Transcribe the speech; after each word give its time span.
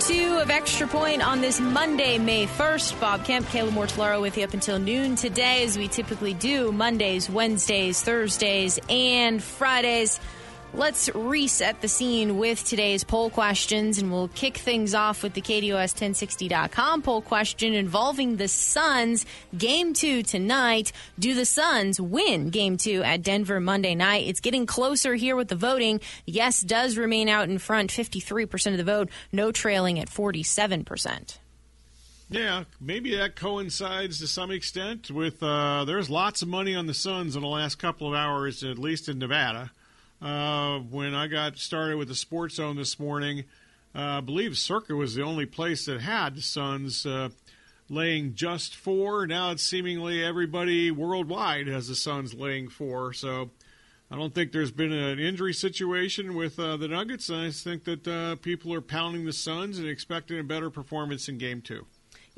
Two 0.00 0.38
of 0.38 0.48
Extra 0.48 0.86
Point 0.86 1.26
on 1.26 1.40
this 1.40 1.58
Monday, 1.58 2.18
May 2.18 2.46
1st. 2.46 3.00
Bob 3.00 3.24
Kemp, 3.24 3.44
Kayla 3.46 3.70
Mortellaro 3.70 4.20
with 4.20 4.38
you 4.38 4.44
up 4.44 4.54
until 4.54 4.78
noon 4.78 5.16
today, 5.16 5.64
as 5.64 5.76
we 5.76 5.88
typically 5.88 6.34
do 6.34 6.70
Mondays, 6.70 7.28
Wednesdays, 7.28 8.00
Thursdays, 8.00 8.78
and 8.88 9.42
Fridays. 9.42 10.20
Let's 10.74 11.08
reset 11.14 11.80
the 11.80 11.88
scene 11.88 12.36
with 12.36 12.62
today's 12.62 13.02
poll 13.02 13.30
questions, 13.30 13.98
and 13.98 14.12
we'll 14.12 14.28
kick 14.28 14.58
things 14.58 14.94
off 14.94 15.22
with 15.22 15.32
the 15.32 15.40
KDUS1060.com 15.40 17.02
poll 17.02 17.22
question 17.22 17.72
involving 17.72 18.36
the 18.36 18.48
Suns. 18.48 19.24
Game 19.56 19.94
two 19.94 20.22
tonight. 20.22 20.92
Do 21.18 21.34
the 21.34 21.46
Suns 21.46 21.98
win 21.98 22.50
game 22.50 22.76
two 22.76 23.02
at 23.02 23.22
Denver 23.22 23.60
Monday 23.60 23.94
night? 23.94 24.26
It's 24.26 24.40
getting 24.40 24.66
closer 24.66 25.14
here 25.14 25.36
with 25.36 25.48
the 25.48 25.56
voting. 25.56 26.00
Yes 26.26 26.60
does 26.60 26.98
remain 26.98 27.30
out 27.30 27.48
in 27.48 27.58
front, 27.58 27.90
53% 27.90 28.72
of 28.72 28.76
the 28.76 28.84
vote, 28.84 29.08
no 29.32 29.50
trailing 29.50 29.98
at 29.98 30.10
47%. 30.10 31.38
Yeah, 32.30 32.64
maybe 32.78 33.16
that 33.16 33.36
coincides 33.36 34.18
to 34.18 34.26
some 34.26 34.50
extent 34.50 35.10
with 35.10 35.42
uh, 35.42 35.86
there's 35.86 36.10
lots 36.10 36.42
of 36.42 36.48
money 36.48 36.74
on 36.74 36.86
the 36.86 36.92
Suns 36.92 37.36
in 37.36 37.42
the 37.42 37.48
last 37.48 37.76
couple 37.76 38.06
of 38.06 38.12
hours, 38.12 38.62
at 38.62 38.78
least 38.78 39.08
in 39.08 39.18
Nevada. 39.18 39.70
Uh, 40.20 40.80
when 40.80 41.14
I 41.14 41.28
got 41.28 41.58
started 41.58 41.96
with 41.96 42.08
the 42.08 42.14
Sports 42.14 42.56
Zone 42.56 42.76
this 42.76 42.98
morning, 42.98 43.44
uh, 43.94 44.18
I 44.18 44.20
believe 44.20 44.58
Circa 44.58 44.94
was 44.94 45.14
the 45.14 45.22
only 45.22 45.46
place 45.46 45.84
that 45.86 46.00
had 46.00 46.34
the 46.36 46.42
Suns 46.42 47.06
uh, 47.06 47.28
laying 47.88 48.34
just 48.34 48.74
four. 48.74 49.26
Now 49.26 49.52
it's 49.52 49.62
seemingly 49.62 50.22
everybody 50.24 50.90
worldwide 50.90 51.68
has 51.68 51.88
the 51.88 51.94
Suns 51.94 52.34
laying 52.34 52.68
four. 52.68 53.12
So 53.12 53.50
I 54.10 54.16
don't 54.16 54.34
think 54.34 54.52
there's 54.52 54.72
been 54.72 54.92
an 54.92 55.18
injury 55.18 55.54
situation 55.54 56.34
with 56.34 56.58
uh, 56.58 56.76
the 56.76 56.88
Nuggets. 56.88 57.30
I 57.30 57.50
think 57.50 57.84
that 57.84 58.08
uh, 58.08 58.36
people 58.36 58.74
are 58.74 58.80
pounding 58.80 59.24
the 59.24 59.32
Suns 59.32 59.78
and 59.78 59.86
expecting 59.86 60.38
a 60.38 60.44
better 60.44 60.70
performance 60.70 61.28
in 61.28 61.38
Game 61.38 61.60
Two. 61.60 61.86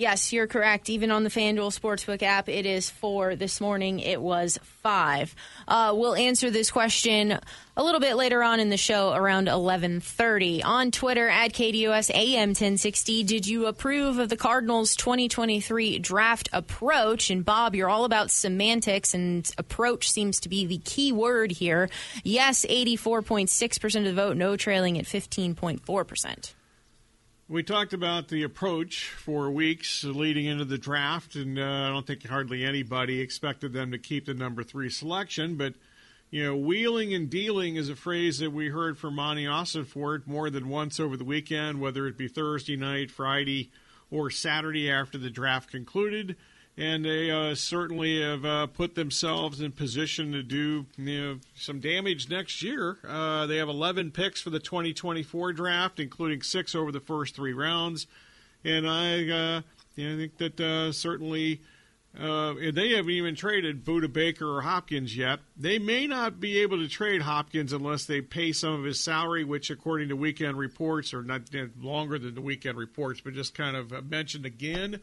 Yes, 0.01 0.33
you're 0.33 0.47
correct. 0.47 0.89
Even 0.89 1.11
on 1.11 1.25
the 1.25 1.29
FanDuel 1.29 1.79
Sportsbook 1.79 2.23
app, 2.23 2.49
it 2.49 2.65
is 2.65 2.89
four. 2.89 3.37
This 3.37 3.61
morning, 3.61 4.01
it 4.01 4.19
was 4.19 4.59
five. 4.83 5.35
Uh, 5.69 5.93
we'll 5.95 6.15
answer 6.15 6.51
this 6.51 6.71
question 6.71 7.39
a 7.77 7.85
little 7.85 8.01
bit 8.01 8.17
later 8.17 8.43
on 8.43 8.61
in 8.61 8.71
the 8.71 8.79
show, 8.79 9.13
around 9.13 9.47
11:30. 9.47 10.63
On 10.65 10.91
Twitter 10.91 11.29
at 11.29 11.53
KDUS 11.53 12.09
AM 12.15 12.55
1060, 12.55 13.25
did 13.25 13.47
you 13.47 13.67
approve 13.67 14.19
of 14.19 14.31
the 14.31 14.39
Cardinals' 14.39 14.97
2023 14.97 15.99
draft 15.99 16.49
approach? 16.51 17.29
And 17.29 17.45
Bob, 17.45 17.75
you're 17.75 17.91
all 17.91 18.07
about 18.07 18.31
semantics, 18.31 19.13
and 19.13 19.47
approach 19.59 20.11
seems 20.11 20.41
to 20.41 20.49
be 20.49 20.65
the 20.65 20.79
key 20.79 21.13
word 21.13 21.51
here. 21.51 21.91
Yes, 22.25 22.65
84.6% 22.65 23.97
of 23.99 24.05
the 24.05 24.15
vote. 24.15 24.39
No, 24.39 24.57
trailing 24.57 24.99
at 24.99 25.05
15.4 25.05 26.07
percent. 26.07 26.55
We 27.51 27.65
talked 27.65 27.93
about 27.93 28.29
the 28.29 28.45
approach 28.45 29.07
for 29.07 29.51
weeks 29.51 30.05
leading 30.05 30.47
into 30.47 30.65
the 30.65 30.79
draft, 30.79 31.35
and 31.35 31.59
uh, 31.59 31.65
I 31.65 31.89
don't 31.89 32.07
think 32.07 32.25
hardly 32.25 32.65
anybody 32.65 33.21
expected 33.21 33.73
them 33.73 33.91
to 33.91 33.99
keep 33.99 34.27
the 34.27 34.35
number 34.35 34.63
three 34.63 34.89
selection. 34.89 35.57
But, 35.57 35.75
you 36.31 36.45
know, 36.45 36.55
wheeling 36.55 37.13
and 37.13 37.29
dealing 37.29 37.75
is 37.75 37.89
a 37.89 37.97
phrase 37.97 38.39
that 38.39 38.53
we 38.53 38.69
heard 38.69 38.99
from 38.99 39.17
Monti 39.17 39.47
Ossenfort 39.47 40.29
more 40.29 40.49
than 40.49 40.69
once 40.69 41.01
over 41.01 41.17
the 41.17 41.25
weekend, 41.25 41.81
whether 41.81 42.07
it 42.07 42.17
be 42.17 42.29
Thursday 42.29 42.77
night, 42.77 43.11
Friday, 43.11 43.73
or 44.13 44.31
Saturday 44.31 44.89
after 44.89 45.19
the 45.19 45.29
draft 45.29 45.73
concluded 45.73 46.37
and 46.77 47.05
they 47.05 47.31
uh, 47.31 47.55
certainly 47.55 48.23
have 48.23 48.45
uh, 48.45 48.67
put 48.67 48.95
themselves 48.95 49.61
in 49.61 49.73
position 49.73 50.33
to 50.33 50.43
do 50.43 50.87
you 50.97 51.21
know, 51.21 51.39
some 51.55 51.81
damage 51.81 52.29
next 52.29 52.63
year. 52.63 52.99
Uh, 53.07 53.47
they 53.47 53.57
have 53.57 53.69
11 53.69 54.13
picks 54.13 54.41
for 54.41 54.51
the 54.51 54.61
2024 54.61 55.53
draft, 55.53 56.01
including 56.01 56.43
six 56.43 56.75
over 56.75 56.93
the 56.93 57.01
first 57.01 57.35
three 57.35 57.53
rounds, 57.53 58.07
and 58.65 58.89
I, 58.89 59.29
uh, 59.29 59.61
you 59.97 60.09
know, 60.09 60.15
I 60.15 60.17
think 60.17 60.39
that 60.39 60.61
uh, 60.61 60.93
certainly. 60.93 61.61
Uh, 62.19 62.55
they 62.73 62.89
haven't 62.89 63.13
even 63.13 63.37
traded 63.37 63.85
Budda 63.85 64.13
Baker 64.13 64.57
or 64.57 64.63
Hopkins 64.63 65.17
yet. 65.17 65.39
They 65.57 65.79
may 65.79 66.09
not 66.09 66.41
be 66.41 66.59
able 66.59 66.79
to 66.79 66.89
trade 66.89 67.23
Hopkins 67.23 67.73
unless 67.73 68.05
they 68.05 68.21
pay 68.21 68.51
some 68.51 68.73
of 68.73 68.83
his 68.83 68.99
salary, 68.99 69.45
which, 69.45 69.71
according 69.71 70.09
to 70.09 70.17
weekend 70.17 70.59
reports, 70.59 71.15
are 71.15 71.23
not 71.23 71.43
longer 71.81 72.19
than 72.19 72.35
the 72.35 72.41
weekend 72.41 72.79
reports, 72.79 73.21
but 73.21 73.35
just 73.35 73.55
kind 73.55 73.77
of 73.77 74.11
mentioned 74.11 74.45
again 74.45 74.99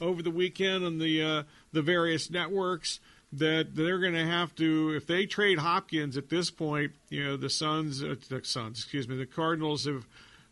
over 0.00 0.22
the 0.22 0.30
weekend 0.30 0.84
on 0.84 0.98
the 0.98 1.22
uh, 1.22 1.42
the 1.72 1.82
various 1.82 2.30
networks 2.30 3.00
that 3.32 3.74
they're 3.74 3.98
going 3.98 4.12
to 4.12 4.26
have 4.26 4.54
to 4.54 4.94
if 4.94 5.06
they 5.06 5.26
trade 5.26 5.58
Hopkins 5.58 6.16
at 6.16 6.28
this 6.28 6.50
point, 6.50 6.92
you 7.08 7.24
know, 7.24 7.36
the 7.36 7.50
Suns, 7.50 8.02
uh, 8.02 8.14
the 8.28 8.44
Suns, 8.44 8.78
excuse 8.78 9.08
me, 9.08 9.16
the 9.16 9.26
Cardinals 9.26 9.86
have 9.86 10.06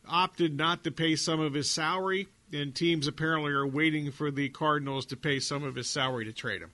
opted 0.09 0.57
not 0.57 0.85
to 0.85 0.91
pay 0.91 1.15
some 1.17 1.41
of 1.41 1.55
his 1.55 1.71
salary, 1.71 2.29
and 2.53 2.75
teams 2.75 3.07
apparently 3.07 3.53
are 3.53 3.67
waiting 3.67 4.11
for 4.11 4.31
the 4.31 4.49
Cardinals 4.49 5.07
to 5.07 5.17
pay 5.17 5.41
some 5.41 5.63
of 5.63 5.75
his 5.75 5.89
salary 5.89 6.25
to 6.25 6.33
trade 6.33 6.63
him. 6.63 6.71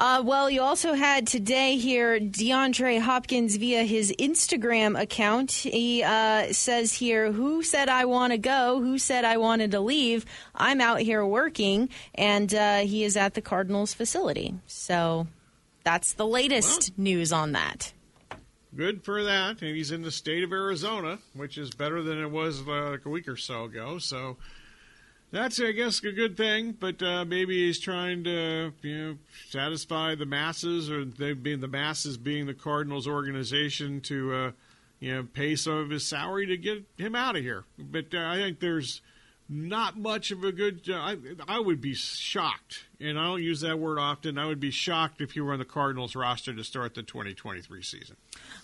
Uh, 0.00 0.22
well, 0.24 0.48
you 0.48 0.62
also 0.62 0.94
had 0.94 1.26
today 1.26 1.76
here 1.76 2.18
DeAndre 2.18 3.02
Hopkins 3.02 3.56
via 3.56 3.84
his 3.84 4.10
Instagram 4.18 4.98
account. 4.98 5.50
He 5.50 6.02
uh, 6.02 6.54
says 6.54 6.94
here, 6.94 7.30
Who 7.30 7.62
said 7.62 7.90
I 7.90 8.06
want 8.06 8.32
to 8.32 8.38
go? 8.38 8.80
Who 8.80 8.96
said 8.96 9.26
I 9.26 9.36
wanted 9.36 9.72
to 9.72 9.80
leave? 9.80 10.24
I'm 10.54 10.80
out 10.80 11.00
here 11.00 11.22
working. 11.22 11.90
And 12.14 12.54
uh, 12.54 12.78
he 12.78 13.04
is 13.04 13.14
at 13.14 13.34
the 13.34 13.42
Cardinals 13.42 13.92
facility. 13.92 14.54
So 14.66 15.26
that's 15.84 16.14
the 16.14 16.26
latest 16.26 16.92
well, 16.96 17.04
news 17.04 17.30
on 17.30 17.52
that. 17.52 17.92
Good 18.74 19.04
for 19.04 19.22
that. 19.24 19.60
And 19.60 19.76
he's 19.76 19.90
in 19.90 20.00
the 20.00 20.10
state 20.10 20.44
of 20.44 20.50
Arizona, 20.50 21.18
which 21.34 21.58
is 21.58 21.68
better 21.72 22.02
than 22.02 22.18
it 22.18 22.30
was 22.30 22.66
uh, 22.66 22.92
like 22.92 23.04
a 23.04 23.10
week 23.10 23.28
or 23.28 23.36
so 23.36 23.64
ago. 23.64 23.98
So 23.98 24.38
that's 25.32 25.60
I 25.60 25.72
guess 25.72 26.02
a 26.02 26.12
good 26.12 26.36
thing, 26.36 26.72
but 26.72 27.02
uh, 27.02 27.24
maybe 27.24 27.66
he's 27.66 27.78
trying 27.78 28.24
to 28.24 28.72
you 28.82 28.98
know 28.98 29.16
satisfy 29.48 30.14
the 30.14 30.26
masses, 30.26 30.90
or 30.90 31.04
they 31.04 31.32
being 31.32 31.60
the 31.60 31.68
masses 31.68 32.16
being 32.16 32.46
the 32.46 32.54
Cardinals 32.54 33.06
organization 33.06 34.00
to 34.02 34.34
uh, 34.34 34.50
you 34.98 35.14
know 35.14 35.28
pay 35.32 35.56
some 35.56 35.74
of 35.74 35.90
his 35.90 36.06
salary 36.06 36.46
to 36.46 36.56
get 36.56 36.84
him 36.96 37.14
out 37.14 37.36
of 37.36 37.42
here. 37.42 37.64
But 37.78 38.14
uh, 38.14 38.26
I 38.26 38.36
think 38.36 38.60
there's 38.60 39.00
not 39.52 39.98
much 39.98 40.30
of 40.30 40.44
a 40.44 40.52
good. 40.52 40.88
I, 40.88 41.16
I 41.48 41.58
would 41.58 41.80
be 41.80 41.92
shocked, 41.92 42.84
and 43.00 43.18
I 43.18 43.26
don't 43.26 43.42
use 43.42 43.62
that 43.62 43.80
word 43.80 43.98
often. 43.98 44.38
I 44.38 44.46
would 44.46 44.60
be 44.60 44.70
shocked 44.70 45.20
if 45.20 45.34
you 45.34 45.44
were 45.44 45.52
on 45.52 45.58
the 45.58 45.64
Cardinals 45.64 46.14
roster 46.14 46.54
to 46.54 46.62
start 46.62 46.94
the 46.94 47.02
2023 47.02 47.82
season. 47.82 48.16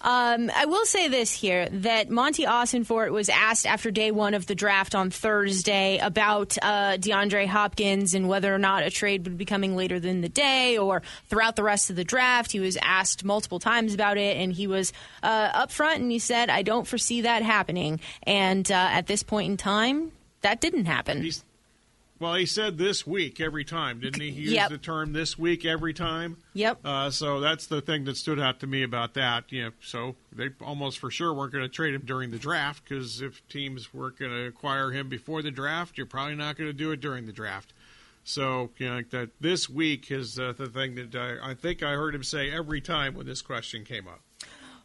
Um, 0.03 0.49
I 0.55 0.67
will 0.67 0.87
say 0.87 1.09
this 1.09 1.33
here 1.33 1.69
that 1.71 2.09
Monti 2.09 2.45
Ossenfort 2.45 3.11
was 3.11 3.29
asked 3.29 3.67
after 3.67 3.91
day 3.91 4.13
one 4.13 4.33
of 4.35 4.47
the 4.47 4.55
draft 4.55 4.95
on 4.95 5.11
Thursday 5.11 5.99
about 5.99 6.57
uh, 6.63 6.97
DeAndre 6.99 7.49
Hopkins 7.49 8.15
and 8.15 8.29
whether 8.29 8.55
or 8.55 8.59
not 8.59 8.85
a 8.85 8.91
trade 8.91 9.25
would 9.25 9.37
be 9.37 9.45
coming 9.45 9.75
later 9.75 9.99
than 9.99 10.21
the 10.21 10.29
day 10.29 10.79
or 10.79 11.03
throughout 11.29 11.57
the 11.57 11.65
rest 11.65 11.91
of 11.91 11.97
the 11.97 12.05
draft. 12.05 12.53
He 12.53 12.61
was 12.61 12.79
asked 12.81 13.25
multiple 13.25 13.59
times 13.59 13.93
about 13.93 14.19
it, 14.19 14.37
and 14.37 14.53
he 14.53 14.69
was 14.69 14.93
uh, 15.25 15.67
upfront 15.67 15.97
and 15.97 16.13
he 16.13 16.21
said, 16.21 16.49
"I 16.49 16.63
don't 16.63 16.87
foresee 16.87 17.23
that 17.23 17.43
happening." 17.43 17.99
And 18.23 18.71
uh, 18.71 18.75
at 18.93 19.09
this 19.09 19.25
point 19.25 19.51
in 19.51 19.57
time, 19.57 20.13
that 20.47 20.61
didn't 20.61 20.85
happen. 20.85 21.23
He's, 21.23 21.45
well, 22.21 22.35
he 22.35 22.47
said 22.47 22.79
this 22.79 23.05
week 23.05 23.41
every 23.41 23.65
time, 23.65 23.99
didn't 23.99 24.21
he? 24.21 24.31
He 24.31 24.43
used 24.43 24.53
yep. 24.53 24.71
the 24.71 24.79
term 24.79 25.13
this 25.13 25.37
week 25.37 25.65
every 25.65 25.93
time. 25.93 26.37
Yep. 26.55 26.79
Uh, 26.85 27.11
so 27.11 27.41
that's 27.41 27.67
the 27.67 27.81
thing 27.81 28.05
that 28.05 28.17
stood 28.17 28.39
out 28.39 28.61
to 28.61 28.67
me 28.69 28.85
about 28.85 29.15
that. 29.15 29.51
You 29.51 29.65
know, 29.65 29.71
so 29.83 30.15
they 30.33 30.51
almost 30.65 31.01
for 31.01 31.11
sure 31.11 31.35
weren't 31.35 31.53
going 31.53 31.65
to 31.65 31.69
trade 31.69 31.95
him 31.95 32.03
during 32.05 32.31
the 32.31 32.39
draft 32.39 32.85
because 32.85 33.21
if 33.21 33.47
teams 33.49 33.93
weren't 33.93 34.19
going 34.19 34.31
to 34.31 34.47
acquire 34.47 34.93
him 34.93 35.09
before 35.09 35.43
the 35.43 35.51
draft, 35.51 35.99
you're 35.99 36.07
probably 36.07 36.37
not 36.37 36.57
going 36.57 36.71
to 36.71 36.77
do 36.77 36.93
it 36.93 37.01
during 37.01 37.27
the 37.27 37.33
draft. 37.33 37.73
So, 38.23 38.71
you 38.79 38.89
know, 38.89 39.03
that 39.11 39.31
this 39.41 39.69
week 39.69 40.11
is 40.13 40.39
uh, 40.39 40.53
the 40.57 40.69
thing 40.69 40.95
that 40.95 41.15
I, 41.15 41.51
I 41.51 41.55
think 41.55 41.83
I 41.83 41.93
heard 41.93 42.15
him 42.15 42.23
say 42.23 42.53
every 42.53 42.81
time 42.81 43.15
when 43.15 43.27
this 43.27 43.43
question 43.43 43.85
came 43.85 44.07
up. 44.07 44.21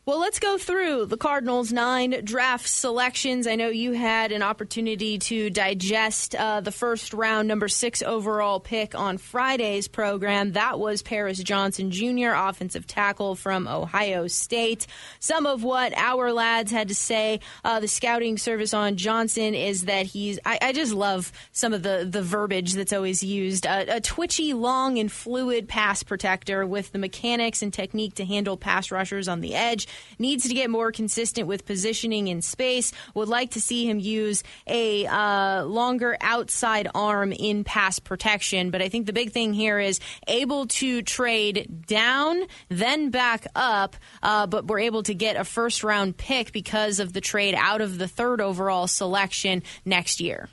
Well, 0.04 0.20
let's 0.20 0.40
go 0.40 0.58
through 0.58 1.06
the 1.06 1.16
Cardinals' 1.16 1.72
nine 1.72 2.22
draft 2.24 2.68
selections. 2.68 3.46
I 3.46 3.56
know 3.56 3.68
you 3.68 3.92
had 3.92 4.32
an 4.32 4.42
opportunity 4.42 5.20
to 5.20 5.52
digest 5.52 6.34
uh, 6.34 6.62
the 6.62 6.72
first 6.72 7.14
round, 7.14 7.48
number 7.48 7.68
six 7.68 8.02
overall 8.02 8.60
pick 8.60 8.96
on 8.96 9.20
Friday's 9.20 9.88
program. 9.88 10.54
That 10.54 10.80
was 10.80 11.04
Paris 11.04 11.38
Johnson 11.38 11.92
Jr., 11.92 12.32
offensive 12.34 12.88
tackle 12.88 13.36
from 13.36 13.68
Ohio 13.68 14.26
State. 14.26 14.88
Some 15.20 15.46
of 15.46 15.64
what 15.64 15.94
our 15.96 16.34
lads 16.34 16.72
had 16.72 16.88
to 16.88 16.96
say, 16.96 17.40
uh, 17.64 17.80
the 17.80 17.88
scouting 17.88 18.40
service 18.40 18.74
on 18.74 18.96
Johnson, 18.96 19.54
is 19.54 19.86
that 19.86 20.08
he's, 20.08 20.40
I, 20.44 20.58
I 20.64 20.74
just 20.74 20.94
love 20.94 21.32
some 21.52 21.76
of 21.76 21.84
the, 21.84 22.08
the 22.10 22.24
verbiage 22.24 22.74
that's 22.74 22.92
always 22.92 23.22
used. 23.22 23.68
Uh, 23.68 23.86
a 23.88 24.02
twitchy, 24.02 24.54
long, 24.54 24.98
and 24.98 25.12
fluid 25.12 25.68
pass 25.68 26.02
protector 26.02 26.66
with 26.66 26.92
the 26.92 26.98
mechanics 26.98 27.62
and 27.62 27.72
technique 27.72 28.16
to 28.16 28.26
handle 28.26 28.58
pass 28.58 28.90
rushers 28.90 29.28
on 29.28 29.42
the 29.42 29.54
edge 29.54 29.88
needs 30.20 30.48
to 30.48 30.54
get 30.54 30.70
more 30.70 30.92
consistent 30.92 31.48
with 31.48 31.66
positioning 31.66 32.28
in 32.28 32.42
space. 32.42 32.92
Would 33.14 33.28
like 33.28 33.52
to 33.52 33.62
see 33.62 33.90
him 33.90 34.00
use 34.00 34.44
a 34.68 35.06
uh, 35.06 35.64
longer 35.66 36.18
outside 36.22 36.88
arm 36.94 37.32
in 37.32 37.64
pass 37.64 38.00
protection. 38.00 38.72
But 38.72 38.82
I 38.82 38.90
think 38.90 39.06
the 39.06 39.14
big 39.14 39.32
thing 39.32 39.54
here 39.54 39.80
is 39.80 40.00
able 40.28 40.68
to 40.68 41.02
trade 41.02 41.86
down, 41.88 42.44
then 42.70 43.10
back 43.10 43.48
up, 43.56 43.96
uh, 44.24 44.48
but 44.48 44.68
we're 44.68 44.80
able 44.80 45.04
to 45.04 45.14
get 45.14 45.36
a 45.36 45.44
first 45.44 45.84
round 45.84 46.18
pick 46.18 46.52
because 46.52 47.00
of 47.00 47.14
the 47.14 47.22
trade 47.22 47.56
out 47.56 47.82
of 47.82 47.98
the 47.98 48.08
third 48.08 48.42
overall 48.42 48.88
selection 48.88 49.64
next 49.86 50.20
year. 50.22 50.50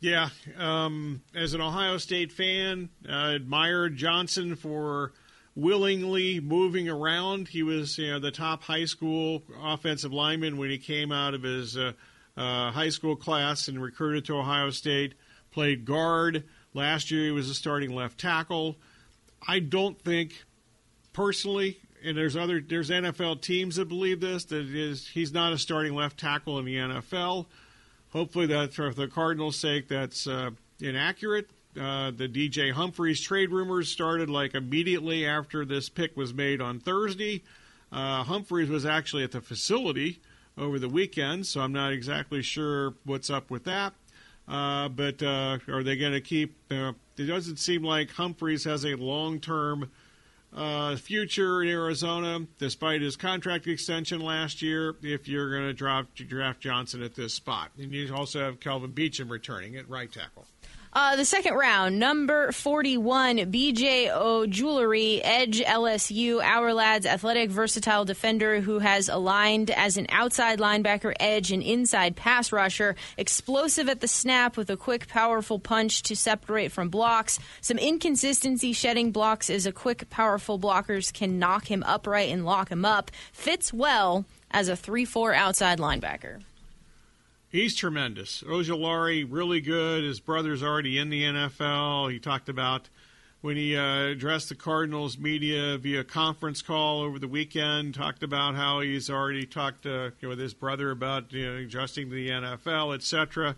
Yeah, 0.00 0.30
um, 0.56 1.20
as 1.34 1.52
an 1.52 1.60
Ohio 1.60 1.98
State 1.98 2.32
fan, 2.32 2.88
uh, 3.06 3.32
admired 3.34 3.96
Johnson 3.96 4.56
for 4.56 5.12
willingly 5.60 6.40
moving 6.40 6.88
around. 6.88 7.48
He 7.48 7.62
was 7.62 7.98
you 7.98 8.10
know, 8.10 8.18
the 8.18 8.30
top 8.30 8.62
high 8.62 8.84
school 8.84 9.42
offensive 9.62 10.12
lineman 10.12 10.56
when 10.56 10.70
he 10.70 10.78
came 10.78 11.12
out 11.12 11.34
of 11.34 11.42
his 11.42 11.76
uh, 11.76 11.92
uh, 12.36 12.70
high 12.70 12.88
school 12.88 13.16
class 13.16 13.68
and 13.68 13.82
recruited 13.82 14.24
to 14.26 14.36
Ohio 14.36 14.70
State. 14.70 15.14
Played 15.50 15.84
guard. 15.84 16.44
Last 16.74 17.10
year 17.10 17.24
he 17.24 17.30
was 17.30 17.50
a 17.50 17.54
starting 17.54 17.94
left 17.94 18.18
tackle. 18.18 18.76
I 19.46 19.58
don't 19.58 20.00
think, 20.00 20.44
personally, 21.12 21.78
and 22.04 22.16
there's 22.16 22.36
other 22.36 22.60
there's 22.60 22.90
NFL 22.90 23.40
teams 23.42 23.76
that 23.76 23.88
believe 23.88 24.20
this 24.20 24.44
that 24.46 24.66
is 24.66 25.08
he's 25.08 25.32
not 25.32 25.52
a 25.52 25.58
starting 25.58 25.94
left 25.94 26.18
tackle 26.18 26.58
in 26.58 26.64
the 26.64 26.76
NFL. 26.76 27.46
Hopefully, 28.10 28.46
that 28.46 28.72
for 28.72 28.92
the 28.92 29.08
Cardinals' 29.08 29.56
sake, 29.56 29.88
that's 29.88 30.26
uh, 30.26 30.50
inaccurate. 30.80 31.48
Uh, 31.78 32.10
the 32.10 32.28
DJ 32.28 32.72
Humphries 32.72 33.20
trade 33.20 33.50
rumors 33.50 33.88
started 33.88 34.28
like 34.28 34.54
immediately 34.54 35.24
after 35.24 35.64
this 35.64 35.88
pick 35.88 36.16
was 36.16 36.34
made 36.34 36.60
on 36.60 36.80
Thursday. 36.80 37.42
Uh, 37.92 38.24
Humphries 38.24 38.68
was 38.68 38.84
actually 38.84 39.22
at 39.22 39.32
the 39.32 39.40
facility 39.40 40.20
over 40.58 40.78
the 40.78 40.88
weekend, 40.88 41.46
so 41.46 41.60
I'm 41.60 41.72
not 41.72 41.92
exactly 41.92 42.42
sure 42.42 42.94
what's 43.04 43.30
up 43.30 43.50
with 43.50 43.64
that. 43.64 43.94
Uh, 44.48 44.88
but 44.88 45.22
uh, 45.22 45.58
are 45.68 45.82
they 45.82 45.96
going 45.96 46.12
to 46.12 46.20
keep? 46.20 46.56
Uh, 46.70 46.92
it 47.16 47.24
doesn't 47.24 47.58
seem 47.58 47.84
like 47.84 48.10
Humphries 48.10 48.64
has 48.64 48.84
a 48.84 48.94
long-term 48.96 49.90
uh, 50.54 50.96
future 50.96 51.62
in 51.62 51.68
Arizona, 51.68 52.46
despite 52.58 53.00
his 53.00 53.16
contract 53.16 53.68
extension 53.68 54.20
last 54.20 54.60
year. 54.60 54.96
If 55.02 55.28
you're 55.28 55.50
going 55.50 55.74
to 55.74 56.04
draft 56.24 56.60
Johnson 56.60 57.02
at 57.02 57.14
this 57.14 57.32
spot, 57.32 57.70
and 57.78 57.92
you 57.92 58.12
also 58.12 58.40
have 58.40 58.58
Kelvin 58.58 58.92
Beachum 58.92 59.30
returning 59.30 59.76
at 59.76 59.88
right 59.88 60.10
tackle. 60.10 60.46
Uh, 60.92 61.14
the 61.14 61.24
second 61.24 61.54
round, 61.54 62.00
number 62.00 62.50
41, 62.50 63.36
BJ 63.52 64.10
Ojulari, 64.10 65.20
Edge 65.22 65.60
LSU, 65.60 66.42
our 66.42 66.74
lad's 66.74 67.06
athletic, 67.06 67.48
versatile 67.48 68.04
defender 68.04 68.60
who 68.60 68.80
has 68.80 69.08
aligned 69.08 69.70
as 69.70 69.96
an 69.96 70.06
outside 70.08 70.58
linebacker, 70.58 71.14
edge, 71.20 71.52
and 71.52 71.62
inside 71.62 72.16
pass 72.16 72.50
rusher. 72.50 72.96
Explosive 73.16 73.88
at 73.88 74.00
the 74.00 74.08
snap 74.08 74.56
with 74.56 74.68
a 74.68 74.76
quick, 74.76 75.06
powerful 75.06 75.60
punch 75.60 76.02
to 76.02 76.16
separate 76.16 76.72
from 76.72 76.88
blocks. 76.88 77.38
Some 77.60 77.78
inconsistency 77.78 78.72
shedding 78.72 79.12
blocks 79.12 79.48
as 79.48 79.66
a 79.66 79.72
quick, 79.72 80.10
powerful 80.10 80.58
blockers 80.58 81.12
can 81.12 81.38
knock 81.38 81.70
him 81.70 81.84
upright 81.86 82.30
and 82.30 82.44
lock 82.44 82.68
him 82.68 82.84
up. 82.84 83.12
Fits 83.32 83.72
well 83.72 84.24
as 84.50 84.68
a 84.68 84.74
3 84.74 85.04
4 85.04 85.34
outside 85.34 85.78
linebacker. 85.78 86.42
He's 87.50 87.74
tremendous. 87.74 88.44
Ojulari, 88.46 89.26
really 89.28 89.60
good. 89.60 90.04
His 90.04 90.20
brother's 90.20 90.62
already 90.62 90.98
in 90.98 91.10
the 91.10 91.24
NFL. 91.24 92.12
He 92.12 92.20
talked 92.20 92.48
about 92.48 92.88
when 93.40 93.56
he 93.56 93.76
uh, 93.76 94.06
addressed 94.06 94.50
the 94.50 94.54
Cardinals 94.54 95.18
media 95.18 95.76
via 95.76 96.04
conference 96.04 96.62
call 96.62 97.00
over 97.00 97.18
the 97.18 97.26
weekend, 97.26 97.94
talked 97.94 98.22
about 98.22 98.54
how 98.54 98.80
he's 98.80 99.10
already 99.10 99.46
talked 99.46 99.84
uh, 99.84 99.90
you 99.90 100.12
know, 100.22 100.28
with 100.28 100.38
his 100.38 100.54
brother 100.54 100.92
about 100.92 101.32
you 101.32 101.44
know, 101.44 101.56
adjusting 101.58 102.08
to 102.08 102.14
the 102.14 102.28
NFL, 102.28 102.94
etc. 102.94 103.56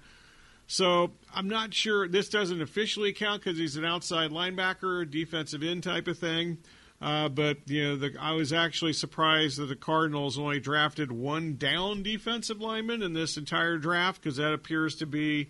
So 0.66 1.10
I'm 1.34 1.48
not 1.48 1.74
sure. 1.74 2.08
This 2.08 2.30
doesn't 2.30 2.62
officially 2.62 3.12
count 3.12 3.44
because 3.44 3.58
he's 3.58 3.76
an 3.76 3.84
outside 3.84 4.30
linebacker, 4.30 5.10
defensive 5.10 5.62
end 5.62 5.82
type 5.82 6.08
of 6.08 6.18
thing. 6.18 6.56
Uh, 7.02 7.28
but 7.28 7.58
you 7.66 7.82
know, 7.82 7.96
the, 7.96 8.14
I 8.20 8.32
was 8.32 8.52
actually 8.52 8.93
surprised 8.93 9.58
that 9.58 9.66
the 9.66 9.75
Cardinals 9.75 10.38
only 10.38 10.60
drafted 10.60 11.10
one 11.10 11.56
down 11.56 12.04
defensive 12.04 12.60
lineman 12.60 13.02
in 13.02 13.12
this 13.12 13.37
entire 13.37 13.76
draft 13.76 14.22
because 14.22 14.37
that 14.37 14.52
appears 14.52 14.94
to 14.96 15.06
be 15.06 15.49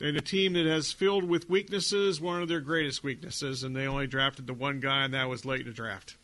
in 0.00 0.16
a 0.16 0.20
team 0.20 0.54
that 0.54 0.66
has 0.66 0.90
filled 0.90 1.24
with 1.24 1.48
weaknesses 1.48 2.20
one 2.20 2.42
of 2.42 2.48
their 2.48 2.60
greatest 2.60 3.04
weaknesses, 3.04 3.62
and 3.62 3.76
they 3.76 3.86
only 3.86 4.08
drafted 4.08 4.48
the 4.48 4.54
one 4.54 4.80
guy, 4.80 5.04
and 5.04 5.14
that 5.14 5.28
was 5.28 5.44
late 5.44 5.60
in 5.60 5.68
the 5.68 5.72
draft. 5.72 6.16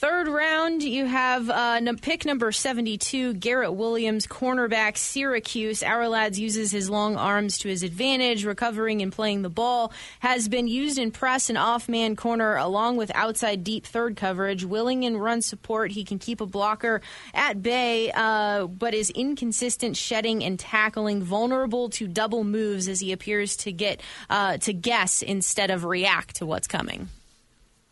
Third 0.00 0.28
round, 0.28 0.82
you 0.82 1.04
have 1.04 1.50
uh, 1.50 1.78
pick 2.00 2.24
number 2.24 2.52
72, 2.52 3.34
Garrett 3.34 3.74
Williams, 3.74 4.26
cornerback, 4.26 4.96
Syracuse. 4.96 5.82
Our 5.82 6.08
lads 6.08 6.40
uses 6.40 6.70
his 6.70 6.88
long 6.88 7.16
arms 7.16 7.58
to 7.58 7.68
his 7.68 7.82
advantage, 7.82 8.46
recovering 8.46 9.02
and 9.02 9.12
playing 9.12 9.42
the 9.42 9.50
ball. 9.50 9.92
Has 10.20 10.48
been 10.48 10.68
used 10.68 10.96
in 10.96 11.10
press 11.10 11.50
and 11.50 11.58
off 11.58 11.86
man 11.86 12.16
corner 12.16 12.56
along 12.56 12.96
with 12.96 13.14
outside 13.14 13.62
deep 13.62 13.84
third 13.84 14.16
coverage. 14.16 14.64
Willing 14.64 15.02
in 15.02 15.18
run 15.18 15.42
support, 15.42 15.90
he 15.90 16.02
can 16.02 16.18
keep 16.18 16.40
a 16.40 16.46
blocker 16.46 17.02
at 17.34 17.62
bay, 17.62 18.10
uh, 18.10 18.68
but 18.68 18.94
is 18.94 19.10
inconsistent 19.10 19.98
shedding 19.98 20.42
and 20.42 20.58
tackling, 20.58 21.22
vulnerable 21.22 21.90
to 21.90 22.08
double 22.08 22.42
moves 22.42 22.88
as 22.88 23.00
he 23.00 23.12
appears 23.12 23.54
to 23.58 23.70
get 23.70 24.00
uh, 24.30 24.56
to 24.56 24.72
guess 24.72 25.20
instead 25.20 25.70
of 25.70 25.84
react 25.84 26.36
to 26.36 26.46
what's 26.46 26.66
coming. 26.66 27.10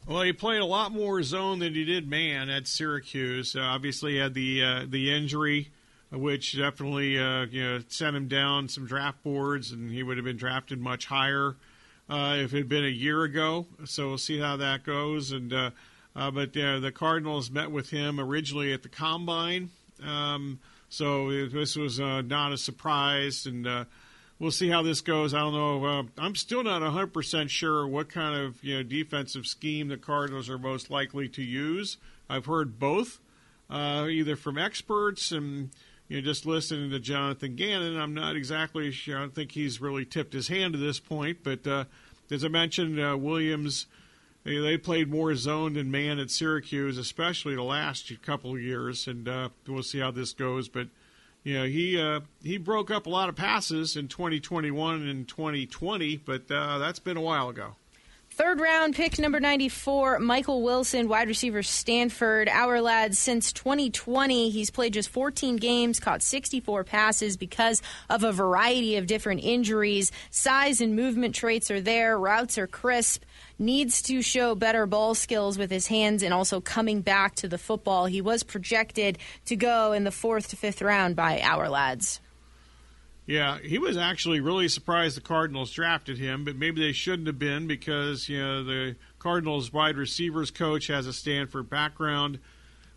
Well, 0.09 0.23
he 0.23 0.33
played 0.33 0.63
a 0.63 0.65
lot 0.65 0.91
more 0.91 1.23
zone 1.23 1.59
than 1.59 1.75
he 1.75 1.85
did 1.85 2.09
man 2.09 2.49
at 2.49 2.67
Syracuse. 2.67 3.55
Uh, 3.55 3.61
obviously, 3.61 4.17
had 4.17 4.33
the 4.33 4.65
uh, 4.65 4.87
the 4.89 5.15
injury, 5.15 5.69
which 6.11 6.57
definitely 6.57 7.19
uh, 7.19 7.45
you 7.45 7.63
know 7.63 7.83
sent 7.89 8.17
him 8.17 8.27
down 8.27 8.71
some 8.71 8.87
draft 8.87 9.23
boards, 9.23 9.71
and 9.71 9.93
he 9.93 10.03
would 10.03 10.17
have 10.17 10.25
been 10.25 10.39
drafted 10.39 10.81
much 10.81 11.05
higher 11.05 11.57
uh, 12.09 12.37
if 12.39 12.55
it 12.55 12.57
had 12.57 12.69
been 12.71 12.87
a 12.87 12.89
year 12.89 13.23
ago. 13.23 13.67
So 13.85 14.09
we'll 14.09 14.17
see 14.17 14.39
how 14.39 14.57
that 14.57 14.83
goes. 14.83 15.31
And 15.31 15.53
uh, 15.53 15.71
uh, 16.17 16.31
but 16.31 16.55
the 16.55 16.91
Cardinals 16.95 17.51
met 17.51 17.71
with 17.71 17.91
him 17.91 18.19
originally 18.19 18.73
at 18.73 18.83
the 18.83 18.89
combine, 18.89 19.69
um, 20.03 20.59
so 20.89 21.49
this 21.49 21.77
was 21.77 22.01
not 22.01 22.53
a 22.53 22.57
surprise 22.57 23.45
and 23.45 23.67
we'll 24.39 24.51
see 24.51 24.69
how 24.69 24.83
this 24.83 25.01
goes. 25.01 25.35
I 25.35 25.41
don't 25.41 25.53
know. 25.53 25.85
Uh, 25.85 26.03
I'm 26.19 26.35
still 26.35 26.63
not 26.63 26.83
100% 26.83 27.49
sure 27.49 27.87
what 27.87 28.09
kind 28.09 28.41
of 28.41 28.63
you 28.63 28.77
know 28.77 28.83
defensive 28.83 29.47
scheme 29.47 29.89
the 29.89 29.97
Cardinals 29.97 30.49
are 30.49 30.59
most 30.59 30.91
likely 30.91 31.29
to 31.31 31.43
use. 31.43 31.97
I've 32.29 32.47
heard 32.47 32.79
both, 32.79 33.21
uh, 33.71 34.07
either 34.11 34.37
from 34.37 34.59
experts 34.59 35.33
and 35.33 35.71
you 36.09 36.19
know 36.19 36.25
just 36.25 36.47
listening 36.47 36.91
to 36.91 37.01
Jonathan 37.01 37.57
Gannon. 37.57 37.99
I'm 37.99 38.15
not 38.15 38.37
exactly 38.37 38.91
sure. 38.91 39.17
I 39.17 39.21
don't 39.21 39.35
think 39.35 39.53
he's 39.53 39.81
really 39.81 40.05
tipped 40.05 40.33
his 40.33 40.49
hand 40.49 40.75
to 40.75 40.79
this 40.79 41.01
point. 41.01 41.39
But 41.43 41.67
uh, 41.67 41.85
as 42.31 42.45
I 42.45 42.49
mentioned, 42.49 43.01
uh, 43.01 43.17
Williams. 43.19 43.87
They 44.45 44.79
played 44.79 45.11
more 45.11 45.35
zone 45.35 45.75
than 45.75 45.91
man 45.91 46.19
at 46.19 46.31
Syracuse, 46.31 46.97
especially 46.97 47.55
the 47.55 47.63
last 47.63 48.11
couple 48.23 48.53
of 48.55 48.63
years, 48.63 49.07
and 49.07 49.29
uh, 49.29 49.51
we'll 49.67 49.83
see 49.83 49.99
how 49.99 50.11
this 50.11 50.33
goes. 50.33 50.71
But 50.71 50.87
you 51.45 51.59
know, 51.59 51.65
he 51.67 52.01
uh, 52.01 52.21
he 52.43 52.59
broke 52.59 52.91
up 52.91 53.07
a 53.07 53.11
lot 53.11 53.29
of 53.29 53.37
passes 53.37 53.97
in 53.97 54.09
2021 54.09 55.07
and 55.07 55.27
2020, 55.29 56.17
but 56.19 56.51
uh, 56.51 56.79
that's 56.79 56.99
been 56.99 57.17
a 57.17 57.23
while 57.23 57.49
ago. 57.49 57.77
Third 58.39 58.61
round 58.61 58.95
pick 58.95 59.19
number 59.19 59.41
94, 59.41 60.21
Michael 60.21 60.63
Wilson, 60.63 61.09
wide 61.09 61.27
receiver, 61.27 61.65
Stanford. 61.65 62.49
Our 62.49 62.81
lad 62.81 63.17
since 63.17 63.53
2020. 63.53 64.51
He's 64.51 64.71
played 64.71 64.93
just 64.93 65.09
14 65.09 65.57
games, 65.57 65.99
caught 65.99 66.23
64 66.23 66.85
passes 66.85 67.37
because 67.37 67.83
of 68.09 68.23
a 68.23 68.31
variety 68.31 68.95
of 68.95 69.09
different 69.09 69.43
injuries. 69.43 70.13
Size 70.31 70.81
and 70.81 70.95
movement 70.95 71.35
traits 71.35 71.69
are 71.73 71.81
there, 71.81 72.17
routes 72.17 72.59
are 72.59 72.69
crisp 72.69 73.25
needs 73.59 74.03
to 74.03 74.23
show 74.23 74.55
better 74.55 74.87
ball 74.87 75.17
skills 75.17 75.59
with 75.59 75.73
his 75.73 75.89
hands 75.89 76.23
and 76.23 76.33
also 76.33 76.61
coming 76.61 77.01
back 77.01 77.35
to 77.35 77.49
the 77.49 77.59
football. 77.59 78.07
He 78.07 78.21
was 78.21 78.45
projected 78.45 79.19
to 79.47 79.57
go 79.57 79.93
in 79.93 80.05
the 80.05 80.13
fourth 80.13 80.51
to 80.51 80.57
fifth 80.57 80.81
round 80.81 81.17
by 81.17 81.41
our 81.41 81.69
lads. 81.69 82.21
Yeah, 83.29 83.59
he 83.59 83.77
was 83.77 83.99
actually 83.99 84.41
really 84.41 84.69
surprised 84.69 85.15
the 85.15 85.21
Cardinals 85.21 85.71
drafted 85.71 86.17
him, 86.17 86.47
but 86.47 86.57
maybe 86.57 86.81
they 86.81 86.93
shouldn't 86.93 87.27
have 87.27 87.39
been 87.39 87.67
because 87.67 88.27
you 88.27 88.39
know 88.41 88.65
the 88.65 88.97
Cardinals 89.19 89.71
wide 89.71 89.99
receivers 89.99 90.51
coach 90.51 90.87
has 90.87 91.07
a 91.07 91.13
Stanford 91.13 91.69
background. 91.69 92.39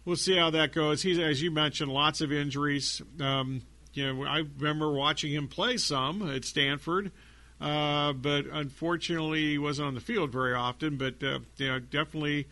we'll 0.05 0.15
see 0.15 0.37
how 0.37 0.49
that 0.51 0.71
goes. 0.71 1.01
He's, 1.01 1.19
as 1.19 1.41
you 1.41 1.51
mentioned, 1.51 1.91
lots 1.91 2.21
of 2.21 2.31
injuries. 2.31 3.01
Um, 3.19 3.63
you 3.93 4.07
know, 4.13 4.23
I 4.23 4.43
remember 4.57 4.93
watching 4.93 5.33
him 5.33 5.49
play 5.49 5.75
some 5.75 6.21
at 6.33 6.45
Stanford, 6.45 7.11
uh, 7.59 8.13
but 8.13 8.45
unfortunately, 8.45 9.49
he 9.49 9.57
wasn't 9.57 9.89
on 9.89 9.95
the 9.95 9.99
field 9.99 10.31
very 10.31 10.53
often. 10.53 10.95
But 10.95 11.21
uh, 11.21 11.39
you 11.57 11.67
know, 11.67 11.79
definitely, 11.79 12.47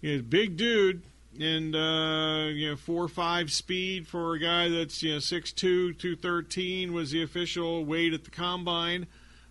you 0.00 0.18
know, 0.18 0.22
big 0.22 0.56
dude 0.56 1.02
and 1.40 1.74
uh, 1.74 2.48
you 2.50 2.70
know 2.70 2.76
four 2.76 3.08
five 3.08 3.50
speed 3.50 4.06
for 4.06 4.34
a 4.34 4.38
guy 4.38 4.68
that's 4.68 5.02
you 5.02 5.14
know 5.14 5.18
six 5.18 5.52
two 5.52 5.92
two 5.94 6.16
thirteen 6.16 6.92
was 6.92 7.10
the 7.10 7.22
official 7.22 7.84
weight 7.84 8.12
at 8.12 8.24
the 8.24 8.30
combine. 8.30 9.06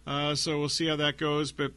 Uh, 0.05 0.35
so 0.35 0.59
we'll 0.59 0.69
see 0.69 0.87
how 0.87 0.97
that 0.97 1.17
goes, 1.17 1.51
but 1.51 1.71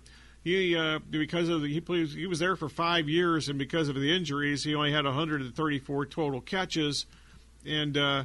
he 0.46 0.76
uh, 0.76 1.00
because 1.10 1.48
of 1.48 1.62
the, 1.62 1.72
he 1.72 1.80
plays 1.80 2.14
he 2.14 2.26
was 2.26 2.38
there 2.38 2.54
for 2.54 2.68
five 2.68 3.08
years, 3.08 3.48
and 3.48 3.58
because 3.58 3.88
of 3.88 3.96
the 3.96 4.14
injuries, 4.14 4.62
he 4.62 4.74
only 4.74 4.92
had 4.92 5.04
134 5.04 6.06
total 6.06 6.40
catches, 6.40 7.06
and 7.66 7.96
uh, 7.96 8.24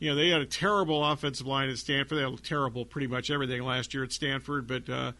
you 0.00 0.10
know 0.10 0.16
they 0.16 0.30
had 0.30 0.40
a 0.40 0.46
terrible 0.46 1.04
offensive 1.04 1.46
line 1.46 1.68
at 1.68 1.78
Stanford. 1.78 2.18
They 2.18 2.22
had 2.22 2.42
terrible 2.42 2.84
pretty 2.84 3.06
much 3.06 3.30
everything 3.30 3.62
last 3.62 3.94
year 3.94 4.02
at 4.02 4.12
Stanford, 4.12 4.66
but 4.66 4.88
uh, 4.88 5.12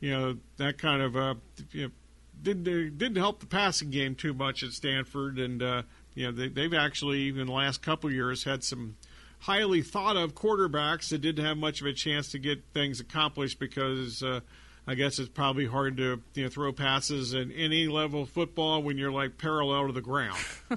you 0.00 0.10
know 0.10 0.36
that 0.58 0.76
kind 0.76 1.00
of 1.00 1.16
uh, 1.16 1.34
you 1.72 1.84
know, 1.84 1.90
didn't 2.42 2.98
didn't 2.98 3.16
help 3.16 3.40
the 3.40 3.46
passing 3.46 3.90
game 3.90 4.14
too 4.14 4.34
much 4.34 4.62
at 4.62 4.70
Stanford, 4.70 5.38
and 5.38 5.62
uh, 5.62 5.82
you 6.14 6.26
know 6.26 6.32
they, 6.32 6.48
they've 6.48 6.74
actually 6.74 7.28
in 7.28 7.46
the 7.46 7.52
last 7.52 7.82
couple 7.82 8.10
years 8.12 8.44
had 8.44 8.62
some 8.62 8.96
highly 9.40 9.82
thought 9.82 10.16
of 10.16 10.34
quarterbacks 10.34 11.10
that 11.10 11.18
didn't 11.18 11.44
have 11.44 11.56
much 11.56 11.80
of 11.80 11.86
a 11.86 11.92
chance 11.92 12.30
to 12.30 12.38
get 12.38 12.62
things 12.72 13.00
accomplished 13.00 13.58
because 13.58 14.22
uh, 14.22 14.40
I 14.86 14.94
guess 14.94 15.18
it's 15.18 15.28
probably 15.28 15.66
hard 15.66 15.96
to 15.96 16.20
you 16.34 16.44
know 16.44 16.48
throw 16.50 16.72
passes 16.72 17.32
in 17.32 17.52
any 17.52 17.86
level 17.86 18.22
of 18.22 18.28
football 18.28 18.82
when 18.82 18.98
you're 18.98 19.12
like 19.12 19.38
parallel 19.38 19.86
to 19.86 19.92
the 19.92 20.02
ground. 20.02 20.38
uh, 20.70 20.76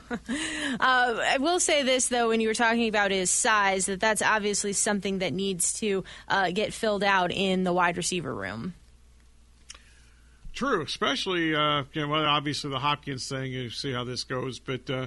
I 0.79 1.37
will 1.39 1.59
say 1.59 1.83
this 1.83 2.07
though, 2.07 2.29
when 2.29 2.39
you 2.39 2.47
were 2.47 2.53
talking 2.53 2.87
about 2.87 3.11
his 3.11 3.29
size, 3.29 3.85
that 3.87 3.99
that's 3.99 4.21
obviously 4.21 4.73
something 4.73 5.19
that 5.19 5.33
needs 5.33 5.73
to 5.79 6.03
uh, 6.29 6.51
get 6.51 6.73
filled 6.73 7.03
out 7.03 7.31
in 7.31 7.63
the 7.63 7.73
wide 7.73 7.97
receiver 7.97 8.33
room. 8.33 8.73
True, 10.57 10.81
especially 10.81 11.53
uh, 11.53 11.83
you 11.93 12.01
know, 12.01 12.07
well, 12.07 12.25
obviously 12.25 12.71
the 12.71 12.79
Hopkins 12.79 13.29
thing. 13.29 13.51
You 13.51 13.69
see 13.69 13.93
how 13.93 14.03
this 14.03 14.23
goes, 14.23 14.57
but 14.57 14.89
uh, 14.89 15.05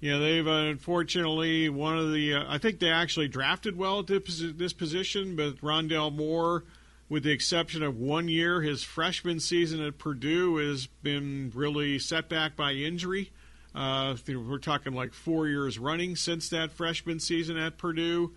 you 0.00 0.12
know 0.12 0.18
they've 0.18 0.48
uh, 0.48 0.70
unfortunately 0.70 1.68
one 1.68 1.98
of 1.98 2.10
the. 2.10 2.36
Uh, 2.36 2.44
I 2.48 2.56
think 2.56 2.78
they 2.78 2.88
actually 2.88 3.28
drafted 3.28 3.76
well 3.76 3.98
at 3.98 4.06
this 4.06 4.72
position, 4.72 5.36
but 5.36 5.58
Rondale 5.58 6.10
Moore 6.10 6.64
with 7.10 7.24
the 7.24 7.32
exception 7.32 7.82
of 7.82 7.98
one 7.98 8.28
year, 8.28 8.62
his 8.62 8.82
freshman 8.82 9.40
season 9.40 9.84
at 9.84 9.98
Purdue 9.98 10.56
has 10.56 10.86
been 10.86 11.52
really 11.54 11.98
set 11.98 12.30
back 12.30 12.56
by 12.56 12.72
injury. 12.72 13.30
Uh, 13.74 14.16
we're 14.26 14.56
talking 14.56 14.94
like 14.94 15.12
four 15.12 15.48
years 15.48 15.78
running 15.78 16.16
since 16.16 16.48
that 16.48 16.72
freshman 16.72 17.20
season 17.20 17.58
at 17.58 17.76
Purdue, 17.76 18.32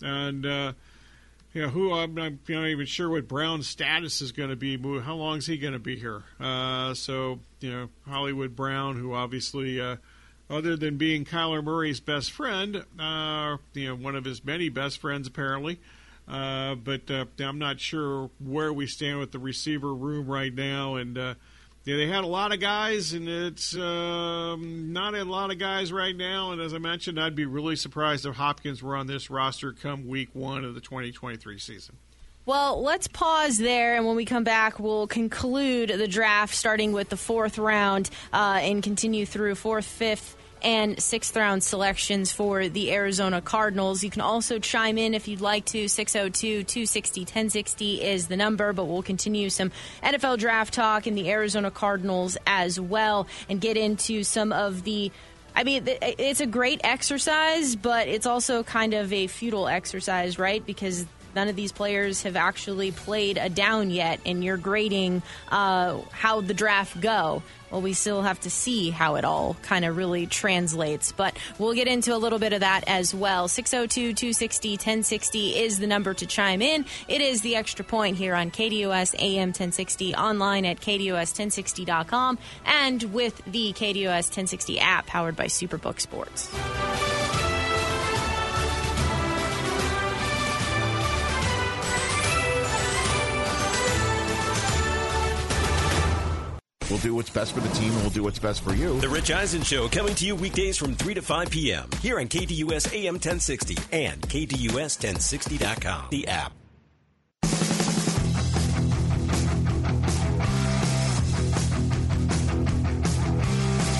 and 0.00 0.46
uh, 0.46 0.72
you 1.56 1.62
know 1.62 1.68
who 1.68 1.94
I'm, 1.94 2.18
I'm 2.18 2.38
not 2.46 2.66
even 2.66 2.84
sure 2.84 3.08
what 3.08 3.26
Brown's 3.26 3.66
status 3.66 4.20
is 4.20 4.30
going 4.30 4.50
to 4.50 4.56
be. 4.56 4.76
How 5.00 5.14
long 5.14 5.38
is 5.38 5.46
he 5.46 5.56
going 5.56 5.72
to 5.72 5.78
be 5.78 5.96
here? 5.96 6.22
Uh, 6.38 6.92
so 6.92 7.40
you 7.60 7.72
know 7.72 7.88
Hollywood 8.06 8.54
Brown, 8.54 8.96
who 8.96 9.14
obviously. 9.14 9.80
Uh, 9.80 9.96
other 10.48 10.76
than 10.76 10.96
being 10.96 11.24
Kyler 11.24 11.64
Murray's 11.64 11.98
best 11.98 12.30
friend, 12.30 12.84
uh, 13.00 13.56
you 13.74 13.88
know, 13.88 13.96
one 13.96 14.14
of 14.14 14.24
his 14.24 14.44
many 14.44 14.68
best 14.68 14.98
friends 14.98 15.26
apparently, 15.26 15.80
uh, 16.28 16.76
but 16.76 17.10
uh, 17.10 17.24
I'm 17.40 17.58
not 17.58 17.80
sure 17.80 18.30
where 18.38 18.72
we 18.72 18.86
stand 18.86 19.18
with 19.18 19.32
the 19.32 19.40
receiver 19.40 19.92
room 19.92 20.28
right 20.28 20.54
now. 20.54 20.94
And 20.94 21.18
uh, 21.18 21.34
yeah, 21.86 21.96
they 21.96 22.08
had 22.08 22.24
a 22.24 22.26
lot 22.26 22.52
of 22.52 22.58
guys, 22.58 23.12
and 23.12 23.28
it's 23.28 23.76
um, 23.76 24.92
not 24.92 25.14
a 25.14 25.24
lot 25.24 25.52
of 25.52 25.60
guys 25.60 25.92
right 25.92 26.16
now. 26.16 26.50
And 26.50 26.60
as 26.60 26.74
I 26.74 26.78
mentioned, 26.78 27.20
I'd 27.20 27.36
be 27.36 27.46
really 27.46 27.76
surprised 27.76 28.26
if 28.26 28.34
Hopkins 28.34 28.82
were 28.82 28.96
on 28.96 29.06
this 29.06 29.30
roster 29.30 29.72
come 29.72 30.08
week 30.08 30.30
one 30.32 30.64
of 30.64 30.74
the 30.74 30.80
2023 30.80 31.60
season. 31.60 31.96
Well, 32.44 32.82
let's 32.82 33.06
pause 33.06 33.58
there, 33.58 33.94
and 33.94 34.04
when 34.04 34.16
we 34.16 34.24
come 34.24 34.42
back, 34.42 34.80
we'll 34.80 35.06
conclude 35.06 35.90
the 35.90 36.08
draft 36.08 36.54
starting 36.54 36.90
with 36.92 37.08
the 37.08 37.16
fourth 37.16 37.56
round 37.56 38.10
uh, 38.32 38.58
and 38.62 38.82
continue 38.82 39.24
through 39.24 39.54
fourth, 39.54 39.84
fifth, 39.84 40.35
and 40.62 41.00
sixth 41.02 41.36
round 41.36 41.62
selections 41.62 42.32
for 42.32 42.68
the 42.68 42.92
Arizona 42.92 43.40
Cardinals. 43.40 44.02
You 44.02 44.10
can 44.10 44.22
also 44.22 44.58
chime 44.58 44.98
in 44.98 45.14
if 45.14 45.28
you'd 45.28 45.40
like 45.40 45.64
to. 45.66 45.88
602 45.88 46.64
260 46.64 47.20
1060 47.20 48.02
is 48.02 48.28
the 48.28 48.36
number, 48.36 48.72
but 48.72 48.84
we'll 48.84 49.02
continue 49.02 49.50
some 49.50 49.70
NFL 50.02 50.38
draft 50.38 50.74
talk 50.74 51.06
in 51.06 51.14
the 51.14 51.30
Arizona 51.30 51.70
Cardinals 51.70 52.36
as 52.46 52.80
well 52.80 53.26
and 53.48 53.60
get 53.60 53.76
into 53.76 54.24
some 54.24 54.52
of 54.52 54.84
the 54.84 55.10
I 55.58 55.64
mean, 55.64 55.84
it's 55.86 56.42
a 56.42 56.46
great 56.46 56.82
exercise, 56.84 57.76
but 57.76 58.08
it's 58.08 58.26
also 58.26 58.62
kind 58.62 58.92
of 58.92 59.10
a 59.10 59.26
futile 59.26 59.68
exercise, 59.68 60.38
right? 60.38 60.64
Because 60.64 61.06
none 61.36 61.48
of 61.48 61.54
these 61.54 61.70
players 61.70 62.24
have 62.24 62.34
actually 62.34 62.90
played 62.90 63.38
a 63.38 63.48
down 63.48 63.90
yet, 63.90 64.18
and 64.26 64.42
you're 64.42 64.56
grading 64.56 65.22
uh, 65.48 66.00
how 66.10 66.40
the 66.40 66.54
draft 66.54 67.00
go 67.00 67.42
well, 67.70 67.82
we 67.82 67.94
still 67.94 68.22
have 68.22 68.40
to 68.40 68.50
see 68.50 68.90
how 68.90 69.16
it 69.16 69.24
all 69.24 69.54
kind 69.62 69.84
of 69.84 69.96
really 69.96 70.26
translates. 70.26 71.12
But 71.12 71.36
we'll 71.58 71.74
get 71.74 71.88
into 71.88 72.14
a 72.14 72.18
little 72.18 72.38
bit 72.38 72.52
of 72.52 72.60
that 72.60 72.84
as 72.86 73.14
well. 73.14 73.48
602 73.48 74.14
260 74.14 74.70
1060 74.72 75.56
is 75.56 75.78
the 75.78 75.86
number 75.86 76.14
to 76.14 76.26
chime 76.26 76.62
in. 76.62 76.84
It 77.08 77.20
is 77.20 77.42
the 77.42 77.56
extra 77.56 77.84
point 77.84 78.16
here 78.16 78.34
on 78.34 78.50
KDUS 78.50 79.14
AM 79.18 79.48
1060, 79.48 80.14
online 80.14 80.64
at 80.64 80.80
KDUS1060.com, 80.80 82.38
and 82.64 83.02
with 83.02 83.42
the 83.46 83.72
KDUS 83.72 84.28
1060 84.30 84.80
app 84.80 85.06
powered 85.06 85.36
by 85.36 85.46
Superbook 85.46 86.00
Sports. 86.00 86.50
We'll 96.90 96.98
do 97.00 97.14
what's 97.14 97.30
best 97.30 97.52
for 97.52 97.60
the 97.60 97.68
team 97.70 97.92
and 97.92 98.00
we'll 98.02 98.10
do 98.10 98.22
what's 98.22 98.38
best 98.38 98.62
for 98.62 98.74
you. 98.74 99.00
The 99.00 99.08
Rich 99.08 99.30
Eisen 99.30 99.62
Show 99.62 99.88
coming 99.88 100.14
to 100.14 100.26
you 100.26 100.36
weekdays 100.36 100.76
from 100.76 100.94
3 100.94 101.14
to 101.14 101.22
5 101.22 101.50
p.m. 101.50 101.88
here 102.00 102.20
on 102.20 102.26
KDUS 102.26 102.92
AM 102.92 103.14
1060 103.14 103.76
and 103.92 104.20
KDUS1060.com, 104.22 106.06
the 106.10 106.28
app. 106.28 106.52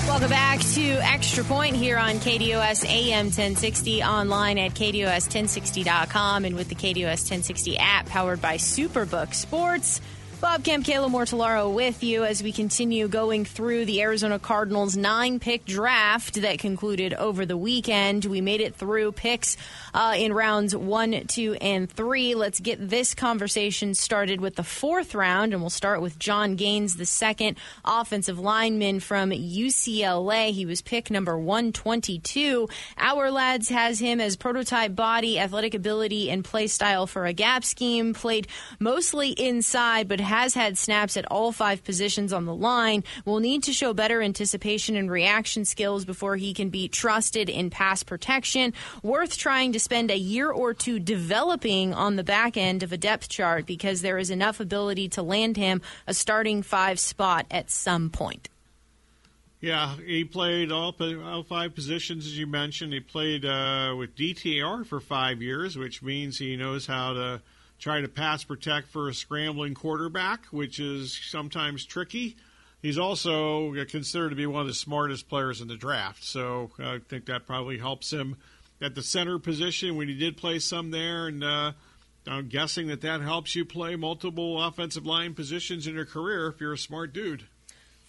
Welcome 0.07 0.29
back 0.31 0.59
to 0.73 0.81
Extra 0.81 1.43
Point 1.43 1.75
here 1.75 1.99
on 1.99 2.15
KDUS 2.15 2.85
AM 2.85 3.25
1060, 3.25 4.01
online 4.01 4.57
at 4.57 4.71
KDUS1060.com, 4.71 6.45
and 6.45 6.55
with 6.55 6.69
the 6.69 6.75
KDUS 6.75 7.29
1060 7.29 7.77
app 7.77 8.07
powered 8.07 8.41
by 8.41 8.57
Superbook 8.57 9.35
Sports. 9.35 10.01
Bob 10.39 10.63
Kemp, 10.63 10.85
Kayla 10.85 11.09
Mortellaro 11.09 11.73
with 11.73 12.03
you 12.03 12.23
as 12.23 12.43
we 12.43 12.51
continue 12.51 13.07
going 13.07 13.43
through 13.43 13.85
the 13.85 14.03
Arizona 14.03 14.37
Cardinals 14.37 14.95
nine 14.95 15.39
pick 15.39 15.65
draft 15.65 16.35
that 16.41 16.59
concluded 16.59 17.15
over 17.15 17.43
the 17.43 17.57
weekend. 17.57 18.23
We 18.23 18.39
made 18.39 18.61
it 18.61 18.75
through 18.75 19.13
picks 19.13 19.57
uh, 19.95 20.13
in 20.15 20.31
rounds 20.31 20.75
one, 20.75 21.25
two, 21.25 21.55
and 21.55 21.91
three. 21.91 22.35
Let's 22.35 22.59
get 22.59 22.87
this 22.87 23.15
conversation 23.15 23.95
started 23.95 24.39
with 24.39 24.55
the 24.55 24.63
fourth 24.63 25.15
round, 25.15 25.53
and 25.53 25.61
we'll 25.63 25.71
start 25.71 26.01
with 26.01 26.19
John 26.19 26.55
Gaines, 26.55 26.97
the 26.97 27.07
second 27.07 27.57
offensive 27.83 28.37
lineman 28.37 28.99
from 28.99 29.31
UCLA. 29.31 30.51
He 30.51 30.67
was 30.67 30.83
pick 30.83 31.09
number 31.09 31.35
122. 31.35 32.69
Our 32.99 33.31
Lads 33.31 33.69
has 33.69 33.97
him 33.97 34.21
as 34.21 34.35
prototype 34.35 34.95
body, 34.95 35.39
athletic 35.39 35.73
ability, 35.73 36.29
and 36.29 36.45
play 36.45 36.67
style 36.67 37.07
for 37.07 37.25
a 37.25 37.33
gap 37.33 37.63
scheme. 37.63 38.13
Played 38.13 38.47
mostly 38.79 39.29
inside, 39.29 40.07
but 40.07 40.26
has 40.27 40.53
had 40.53 40.77
snaps 40.77 41.17
at 41.17 41.25
all 41.31 41.51
five 41.51 41.83
positions 41.83 42.31
on 42.31 42.45
the 42.45 42.53
line, 42.53 43.03
will 43.25 43.39
need 43.39 43.63
to 43.63 43.73
show 43.73 43.93
better 43.93 44.21
anticipation 44.21 44.95
and 44.95 45.09
reaction 45.09 45.65
skills 45.65 46.05
before 46.05 46.35
he 46.35 46.53
can 46.53 46.69
be 46.69 46.87
trusted 46.87 47.49
in 47.49 47.69
pass 47.69 48.03
protection. 48.03 48.73
Worth 49.01 49.37
trying 49.37 49.73
to 49.73 49.79
spend 49.79 50.11
a 50.11 50.17
year 50.17 50.51
or 50.51 50.73
two 50.73 50.99
developing 50.99 51.93
on 51.93 52.15
the 52.15 52.23
back 52.23 52.57
end 52.57 52.83
of 52.83 52.91
a 52.91 52.97
depth 52.97 53.29
chart 53.29 53.65
because 53.65 54.01
there 54.01 54.17
is 54.17 54.29
enough 54.29 54.59
ability 54.59 55.09
to 55.09 55.23
land 55.23 55.57
him 55.57 55.81
a 56.05 56.13
starting 56.13 56.61
five 56.61 56.99
spot 56.99 57.47
at 57.49 57.71
some 57.71 58.09
point. 58.09 58.49
Yeah, 59.59 59.95
he 59.95 60.23
played 60.23 60.71
all, 60.71 60.95
all 61.23 61.43
five 61.43 61.73
positions, 61.73 62.27
as 62.27 62.37
you 62.37 62.45
mentioned. 62.45 62.93
He 62.93 62.99
played 62.99 63.43
uh, 63.43 63.95
with 63.97 64.15
DTR 64.15 64.85
for 64.85 64.99
five 64.99 65.41
years, 65.41 65.75
which 65.75 66.03
means 66.03 66.37
he 66.37 66.55
knows 66.55 66.85
how 66.85 67.13
to 67.13 67.41
try 67.79 68.01
to 68.01 68.07
pass 68.07 68.43
protect 68.43 68.89
for 68.89 69.09
a 69.09 69.13
scrambling 69.13 69.73
quarterback, 69.73 70.45
which 70.47 70.79
is 70.79 71.19
sometimes 71.29 71.85
tricky. 71.85 72.35
He's 72.81 72.97
also 72.97 73.73
considered 73.85 74.29
to 74.29 74.35
be 74.35 74.45
one 74.45 74.61
of 74.61 74.67
the 74.67 74.73
smartest 74.73 75.27
players 75.27 75.61
in 75.61 75.67
the 75.67 75.75
draft, 75.75 76.23
so 76.23 76.71
I 76.79 76.99
think 77.07 77.25
that 77.25 77.47
probably 77.47 77.79
helps 77.79 78.11
him 78.11 78.37
at 78.81 78.95
the 78.95 79.01
center 79.01 79.39
position 79.39 79.95
when 79.95 80.07
he 80.07 80.13
did 80.13 80.37
play 80.37 80.59
some 80.59 80.91
there. 80.91 81.27
And 81.27 81.43
uh, 81.43 81.71
I'm 82.27 82.47
guessing 82.47 82.87
that 82.87 83.01
that 83.01 83.21
helps 83.21 83.55
you 83.55 83.65
play 83.65 83.95
multiple 83.95 84.61
offensive 84.61 85.05
line 85.05 85.33
positions 85.33 85.87
in 85.87 85.95
your 85.95 86.05
career 86.05 86.47
if 86.47 86.61
you're 86.61 86.73
a 86.73 86.77
smart 86.77 87.13
dude. 87.13 87.47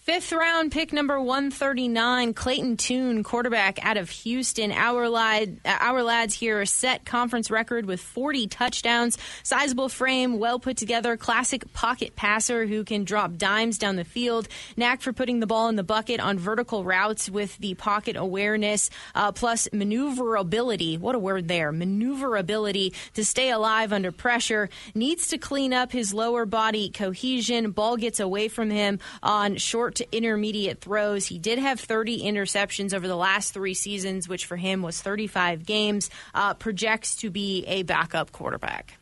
Fifth 0.08 0.32
round 0.32 0.72
pick 0.72 0.90
number 0.90 1.20
139, 1.20 2.32
Clayton 2.32 2.78
Tune, 2.78 3.22
quarterback 3.22 3.78
out 3.84 3.98
of 3.98 4.08
Houston. 4.08 4.72
Our, 4.72 5.06
lad, 5.06 5.60
our 5.66 6.02
lads 6.02 6.32
here 6.32 6.64
set 6.64 7.04
conference 7.04 7.50
record 7.50 7.84
with 7.84 8.00
40 8.00 8.46
touchdowns. 8.46 9.18
Sizable 9.42 9.90
frame, 9.90 10.38
well 10.38 10.58
put 10.58 10.78
together, 10.78 11.18
classic 11.18 11.70
pocket 11.74 12.16
passer 12.16 12.64
who 12.64 12.84
can 12.84 13.04
drop 13.04 13.36
dimes 13.36 13.76
down 13.76 13.96
the 13.96 14.04
field. 14.04 14.48
Knack 14.78 15.02
for 15.02 15.12
putting 15.12 15.40
the 15.40 15.46
ball 15.46 15.68
in 15.68 15.76
the 15.76 15.84
bucket 15.84 16.20
on 16.20 16.38
vertical 16.38 16.84
routes 16.84 17.28
with 17.28 17.58
the 17.58 17.74
pocket 17.74 18.16
awareness, 18.16 18.88
uh, 19.14 19.30
plus 19.30 19.68
maneuverability. 19.74 20.96
What 20.96 21.16
a 21.16 21.18
word 21.18 21.48
there. 21.48 21.70
Maneuverability 21.70 22.94
to 23.12 23.26
stay 23.26 23.50
alive 23.50 23.92
under 23.92 24.10
pressure. 24.10 24.70
Needs 24.94 25.26
to 25.26 25.36
clean 25.36 25.74
up 25.74 25.92
his 25.92 26.14
lower 26.14 26.46
body 26.46 26.88
cohesion. 26.88 27.72
Ball 27.72 27.98
gets 27.98 28.20
away 28.20 28.48
from 28.48 28.70
him 28.70 29.00
on 29.22 29.56
short 29.56 29.97
to 29.98 30.16
intermediate 30.16 30.80
throws. 30.80 31.26
He 31.26 31.38
did 31.38 31.58
have 31.58 31.78
30 31.78 32.22
interceptions 32.22 32.94
over 32.94 33.06
the 33.06 33.16
last 33.16 33.52
three 33.52 33.74
seasons, 33.74 34.28
which 34.28 34.46
for 34.46 34.56
him 34.56 34.82
was 34.82 35.00
35 35.00 35.66
games. 35.66 36.10
Uh, 36.34 36.54
projects 36.54 37.14
to 37.16 37.30
be 37.30 37.64
a 37.66 37.82
backup 37.82 38.32
quarterback. 38.32 38.94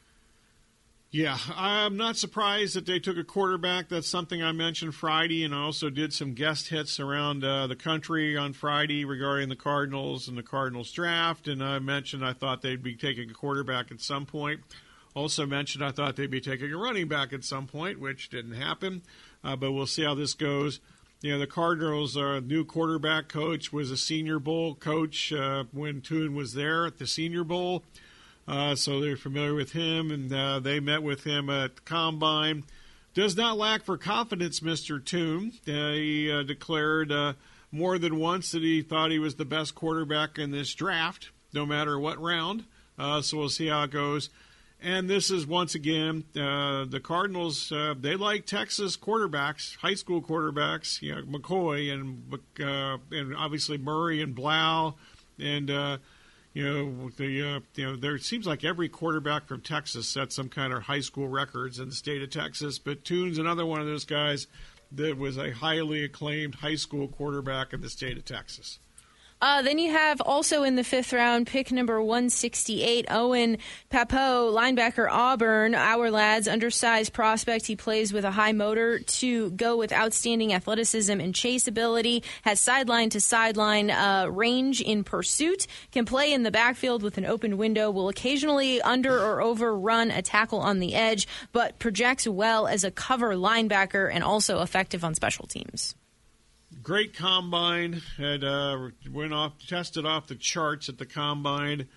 Yeah, 1.13 1.39
I'm 1.55 1.97
not 1.97 2.17
surprised 2.17 2.77
that 2.77 2.85
they 2.85 2.99
took 2.99 3.17
a 3.17 3.25
quarterback. 3.25 3.89
That's 3.89 4.09
something 4.09 4.43
I 4.43 4.53
mentioned 4.53 4.95
Friday, 4.95 5.45
and 5.45 5.55
I 5.55 5.63
also 5.63 5.89
did 5.89 6.13
some 6.13 6.35
guest 6.35 6.69
hits 6.69 7.01
around 7.01 7.43
uh, 7.43 7.69
the 7.69 7.77
country 7.77 8.37
on 8.37 8.53
Friday 8.53 9.05
regarding 9.05 9.49
the 9.49 9.57
Cardinals 9.57 10.29
and 10.29 10.37
the 10.37 10.43
Cardinals 10.43 10.91
draft. 10.93 11.49
And 11.49 11.63
I 11.63 11.79
mentioned 11.79 12.25
I 12.25 12.33
thought 12.33 12.61
they'd 12.61 12.83
be 12.83 12.97
taking 12.97 13.31
a 13.31 13.33
quarterback 13.33 13.91
at 13.91 14.01
some 14.01 14.27
point. 14.27 14.61
Also 15.15 15.47
mentioned 15.47 15.83
I 15.83 15.93
thought 15.93 16.17
they'd 16.17 16.31
be 16.31 16.43
taking 16.43 16.71
a 16.71 16.77
running 16.77 17.09
back 17.09 17.33
at 17.33 17.45
some 17.45 17.67
point, 17.67 17.99
which 17.99 18.29
didn't 18.29 18.53
happen 18.53 19.01
uh, 19.47 19.55
but 19.55 19.73
we'll 19.73 19.87
see 19.87 20.03
how 20.03 20.15
this 20.15 20.35
goes. 20.35 20.81
You 21.23 21.33
know, 21.33 21.39
the 21.39 21.47
Cardinals' 21.47 22.17
uh, 22.17 22.41
new 22.41 22.65
quarterback 22.65 23.29
coach 23.29 23.73
was 23.73 23.91
a 23.91 23.97
Senior 23.97 24.39
Bowl 24.41 24.75
coach 24.75 25.33
uh, 25.33 25.65
when 25.73 26.01
Tune 26.01 26.35
was 26.35 26.53
there 26.53 26.85
at 26.85 26.99
the 26.99 27.07
Senior 27.07 27.45
Bowl, 27.45 27.85
uh, 28.49 28.75
so 28.75 29.01
they're 29.01 29.17
familiar 29.17 29.55
with 29.55 29.73
him, 29.73 30.11
and 30.11 30.33
uh, 30.33 30.59
they 30.59 30.81
met 30.81 31.03
with 31.03 31.25
him 31.25 31.49
at 31.49 31.85
Combine. 31.85 32.65
Does 33.15 33.37
not 33.37 33.57
lack 33.57 33.85
for 33.85 33.97
confidence, 33.97 34.61
Mr. 34.61 35.03
Tune. 35.03 35.53
Uh, 35.67 35.93
he 35.93 36.45
declared 36.47 37.13
more 37.71 37.99
than 37.99 38.19
once 38.19 38.51
that 38.51 38.63
he 38.63 38.83
thought 38.83 39.11
he 39.11 39.19
was 39.19 39.37
the 39.37 39.45
best 39.45 39.75
quarterback 39.75 40.39
in 40.39 40.51
this 40.51 40.75
draft, 40.75 41.31
no 41.55 41.65
matter 41.65 41.99
what 41.99 42.21
round. 42.21 42.65
so 42.99 43.39
we'll 43.39 43.49
see 43.49 43.69
how 43.69 43.85
it 43.85 43.91
goes. 43.91 44.29
And 44.81 45.09
this 45.09 45.31
is 45.31 45.47
once 45.47 45.75
again 45.75 46.25
uh, 46.39 46.85
the 46.85 47.01
Cardinals. 47.03 47.73
Uh, 47.73 47.95
they 47.99 48.15
like 48.15 48.45
Texas 48.45 48.97
quarterbacks, 48.97 49.77
high 49.77 49.95
school 49.95 50.21
quarterbacks. 50.21 51.01
You 51.01 51.15
know, 51.17 51.23
McCoy 51.23 51.93
and 51.93 52.35
uh, 52.61 52.99
and 53.11 53.35
obviously 53.35 53.79
Murray 53.79 54.21
and 54.21 54.35
Blough, 54.35 54.95
and 55.39 55.71
uh, 55.71 55.99
you 56.53 56.65
know 56.65 57.11
the 57.17 57.43
uh, 57.43 57.61
you 57.75 57.87
know 57.87 57.97
there 57.97 58.19
seems 58.19 58.47
like 58.47 58.65
every 58.65 58.89
quarterback 58.89 59.47
from 59.47 59.63
Texas 59.63 60.09
set 60.09 60.31
some 60.31 60.51
kind 60.51 60.73
of 60.73 60.83
high 60.83 61.01
school 61.01 61.29
records 61.29 61.79
in 61.79 61.89
the 61.89 61.95
state 61.95 62.23
of 62.23 62.31
Texas. 62.31 62.79
But 62.79 63.03
Tune's 63.03 63.39
another 63.39 63.65
one 63.65 63.81
of 63.81 63.87
those 63.87 64.05
guys 64.05 64.47
that 64.93 65.17
was 65.17 65.39
a 65.39 65.53
highly 65.53 66.05
acclaimed 66.05 66.57
high 66.57 66.77
school 66.77 67.09
quarterback 67.09 67.73
in 67.73 67.81
the 67.81 67.91
state 67.91 68.19
of 68.19 68.25
Texas. 68.25 68.79
Uh, 69.41 69.61
then 69.61 69.79
you 69.79 69.93
have 69.93 70.23
also 70.23 70.63
in 70.63 70.77
the 70.77 70.85
fifth 70.85 71.13
round, 71.13 71.47
pick 71.47 71.71
number 71.71 72.01
168, 72.01 73.07
Owen 73.11 73.59
Pappoe, 73.91 74.51
linebacker 74.51 75.09
Auburn. 75.11 75.75
Our 75.75 76.11
lad's 76.11 76.49
undersized 76.49 77.13
prospect. 77.13 77.67
He 77.67 77.77
plays 77.77 78.15
with 78.15 78.25
a 78.25 78.31
high 78.31 78.53
motor 78.53 78.99
to 78.99 79.51
go 79.51 79.77
with 79.77 79.93
outstanding 79.93 80.55
athleticism 80.55 81.21
and 81.21 81.35
chase 81.35 81.69
ability. 81.69 82.23
Has 82.43 82.61
sideline 82.61 83.11
to 83.11 83.21
sideline 83.21 83.91
uh, 83.91 84.27
range 84.31 84.81
in 84.81 85.05
pursuit. 85.05 85.67
Can 85.93 86.07
play 86.07 86.33
in 86.33 86.43
the 86.43 86.51
backfield 86.51 87.03
with 87.03 87.19
an 87.19 87.27
open 87.27 87.59
window. 87.59 87.91
Will 87.91 88.09
occasionally 88.09 88.81
under 88.81 89.19
or 89.23 89.43
overrun 89.43 90.11
a 90.11 90.23
tackle 90.23 90.61
on 90.61 90.79
the 90.79 90.95
edge, 90.95 91.29
but 91.53 91.79
projects 91.79 92.27
well 92.27 92.67
as 92.67 92.85
a 92.85 92.91
cover 92.91 93.35
linebacker 93.35 94.11
and 94.11 94.25
also 94.25 94.63
effective 94.63 95.05
on 95.05 95.15
special 95.15 95.47
teams 95.47 95.95
great 96.87 97.13
combine. 97.15 98.01
Had 98.17 98.45
uh, 98.45 98.91
went 99.13 99.35
off, 99.35 99.55
tested 99.67 100.07
off 100.07 100.29
the 100.29 100.37
charts 100.37 100.89
at 100.89 100.99
the 100.99 101.05
combine. 101.05 101.89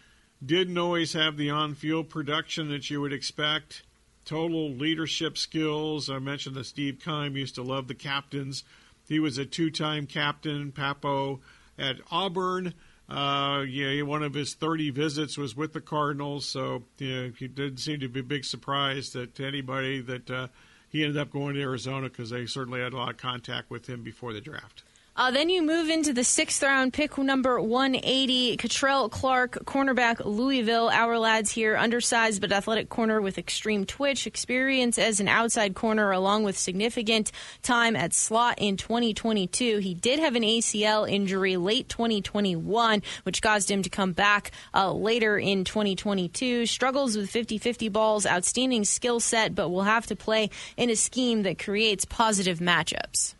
Didn't 0.43 0.79
always 0.79 1.13
have 1.13 1.37
the 1.37 1.51
on-field 1.51 2.09
production 2.09 2.69
that 2.69 2.89
you 2.89 2.99
would 2.99 3.13
expect. 3.13 3.83
Total 4.25 4.71
leadership 4.71 5.37
skills. 5.37 6.09
I 6.09 6.17
mentioned 6.17 6.55
that 6.55 6.63
Steve 6.63 6.99
Keim 7.05 7.37
used 7.37 7.53
to 7.55 7.61
love 7.61 7.87
the 7.87 7.93
captains. 7.93 8.63
He 9.07 9.19
was 9.19 9.37
a 9.37 9.45
two-time 9.45 10.07
captain, 10.07 10.71
Pappoe, 10.71 11.39
at 11.77 11.97
Auburn. 12.09 12.73
Uh, 13.07 13.65
yeah, 13.69 14.01
one 14.01 14.23
of 14.23 14.33
his 14.33 14.55
30 14.55 14.89
visits 14.89 15.37
was 15.37 15.55
with 15.55 15.73
the 15.73 15.81
Cardinals, 15.81 16.47
so 16.47 16.83
yeah, 16.97 17.29
it 17.39 17.53
didn't 17.53 17.77
seem 17.77 17.99
to 17.99 18.09
be 18.09 18.21
a 18.21 18.23
big 18.23 18.43
surprise 18.43 19.11
that 19.11 19.39
anybody 19.39 20.01
that 20.01 20.31
uh, 20.31 20.47
he 20.91 21.03
ended 21.03 21.17
up 21.17 21.31
going 21.31 21.55
to 21.55 21.61
Arizona 21.61 22.09
because 22.09 22.29
they 22.29 22.45
certainly 22.45 22.81
had 22.81 22.93
a 22.93 22.97
lot 22.97 23.09
of 23.09 23.17
contact 23.17 23.69
with 23.69 23.87
him 23.87 24.03
before 24.03 24.33
the 24.33 24.41
draft. 24.41 24.83
Uh, 25.19 25.31
then 25.31 25.49
you 25.49 25.61
move 25.61 25.89
into 25.89 26.13
the 26.13 26.23
sixth 26.23 26.63
round 26.63 26.93
pick 26.93 27.17
number 27.17 27.59
180, 27.59 28.55
Kei'Trel 28.55 29.11
Clark, 29.11 29.65
cornerback, 29.65 30.23
Louisville. 30.23 30.87
Our 30.87 31.19
lads 31.19 31.51
here, 31.51 31.75
undersized 31.75 32.39
but 32.39 32.53
athletic 32.53 32.87
corner 32.87 33.19
with 33.19 33.37
extreme 33.37 33.85
twitch, 33.85 34.25
experience 34.25 34.97
as 34.97 35.19
an 35.19 35.27
outside 35.27 35.75
corner, 35.75 36.13
along 36.13 36.43
with 36.43 36.57
significant 36.57 37.33
time 37.63 37.97
at 37.97 38.13
slot 38.13 38.59
in 38.59 38.77
2022. 38.77 39.79
He 39.79 39.93
did 39.93 40.19
have 40.19 40.35
an 40.35 40.43
ACL 40.43 41.11
injury 41.11 41.57
late 41.57 41.89
2021, 41.89 43.01
which 43.23 43.41
caused 43.41 43.69
him 43.69 43.81
to 43.81 43.89
come 43.89 44.13
back 44.13 44.51
uh, 44.73 44.93
later 44.93 45.37
in 45.37 45.65
2022. 45.65 46.65
Struggles 46.65 47.17
with 47.17 47.29
50 47.29 47.57
50 47.57 47.89
balls, 47.89 48.25
outstanding 48.25 48.85
skill 48.85 49.19
set, 49.19 49.53
but 49.53 49.67
will 49.67 49.83
have 49.83 50.05
to 50.05 50.15
play 50.15 50.49
in 50.77 50.89
a 50.89 50.95
scheme 50.95 51.43
that 51.43 51.59
creates 51.59 52.05
positive 52.05 52.59
matchups. 52.59 53.35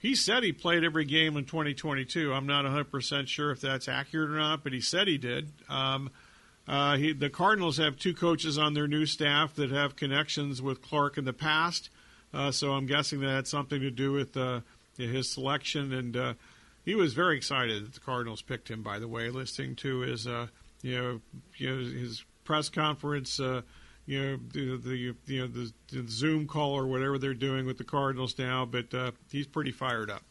He 0.00 0.14
said 0.14 0.42
he 0.42 0.52
played 0.52 0.82
every 0.82 1.04
game 1.04 1.36
in 1.36 1.44
2022. 1.44 2.32
I'm 2.32 2.46
not 2.46 2.64
100% 2.64 3.26
sure 3.28 3.50
if 3.50 3.60
that's 3.60 3.86
accurate 3.86 4.30
or 4.30 4.38
not, 4.38 4.64
but 4.64 4.72
he 4.72 4.80
said 4.80 5.06
he 5.06 5.18
did. 5.18 5.52
Um, 5.68 6.10
uh, 6.66 6.96
he, 6.96 7.12
the 7.12 7.28
Cardinals 7.28 7.76
have 7.76 7.98
two 7.98 8.14
coaches 8.14 8.56
on 8.56 8.72
their 8.72 8.88
new 8.88 9.04
staff 9.04 9.54
that 9.56 9.70
have 9.70 9.96
connections 9.96 10.62
with 10.62 10.80
Clark 10.80 11.18
in 11.18 11.24
the 11.24 11.34
past, 11.34 11.90
uh, 12.32 12.50
so 12.50 12.72
I'm 12.72 12.86
guessing 12.86 13.20
that 13.20 13.28
had 13.28 13.46
something 13.46 13.80
to 13.80 13.90
do 13.90 14.12
with 14.12 14.36
uh, 14.36 14.60
his 14.96 15.28
selection. 15.28 15.92
And 15.92 16.16
uh, 16.16 16.34
he 16.84 16.94
was 16.94 17.12
very 17.12 17.36
excited 17.36 17.84
that 17.84 17.92
the 17.94 18.00
Cardinals 18.00 18.40
picked 18.40 18.70
him. 18.70 18.82
By 18.82 18.98
the 18.98 19.08
way, 19.08 19.28
listening 19.28 19.76
to 19.76 20.00
his, 20.00 20.26
uh, 20.26 20.46
you 20.80 20.96
know, 20.96 21.20
you 21.56 21.70
know, 21.70 21.76
his 21.76 22.24
press 22.44 22.70
conference 22.70 23.38
uh, 23.38 23.62
you 24.06 24.22
know 24.22 24.38
the, 24.52 24.76
the 24.76 24.96
you 24.96 25.14
know 25.40 25.46
the, 25.46 25.72
the, 25.92 26.08
Zoom 26.08 26.46
call 26.46 26.72
or 26.72 26.86
whatever 26.86 27.18
they're 27.18 27.34
doing 27.34 27.66
with 27.66 27.78
the 27.78 27.84
Cardinals 27.84 28.38
now. 28.38 28.64
But 28.64 28.92
uh, 28.94 29.12
he's 29.30 29.46
pretty 29.46 29.72
fired 29.72 30.10
up. 30.10 30.22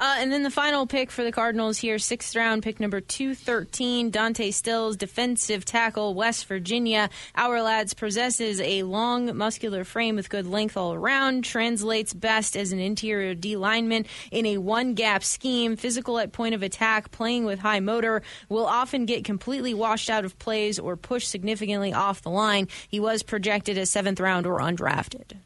Uh, 0.00 0.16
and 0.18 0.30
then 0.30 0.44
the 0.44 0.50
final 0.50 0.86
pick 0.86 1.10
for 1.10 1.24
the 1.24 1.32
Cardinals 1.32 1.76
here, 1.78 1.98
sixth 1.98 2.36
round 2.36 2.62
pick 2.62 2.78
number 2.78 3.00
213, 3.00 4.10
Dante 4.10 4.52
Stills, 4.52 4.96
defensive 4.96 5.64
tackle, 5.64 6.14
West 6.14 6.46
Virginia. 6.46 7.10
Our 7.34 7.62
lads 7.62 7.94
possesses 7.94 8.60
a 8.60 8.84
long, 8.84 9.36
muscular 9.36 9.82
frame 9.82 10.14
with 10.14 10.30
good 10.30 10.46
length 10.46 10.76
all 10.76 10.94
around, 10.94 11.44
translates 11.44 12.14
best 12.14 12.56
as 12.56 12.70
an 12.70 12.78
interior 12.78 13.34
D 13.34 13.56
lineman 13.56 14.06
in 14.30 14.46
a 14.46 14.58
one 14.58 14.94
gap 14.94 15.24
scheme, 15.24 15.74
physical 15.74 16.20
at 16.20 16.30
point 16.30 16.54
of 16.54 16.62
attack, 16.62 17.10
playing 17.10 17.44
with 17.44 17.58
high 17.58 17.80
motor, 17.80 18.22
will 18.48 18.66
often 18.66 19.04
get 19.04 19.24
completely 19.24 19.74
washed 19.74 20.10
out 20.10 20.24
of 20.24 20.38
plays 20.38 20.78
or 20.78 20.96
pushed 20.96 21.28
significantly 21.28 21.92
off 21.92 22.22
the 22.22 22.30
line. 22.30 22.68
He 22.88 23.00
was 23.00 23.24
projected 23.24 23.76
as 23.76 23.90
seventh 23.90 24.20
round 24.20 24.46
or 24.46 24.60
undrafted. 24.60 25.38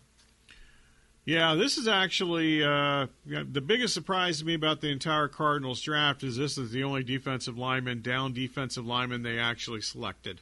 Yeah, 1.24 1.54
this 1.54 1.78
is 1.78 1.87
actually 1.87 2.64
uh, 2.64 3.06
the 3.24 3.61
biggest 3.61 3.94
surprise 3.94 4.40
to 4.40 4.44
me 4.44 4.54
about 4.54 4.80
the 4.80 4.88
entire 4.88 5.28
Cardinals 5.28 5.80
draft 5.80 6.24
is 6.24 6.37
this 6.37 6.58
is 6.58 6.72
the 6.72 6.82
only 6.82 7.04
defensive 7.04 7.56
lineman, 7.56 8.02
down 8.02 8.32
defensive 8.32 8.85
lineman 8.85 9.22
they 9.22 9.38
actually 9.38 9.82
selected. 9.82 10.40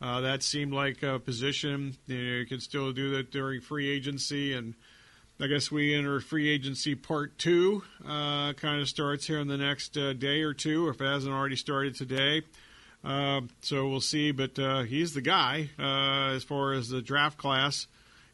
Uh, 0.00 0.22
that 0.22 0.42
seemed 0.42 0.72
like 0.72 1.02
a 1.02 1.18
position 1.18 1.96
you, 2.06 2.16
know, 2.16 2.36
you 2.38 2.46
can 2.46 2.60
still 2.60 2.90
do 2.92 3.10
that 3.16 3.30
during 3.30 3.60
free 3.60 3.90
agency, 3.90 4.54
and 4.54 4.74
I 5.38 5.46
guess 5.46 5.70
we 5.70 5.94
enter 5.94 6.18
free 6.20 6.48
agency 6.48 6.94
part 6.94 7.36
two. 7.36 7.82
Uh, 8.02 8.54
kind 8.54 8.80
of 8.80 8.88
starts 8.88 9.26
here 9.26 9.40
in 9.40 9.48
the 9.48 9.58
next 9.58 9.94
uh, 9.98 10.14
day 10.14 10.40
or 10.40 10.54
two, 10.54 10.88
if 10.88 11.02
it 11.02 11.04
hasn't 11.04 11.34
already 11.34 11.56
started 11.56 11.96
today. 11.96 12.42
Uh, 13.04 13.42
so 13.60 13.88
we'll 13.88 14.00
see, 14.00 14.30
but 14.30 14.58
uh, 14.58 14.82
he's 14.82 15.12
the 15.12 15.20
guy 15.20 15.68
as 15.78 16.44
far 16.44 16.72
as 16.72 16.88
the 16.88 17.02
draft 17.02 17.36
class. 17.36 17.86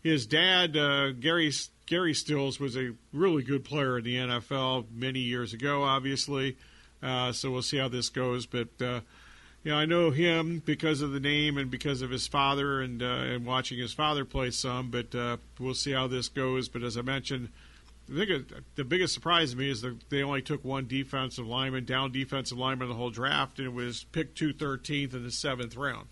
His 0.04 0.24
dad, 0.24 0.74
Gary 1.20 1.50
Gary 1.90 2.14
Stills 2.14 2.60
was 2.60 2.76
a 2.76 2.92
really 3.12 3.42
good 3.42 3.64
player 3.64 3.98
in 3.98 4.04
the 4.04 4.14
NFL 4.14 4.86
many 4.94 5.18
years 5.18 5.52
ago, 5.52 5.82
obviously. 5.82 6.56
Uh, 7.02 7.32
so 7.32 7.50
we'll 7.50 7.62
see 7.62 7.78
how 7.78 7.88
this 7.88 8.08
goes. 8.08 8.46
But 8.46 8.68
uh, 8.80 9.00
I 9.66 9.86
know 9.86 10.12
him 10.12 10.62
because 10.64 11.02
of 11.02 11.10
the 11.10 11.18
name 11.18 11.58
and 11.58 11.68
because 11.68 12.00
of 12.00 12.10
his 12.10 12.28
father 12.28 12.80
and 12.80 13.02
uh, 13.02 13.06
and 13.06 13.44
watching 13.44 13.76
his 13.76 13.92
father 13.92 14.24
play 14.24 14.52
some. 14.52 14.92
But 14.92 15.12
uh, 15.16 15.38
we'll 15.58 15.74
see 15.74 15.90
how 15.90 16.06
this 16.06 16.28
goes. 16.28 16.68
But 16.68 16.84
as 16.84 16.96
I 16.96 17.02
mentioned, 17.02 17.48
I 18.08 18.18
think 18.18 18.30
it, 18.30 18.52
the 18.76 18.84
biggest 18.84 19.12
surprise 19.12 19.50
to 19.50 19.56
me 19.56 19.68
is 19.68 19.82
that 19.82 20.10
they 20.10 20.22
only 20.22 20.42
took 20.42 20.64
one 20.64 20.86
defensive 20.86 21.48
lineman, 21.48 21.86
down 21.86 22.12
defensive 22.12 22.56
lineman 22.56 22.88
the 22.88 22.94
whole 22.94 23.10
draft, 23.10 23.58
and 23.58 23.66
it 23.66 23.74
was 23.74 24.04
picked 24.12 24.40
213th 24.40 25.12
in 25.12 25.24
the 25.24 25.32
seventh 25.32 25.76
round. 25.76 26.06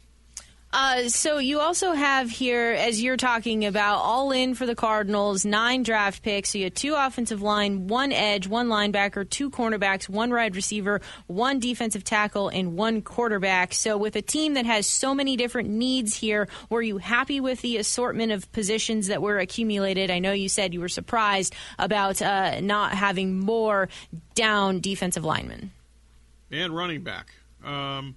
Uh, 0.71 1.09
so 1.09 1.39
you 1.39 1.61
also 1.61 1.93
have 1.93 2.31
here, 2.31 2.73
as 2.73 3.03
you're 3.03 3.17
talking 3.17 3.65
about, 3.65 4.01
all 4.01 4.33
in 4.33 4.55
for 4.55 4.67
the 4.67 4.75
Cardinals, 4.75 5.47
nine 5.47 5.83
draft 5.83 6.23
picks. 6.23 6.51
So 6.51 6.59
you 6.59 6.65
have 6.65 6.75
two 6.75 6.95
offensive 6.95 7.41
line, 7.41 7.87
one 7.89 8.13
edge, 8.13 8.47
one 8.47 8.69
linebacker, 8.69 9.29
two 9.29 9.51
cornerbacks, 9.51 10.11
one 10.11 10.31
wide 10.31 10.55
receiver, 10.55 11.01
one 11.27 11.59
defensive 11.59 12.05
tackle, 12.05 12.51
and 12.51 12.77
one 12.77 13.01
quarterback. 13.01 13.73
So 13.73 13.97
with 13.97 14.15
a 14.17 14.23
team 14.23 14.55
that 14.55 14.67
has 14.67 14.87
so 14.87 15.15
many 15.15 15.37
different 15.37 15.71
needs 15.71 16.15
here, 16.15 16.49
were 16.69 16.83
you 16.83 16.99
happy 16.99 17.41
with 17.41 17.63
the 17.63 17.79
assortment 17.79 18.33
of 18.33 18.51
positions 18.53 19.07
that 19.07 19.23
were 19.23 19.39
accumulated? 19.39 20.11
I 20.11 20.19
know 20.19 20.33
you 20.33 20.51
said 20.51 20.75
you 20.75 20.81
were 20.81 20.91
surprised 20.91 21.55
about 21.79 22.21
uh, 22.21 22.61
not 22.61 22.93
having 22.93 23.39
more 23.39 23.89
down 24.35 24.81
defensive 24.81 25.25
linemen 25.25 25.73
and 26.51 26.77
running 26.77 27.03
back. 27.03 27.33
Um, 27.65 28.17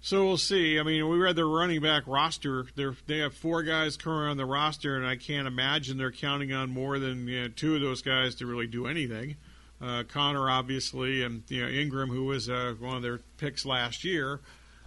so 0.00 0.24
we'll 0.24 0.36
see. 0.36 0.78
I 0.78 0.82
mean, 0.82 1.08
we 1.08 1.18
read 1.18 1.36
their 1.36 1.48
running 1.48 1.80
back 1.80 2.04
roster. 2.06 2.66
They're, 2.74 2.96
they 3.06 3.18
have 3.18 3.34
four 3.34 3.62
guys 3.62 3.96
currently 3.96 4.30
on 4.30 4.36
the 4.36 4.44
roster, 4.44 4.96
and 4.96 5.06
I 5.06 5.16
can't 5.16 5.46
imagine 5.46 5.98
they're 5.98 6.12
counting 6.12 6.52
on 6.52 6.70
more 6.70 6.98
than 6.98 7.26
you 7.26 7.42
know, 7.42 7.48
two 7.48 7.74
of 7.74 7.80
those 7.80 8.02
guys 8.02 8.34
to 8.36 8.46
really 8.46 8.66
do 8.66 8.86
anything. 8.86 9.36
Uh, 9.80 10.04
Conner, 10.08 10.48
obviously, 10.48 11.22
and 11.22 11.42
you 11.48 11.62
know 11.62 11.68
Ingram, 11.68 12.08
who 12.08 12.24
was 12.24 12.48
uh, 12.48 12.74
one 12.78 12.96
of 12.96 13.02
their 13.02 13.20
picks 13.36 13.66
last 13.66 14.04
year, 14.04 14.40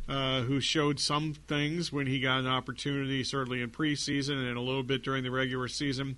uh, 0.07 0.41
who 0.41 0.59
showed 0.59 0.99
some 0.99 1.35
things 1.47 1.93
when 1.93 2.07
he 2.07 2.19
got 2.19 2.39
an 2.39 2.47
opportunity, 2.47 3.23
certainly 3.23 3.61
in 3.61 3.69
preseason 3.69 4.47
and 4.47 4.57
a 4.57 4.61
little 4.61 4.83
bit 4.83 5.03
during 5.03 5.23
the 5.23 5.31
regular 5.31 5.67
season. 5.67 6.17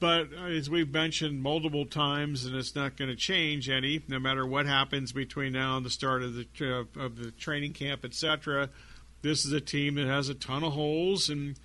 But 0.00 0.32
as 0.32 0.68
we've 0.68 0.92
mentioned 0.92 1.42
multiple 1.42 1.86
times, 1.86 2.44
and 2.44 2.54
it's 2.56 2.74
not 2.74 2.96
going 2.96 3.10
to 3.10 3.16
change 3.16 3.70
any, 3.70 4.02
no 4.08 4.18
matter 4.18 4.46
what 4.46 4.66
happens 4.66 5.12
between 5.12 5.52
now 5.52 5.76
and 5.76 5.86
the 5.86 5.90
start 5.90 6.22
of 6.22 6.34
the 6.34 6.46
uh, 6.60 7.00
of 7.00 7.16
the 7.16 7.30
training 7.30 7.72
camp, 7.72 8.04
etc. 8.04 8.70
This 9.22 9.44
is 9.44 9.52
a 9.52 9.60
team 9.60 9.94
that 9.94 10.06
has 10.06 10.28
a 10.28 10.34
ton 10.34 10.64
of 10.64 10.74
holes, 10.74 11.30
and 11.30 11.58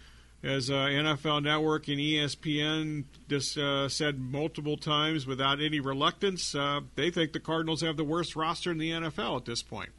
as 0.44 0.70
uh, 0.70 0.74
NFL 0.74 1.44
Network 1.44 1.88
and 1.90 1.98
ESPN 1.98 3.04
just 3.28 3.58
uh, 3.58 3.90
said 3.90 4.20
multiple 4.20 4.78
times, 4.78 5.28
without 5.28 5.60
any 5.62 5.80
reluctance, 5.80 6.56
uh, 6.56 6.82
they 6.96 7.10
think 7.10 7.34
the 7.34 7.40
Cardinals 7.40 7.82
have 7.82 7.98
the 7.98 8.06
worst 8.06 8.36
roster 8.36 8.72
in 8.72 8.78
the 8.78 8.92
NFL 8.92 9.38
at 9.38 9.46
this 9.46 9.62
point. 9.62 9.90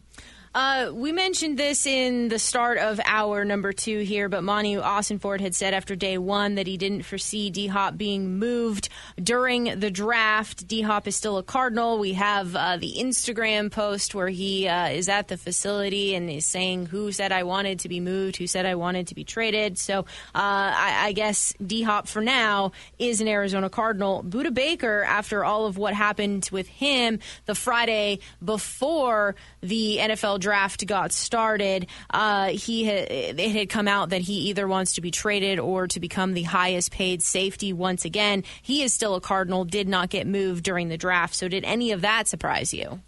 Uh, 0.52 0.90
we 0.92 1.12
mentioned 1.12 1.56
this 1.56 1.86
in 1.86 2.28
the 2.28 2.38
start 2.38 2.76
of 2.76 2.98
hour 3.04 3.44
number 3.44 3.72
two 3.72 4.00
here, 4.00 4.28
but 4.28 4.42
Monti 4.42 4.74
Ossenfort 4.74 5.40
had 5.40 5.54
said 5.54 5.74
after 5.74 5.94
day 5.94 6.18
one 6.18 6.56
that 6.56 6.66
he 6.66 6.76
didn't 6.76 7.02
foresee 7.02 7.50
D 7.50 7.68
Hop 7.68 7.96
being 7.96 8.36
moved 8.40 8.88
during 9.22 9.78
the 9.78 9.92
draft. 9.92 10.66
D 10.66 10.82
Hop 10.82 11.06
is 11.06 11.14
still 11.14 11.38
a 11.38 11.44
Cardinal. 11.44 12.00
We 12.00 12.14
have 12.14 12.56
uh, 12.56 12.78
the 12.78 12.96
Instagram 12.98 13.70
post 13.70 14.12
where 14.12 14.28
he 14.28 14.66
uh, 14.66 14.88
is 14.88 15.08
at 15.08 15.28
the 15.28 15.36
facility 15.36 16.16
and 16.16 16.28
is 16.28 16.46
saying 16.46 16.86
who 16.86 17.12
said 17.12 17.30
I 17.30 17.44
wanted 17.44 17.78
to 17.80 17.88
be 17.88 18.00
moved, 18.00 18.36
who 18.36 18.48
said 18.48 18.66
I 18.66 18.74
wanted 18.74 19.06
to 19.06 19.14
be 19.14 19.22
traded. 19.22 19.78
So 19.78 20.00
uh, 20.00 20.04
I, 20.34 21.02
I, 21.04 21.12
guess 21.12 21.54
D 21.64 21.82
Hop 21.82 22.08
for 22.08 22.22
now 22.22 22.72
is 22.98 23.20
an 23.20 23.28
Arizona 23.28 23.70
Cardinal. 23.70 24.24
Budda 24.24 24.52
Baker, 24.52 25.04
after 25.04 25.44
all 25.44 25.66
of 25.66 25.78
what 25.78 25.94
happened 25.94 26.48
with 26.50 26.66
him 26.66 27.20
the 27.46 27.54
Friday 27.54 28.18
before 28.44 29.36
the 29.60 29.98
NFL 30.00 30.39
draft 30.40 30.86
got 30.86 31.12
started, 31.12 31.86
uh, 32.10 32.48
he 32.48 32.84
had, 32.84 33.10
it 33.10 33.52
had 33.52 33.68
come 33.68 33.86
out 33.86 34.10
that 34.10 34.22
he 34.22 34.48
either 34.48 34.66
wants 34.66 34.94
to 34.94 35.00
be 35.00 35.10
traded 35.10 35.58
or 35.60 35.86
to 35.86 36.00
become 36.00 36.34
the 36.34 36.42
highest 36.42 36.90
paid 36.90 37.22
safety 37.22 37.72
once 37.72 38.04
again. 38.04 38.42
He 38.62 38.82
is 38.82 38.92
still 38.92 39.14
a 39.14 39.20
Cardinal, 39.20 39.64
did 39.64 39.88
not 39.88 40.10
get 40.10 40.26
moved 40.26 40.64
during 40.64 40.88
the 40.88 40.96
draft. 40.96 41.34
So, 41.34 41.46
did 41.46 41.64
any 41.64 41.92
of 41.92 42.00
that 42.00 42.26
surprise 42.26 42.74
you? 42.74 43.00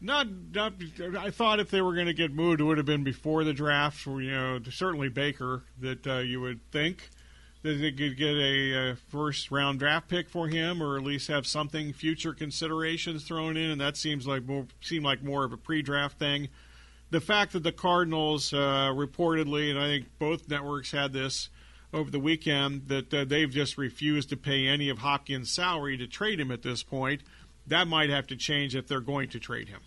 Not, 0.00 0.28
not. 0.54 0.72
I 1.18 1.30
thought 1.30 1.60
if 1.60 1.70
they 1.70 1.82
were 1.82 1.94
going 1.94 2.06
to 2.06 2.14
get 2.14 2.32
moved, 2.32 2.60
it 2.60 2.64
would 2.64 2.78
have 2.78 2.86
been 2.86 3.04
before 3.04 3.44
the 3.44 3.52
draft. 3.52 4.06
You 4.06 4.30
know, 4.30 4.60
certainly 4.70 5.08
Baker 5.10 5.62
that 5.80 6.06
uh, 6.06 6.18
you 6.18 6.40
would 6.40 6.60
think 6.70 7.10
that 7.62 7.74
they 7.74 7.92
could 7.92 8.16
get 8.16 8.34
a, 8.34 8.90
a, 8.90 8.96
first 9.08 9.50
round 9.50 9.78
draft 9.78 10.08
pick 10.08 10.28
for 10.28 10.48
him, 10.48 10.82
or 10.82 10.96
at 10.96 11.02
least 11.02 11.28
have 11.28 11.46
something 11.46 11.92
future 11.92 12.32
considerations 12.32 13.24
thrown 13.24 13.56
in, 13.56 13.70
and 13.70 13.80
that 13.80 13.96
seems 13.96 14.26
like 14.26 14.44
more 14.44 14.66
seemed 14.80 15.04
like 15.04 15.22
more 15.22 15.44
of 15.44 15.52
a 15.52 15.56
pre-draft 15.56 16.18
thing. 16.18 16.48
The 17.10 17.20
fact 17.20 17.52
that 17.52 17.62
the 17.62 17.72
Cardinals 17.72 18.52
uh, 18.52 18.90
reportedly, 18.94 19.70
and 19.70 19.78
I 19.78 19.86
think 19.86 20.06
both 20.18 20.48
networks 20.48 20.92
had 20.92 21.12
this 21.12 21.50
over 21.92 22.10
the 22.10 22.20
weekend, 22.20 22.86
that 22.88 23.12
uh, 23.12 23.24
they've 23.24 23.50
just 23.50 23.76
refused 23.76 24.30
to 24.30 24.36
pay 24.36 24.66
any 24.66 24.88
of 24.88 24.98
Hopkins' 24.98 25.50
salary 25.50 25.96
to 25.96 26.06
trade 26.06 26.40
him 26.40 26.52
at 26.52 26.62
this 26.62 26.82
point. 26.82 27.22
That 27.66 27.88
might 27.88 28.10
have 28.10 28.28
to 28.28 28.36
change 28.36 28.74
if 28.74 28.86
they're 28.86 29.00
going 29.00 29.28
to 29.30 29.40
trade 29.40 29.68
him. 29.68 29.80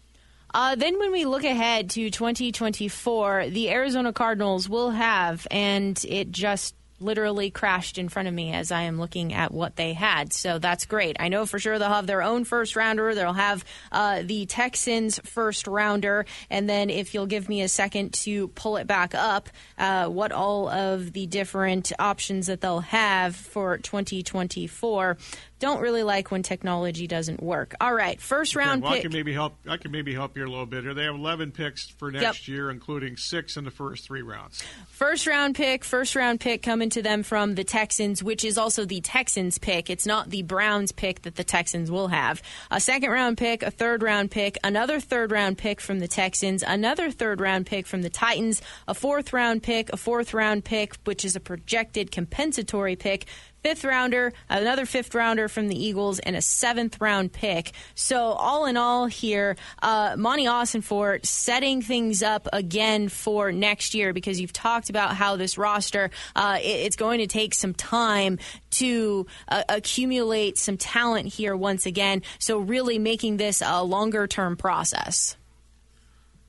Uh, 0.54 0.76
then, 0.76 1.00
when 1.00 1.12
we 1.12 1.26
look 1.26 1.44
ahead 1.44 1.90
to 1.92 2.12
2024, 2.12 3.50
the 3.50 3.72
Arizona 3.72 4.14
Cardinals 4.14 4.70
will 4.70 4.92
have, 4.92 5.48
and 5.50 6.04
it 6.08 6.30
just 6.30 6.76
literally 7.04 7.52
crashed 7.52 7.98
in 7.98 8.10
front 8.10 8.28
of 8.28 8.34
me 8.34 8.54
as 8.54 8.72
I 8.72 8.84
am 8.84 9.00
looking 9.00 9.34
at 9.34 9.54
what 9.54 9.76
they 9.76 9.94
had. 9.94 10.34
So 10.34 10.60
that's 10.60 10.86
great. 10.86 11.18
I 11.20 11.28
know 11.28 11.46
for 11.46 11.60
sure 11.60 11.78
they'll 11.78 11.90
have 11.90 12.08
their 12.08 12.24
own 12.24 12.44
first 12.46 12.76
rounder. 12.76 13.14
They'll 13.14 13.34
have 13.34 13.64
uh, 13.92 14.24
the 14.24 14.46
Texans' 14.46 15.20
first 15.24 15.68
rounder. 15.68 16.26
And 16.50 16.70
then, 16.70 16.90
if 16.90 17.14
you'll 17.14 17.26
give 17.26 17.50
me 17.50 17.62
a 17.62 17.68
second 17.68 18.14
to 18.14 18.48
pull 18.50 18.78
it 18.78 18.88
back 18.88 19.14
up, 19.16 19.50
uh, 19.78 20.08
what 20.08 20.32
all 20.32 20.70
of 20.70 21.14
the 21.14 21.28
different 21.28 21.92
options 22.00 22.48
that 22.48 22.62
they'll 22.62 22.80
have 22.80 23.36
for 23.36 23.78
2024 23.78 25.18
don't 25.64 25.80
really 25.80 26.04
like 26.04 26.30
when 26.30 26.44
technology 26.44 27.08
doesn't 27.08 27.42
work. 27.42 27.74
All 27.80 27.94
right, 27.94 28.20
first 28.20 28.54
round 28.54 28.84
okay, 28.84 28.84
well, 28.84 28.92
pick. 28.92 29.00
I 29.00 29.02
can 29.04 29.14
maybe 29.14 29.32
help. 29.32 29.54
I 29.66 29.78
can 29.78 29.92
maybe 29.92 30.14
help 30.14 30.36
you 30.36 30.46
a 30.46 30.50
little 30.50 30.66
bit 30.66 30.84
here. 30.84 30.94
They 30.94 31.06
have 31.06 31.16
11 31.16 31.54
picks 31.54 31.88
for 31.88 32.12
next 32.12 32.50
yep. 32.50 32.54
year, 32.54 32.70
including 32.70 33.16
six 33.16 33.56
in 33.56 33.64
the 33.64 33.72
first 33.72 34.04
three 34.04 34.24
rounds. 34.24 34.62
First 34.90 35.26
round 35.26 35.56
pick, 35.56 35.86
first 35.86 36.18
round 36.18 36.42
pick 36.42 36.64
coming 36.64 36.90
to 36.90 37.02
them 37.02 37.24
from 37.24 37.56
the 37.56 37.64
Texans, 37.64 38.22
which 38.22 38.44
is 38.44 38.58
also 38.58 38.84
the 38.84 39.00
Texans 39.00 39.58
pick. 39.58 39.90
It's 39.90 40.06
not 40.06 40.32
the 40.32 40.42
Browns 40.42 40.92
pick 40.92 41.22
that 41.22 41.36
the 41.36 41.46
Texans 41.46 41.90
will 41.90 42.10
have. 42.10 42.42
A 42.70 42.82
second 42.82 43.10
round 43.10 43.38
pick, 43.38 43.64
a 43.64 43.72
third 43.72 44.04
round 44.04 44.32
pick, 44.32 44.58
another 44.66 45.00
third 45.00 45.32
round 45.32 45.58
pick 45.58 45.80
from 45.80 46.00
the 46.00 46.10
Texans, 46.10 46.62
another 46.68 47.10
third 47.10 47.40
round 47.40 47.68
pick 47.68 47.88
from 47.88 48.02
the 48.02 48.10
Titans, 48.10 48.62
a 48.86 48.94
fourth 48.94 49.32
round 49.32 49.64
pick, 49.64 49.94
a 49.94 49.98
fourth 49.98 50.34
round 50.34 50.66
pick, 50.66 50.96
which 51.06 51.24
is 51.24 51.38
a 51.38 51.40
projected 51.40 52.12
compensatory 52.12 52.98
pick 52.98 53.28
fifth 53.64 53.86
rounder, 53.86 54.34
another 54.50 54.86
fifth 54.86 55.16
rounder 55.16 55.48
from 55.48 55.70
the 55.70 55.82
Eagles, 55.82 56.20
and 56.20 56.36
a 56.36 56.42
seventh 56.42 57.00
round 57.00 57.32
pick. 57.32 57.72
So, 57.96 58.18
all 58.18 58.66
in 58.66 58.78
all, 58.78 59.08
here, 59.08 59.56
uh, 59.82 60.16
Monti 60.18 60.46
Ossenfort 60.46 61.26
setting 61.26 61.82
things 61.82 62.22
up 62.22 62.48
again 62.52 63.10
for 63.10 63.52
next 63.52 63.96
year 63.96 64.14
because 64.14 64.40
you've 64.40 64.54
talked 64.54 64.90
about 64.90 65.16
how 65.16 65.38
this 65.38 65.58
roster, 65.58 66.12
uh, 66.36 66.60
it, 66.62 66.66
it's 66.66 66.96
going 66.98 67.20
to 67.20 67.28
take 67.28 67.54
some 67.54 67.74
time 67.74 68.38
to 68.72 69.26
uh, 69.48 69.64
accumulate 69.70 70.58
some 70.58 70.78
talent 70.78 71.28
here 71.28 71.56
once 71.56 71.86
again. 71.86 72.22
So, 72.40 72.60
really 72.60 73.00
making 73.00 73.38
this 73.38 73.62
a 73.66 73.84
longer 73.84 74.28
term 74.28 74.58
process. 74.58 75.38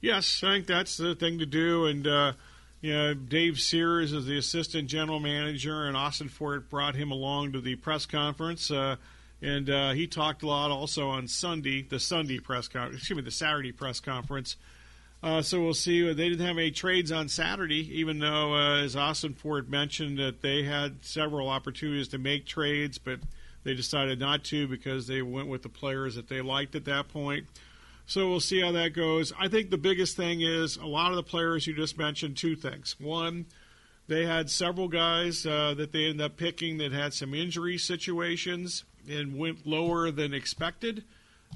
Yes, 0.00 0.42
I 0.44 0.55
think 0.55 0.66
that's 0.66 0.96
the 0.96 1.14
thing 1.14 1.38
to 1.38 1.46
do. 1.46 1.87
And, 1.87 2.07
uh, 2.07 2.33
you 2.85 2.92
know, 2.92 3.14
Dave 3.14 3.61
Sears 3.61 4.12
is 4.12 4.27
the 4.27 4.37
assistant 4.37 4.90
general 4.90 5.18
manager, 5.18 5.87
and 5.87 5.97
Ossenfort 5.97 6.68
brought 6.68 6.94
him 6.94 7.12
along 7.12 7.53
to 7.53 7.62
the 7.62 7.77
press 7.77 8.05
conference. 8.05 8.70
Uh, 8.70 8.97
and 9.40 9.70
uh, 9.70 9.92
he 9.92 10.07
talked 10.07 10.42
a 10.42 10.47
lot 10.47 10.70
also 10.70 11.09
on 11.09 11.27
Sunday, 11.27 11.81
the 11.81 11.99
Sunday 11.99 12.40
press 12.40 12.68
conference, 12.68 12.99
excuse 12.99 13.16
me, 13.16 13.23
the 13.23 13.31
Saturday 13.31 13.73
press 13.73 14.01
conference. 14.01 14.57
Uh, 15.23 15.40
so 15.40 15.62
we'll 15.62 15.73
see. 15.73 16.12
They 16.12 16.29
didn't 16.29 16.47
have 16.47 16.59
any 16.59 16.73
trades 16.73 17.11
on 17.11 17.31
Saturday, 17.31 17.88
even 17.99 18.18
though, 18.18 18.55
uh, 18.55 18.83
as 18.83 18.94
Ford 19.38 19.70
mentioned, 19.70 20.18
that 20.18 20.42
they 20.42 20.64
had 20.64 21.03
several 21.03 21.49
opportunities 21.49 22.09
to 22.09 22.18
make 22.18 22.44
trades, 22.44 22.99
but 22.99 23.18
they 23.62 23.73
decided 23.73 24.20
not 24.20 24.44
to 24.44 24.68
because 24.68 25.07
they 25.07 25.23
went 25.23 25.49
with 25.49 25.62
the 25.62 25.70
players 25.70 26.16
that 26.16 26.29
they 26.29 26.42
liked 26.42 26.75
at 26.75 26.85
that 26.85 27.09
point. 27.09 27.47
So 28.07 28.29
we'll 28.29 28.40
see 28.40 28.61
how 28.61 28.73
that 28.73 28.93
goes. 28.93 29.33
I 29.38 29.49
think 29.49 29.71
the 29.71 29.79
biggest 29.79 30.17
thing 30.17 30.43
is 30.43 30.77
a 30.77 30.87
lot 30.87 31.11
of 31.11 31.17
the 31.17 31.23
players 31.23 31.67
you 31.67 31.75
just 31.75 31.97
mentioned 31.97 32.37
two 32.37 32.55
things. 32.55 32.97
One, 33.01 33.47
they 34.09 34.27
had 34.27 34.51
several 34.51 34.88
guys 34.88 35.47
uh, 35.47 35.75
that 35.75 35.93
they 35.93 36.05
ended 36.05 36.21
up 36.21 36.37
picking 36.37 36.79
that 36.79 36.93
had 36.93 37.14
some 37.14 37.33
injury 37.33 37.79
situations 37.79 38.85
and 39.09 39.38
went 39.38 39.67
lower 39.67 40.11
than 40.11 40.35
expected. 40.35 41.05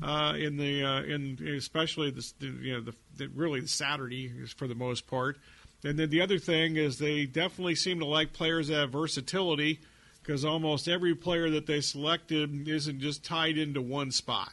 Uh, 0.01 0.35
in 0.39 0.57
the 0.57 0.85
uh, 0.85 1.03
in 1.03 1.37
especially 1.57 2.13
the 2.13 2.25
you 2.41 2.73
know 2.73 2.81
the, 2.81 2.95
the, 3.17 3.27
really 3.35 3.59
the 3.59 3.67
Saturday 3.67 4.31
for 4.57 4.69
the 4.69 4.75
most 4.75 5.09
part, 5.09 5.37
and 5.83 5.99
then 5.99 6.09
the 6.09 6.21
other 6.21 6.39
thing 6.39 6.77
is 6.77 6.99
they 6.99 7.27
definitely 7.27 7.75
seem 7.75 7.99
to 7.99 8.05
like 8.05 8.33
players 8.33 8.69
that 8.69 8.77
have 8.77 8.91
versatility 8.93 9.81
because 10.23 10.45
almost 10.45 10.87
every 10.87 11.17
player 11.17 11.51
that 11.51 11.67
they 11.67 11.81
selected 11.81 12.69
isn't 12.69 13.01
just 13.01 13.25
tied 13.25 13.59
into 13.59 13.83
one 13.83 14.13
spot. 14.13 14.53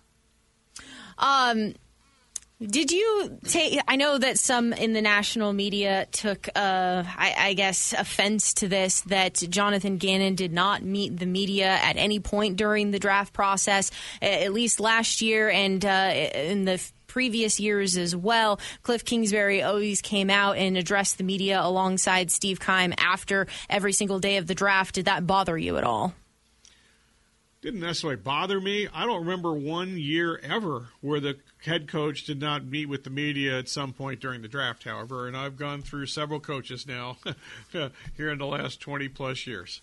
Um, 1.20 1.76
Did 2.62 2.92
you 2.92 3.38
take? 3.44 3.80
I 3.86 3.98
know 3.98 4.18
that 4.18 4.40
some 4.40 4.72
in 4.72 4.94
the 4.94 5.02
national 5.02 5.52
media 5.52 6.08
took, 6.12 6.48
uh, 6.56 7.04
I, 7.06 7.36
I, 7.38 7.54
guess, 7.54 7.92
offense 7.92 8.54
to 8.56 8.70
this 8.70 9.02
that 9.02 9.34
Jonathan 9.36 9.98
Gannon 9.98 10.36
did 10.36 10.54
not 10.54 10.82
meet 10.82 11.18
the 11.18 11.26
media 11.26 11.68
at 11.68 11.98
any 11.98 12.22
point 12.22 12.56
during 12.56 12.92
the 12.92 13.00
draft 13.00 13.34
process, 13.34 13.92
at 14.22 14.54
least 14.54 14.80
last 14.80 15.22
year 15.22 15.50
and 15.50 15.84
uh, 15.84 16.14
in 16.34 16.64
the 16.64 16.82
previous 17.08 17.60
years 17.60 17.98
as 17.98 18.16
well. 18.16 18.60
Cliff 18.84 19.04
Kingsbury 19.04 19.62
always 19.62 20.02
came 20.02 20.30
out 20.30 20.56
and 20.56 20.78
addressed 20.78 21.18
the 21.18 21.26
media 21.26 21.60
alongside 21.62 22.32
Steve 22.32 22.62
Keim 22.62 22.94
after 22.98 23.48
every 23.70 23.92
single 23.92 24.20
day 24.20 24.38
of 24.38 24.48
the 24.48 24.56
draft. 24.56 24.96
Did 24.96 25.06
that 25.06 25.28
bother 25.28 25.58
you 25.58 25.76
at 25.76 25.84
all? 25.84 26.14
Didn't 27.62 27.80
necessarily 27.80 28.18
bother 28.18 28.62
me. 28.62 28.88
I 28.94 29.06
don't 29.06 29.22
remember 29.22 29.52
one 29.54 29.98
year 29.98 30.40
ever 30.44 30.90
where 31.02 31.20
the 31.20 31.38
head 31.66 31.88
coach 31.88 32.24
did 32.24 32.40
not 32.40 32.66
meet 32.66 32.88
with 32.88 33.04
the 33.04 33.10
media 33.10 33.58
at 33.60 33.70
some 33.70 33.94
point 33.94 34.20
during 34.20 34.42
the 34.42 34.48
draft, 34.48 34.84
however, 34.84 35.28
and 35.28 35.36
I've 35.36 35.58
gone 35.58 35.82
through 35.82 36.06
several 36.08 36.40
coaches 36.40 36.88
now 36.88 37.18
here 37.72 38.32
in 38.32 38.38
the 38.38 38.46
last 38.46 38.80
20 38.80 39.08
plus 39.10 39.46
years. 39.48 39.82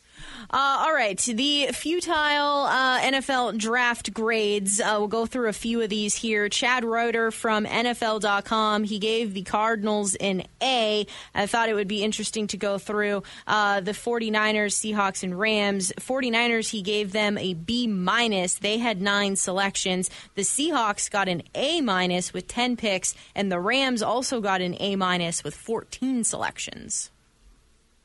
Uh, 0.50 0.84
all 0.84 0.92
right, 0.92 1.18
the 1.18 1.68
futile 1.72 2.64
uh, 2.66 3.00
NFL 3.00 3.58
draft 3.58 4.12
grades. 4.12 4.80
Uh, 4.80 4.96
we'll 4.98 5.08
go 5.08 5.26
through 5.26 5.48
a 5.48 5.52
few 5.52 5.80
of 5.80 5.88
these 5.88 6.14
here. 6.14 6.48
Chad 6.48 6.84
Reuter 6.84 7.30
from 7.30 7.64
NFL.com. 7.64 8.84
He 8.84 8.98
gave 8.98 9.34
the 9.34 9.42
Cardinals 9.42 10.14
an 10.16 10.44
A. 10.62 11.06
I 11.34 11.46
thought 11.46 11.68
it 11.68 11.74
would 11.74 11.88
be 11.88 12.02
interesting 12.04 12.46
to 12.48 12.56
go 12.56 12.78
through 12.78 13.22
uh, 13.46 13.80
the 13.80 13.92
49ers, 13.92 14.74
Seahawks, 14.74 15.22
and 15.22 15.38
Rams. 15.38 15.92
49ers, 15.98 16.70
he 16.70 16.82
gave 16.82 17.12
them 17.12 17.38
a 17.38 17.54
B 17.54 17.86
minus. 17.86 18.56
They 18.56 18.78
had 18.78 19.00
nine 19.00 19.36
selections. 19.36 20.10
The 20.34 20.42
Seahawks 20.42 21.10
got 21.10 21.28
an 21.28 21.42
A 21.54 21.71
minus 21.80 22.32
with 22.32 22.46
10 22.48 22.76
picks, 22.76 23.14
and 23.34 23.50
the 23.50 23.60
Rams 23.60 24.02
also 24.02 24.40
got 24.40 24.60
an 24.60 24.76
A 24.80 24.96
minus 24.96 25.42
with 25.42 25.54
14 25.54 26.24
selections. 26.24 27.10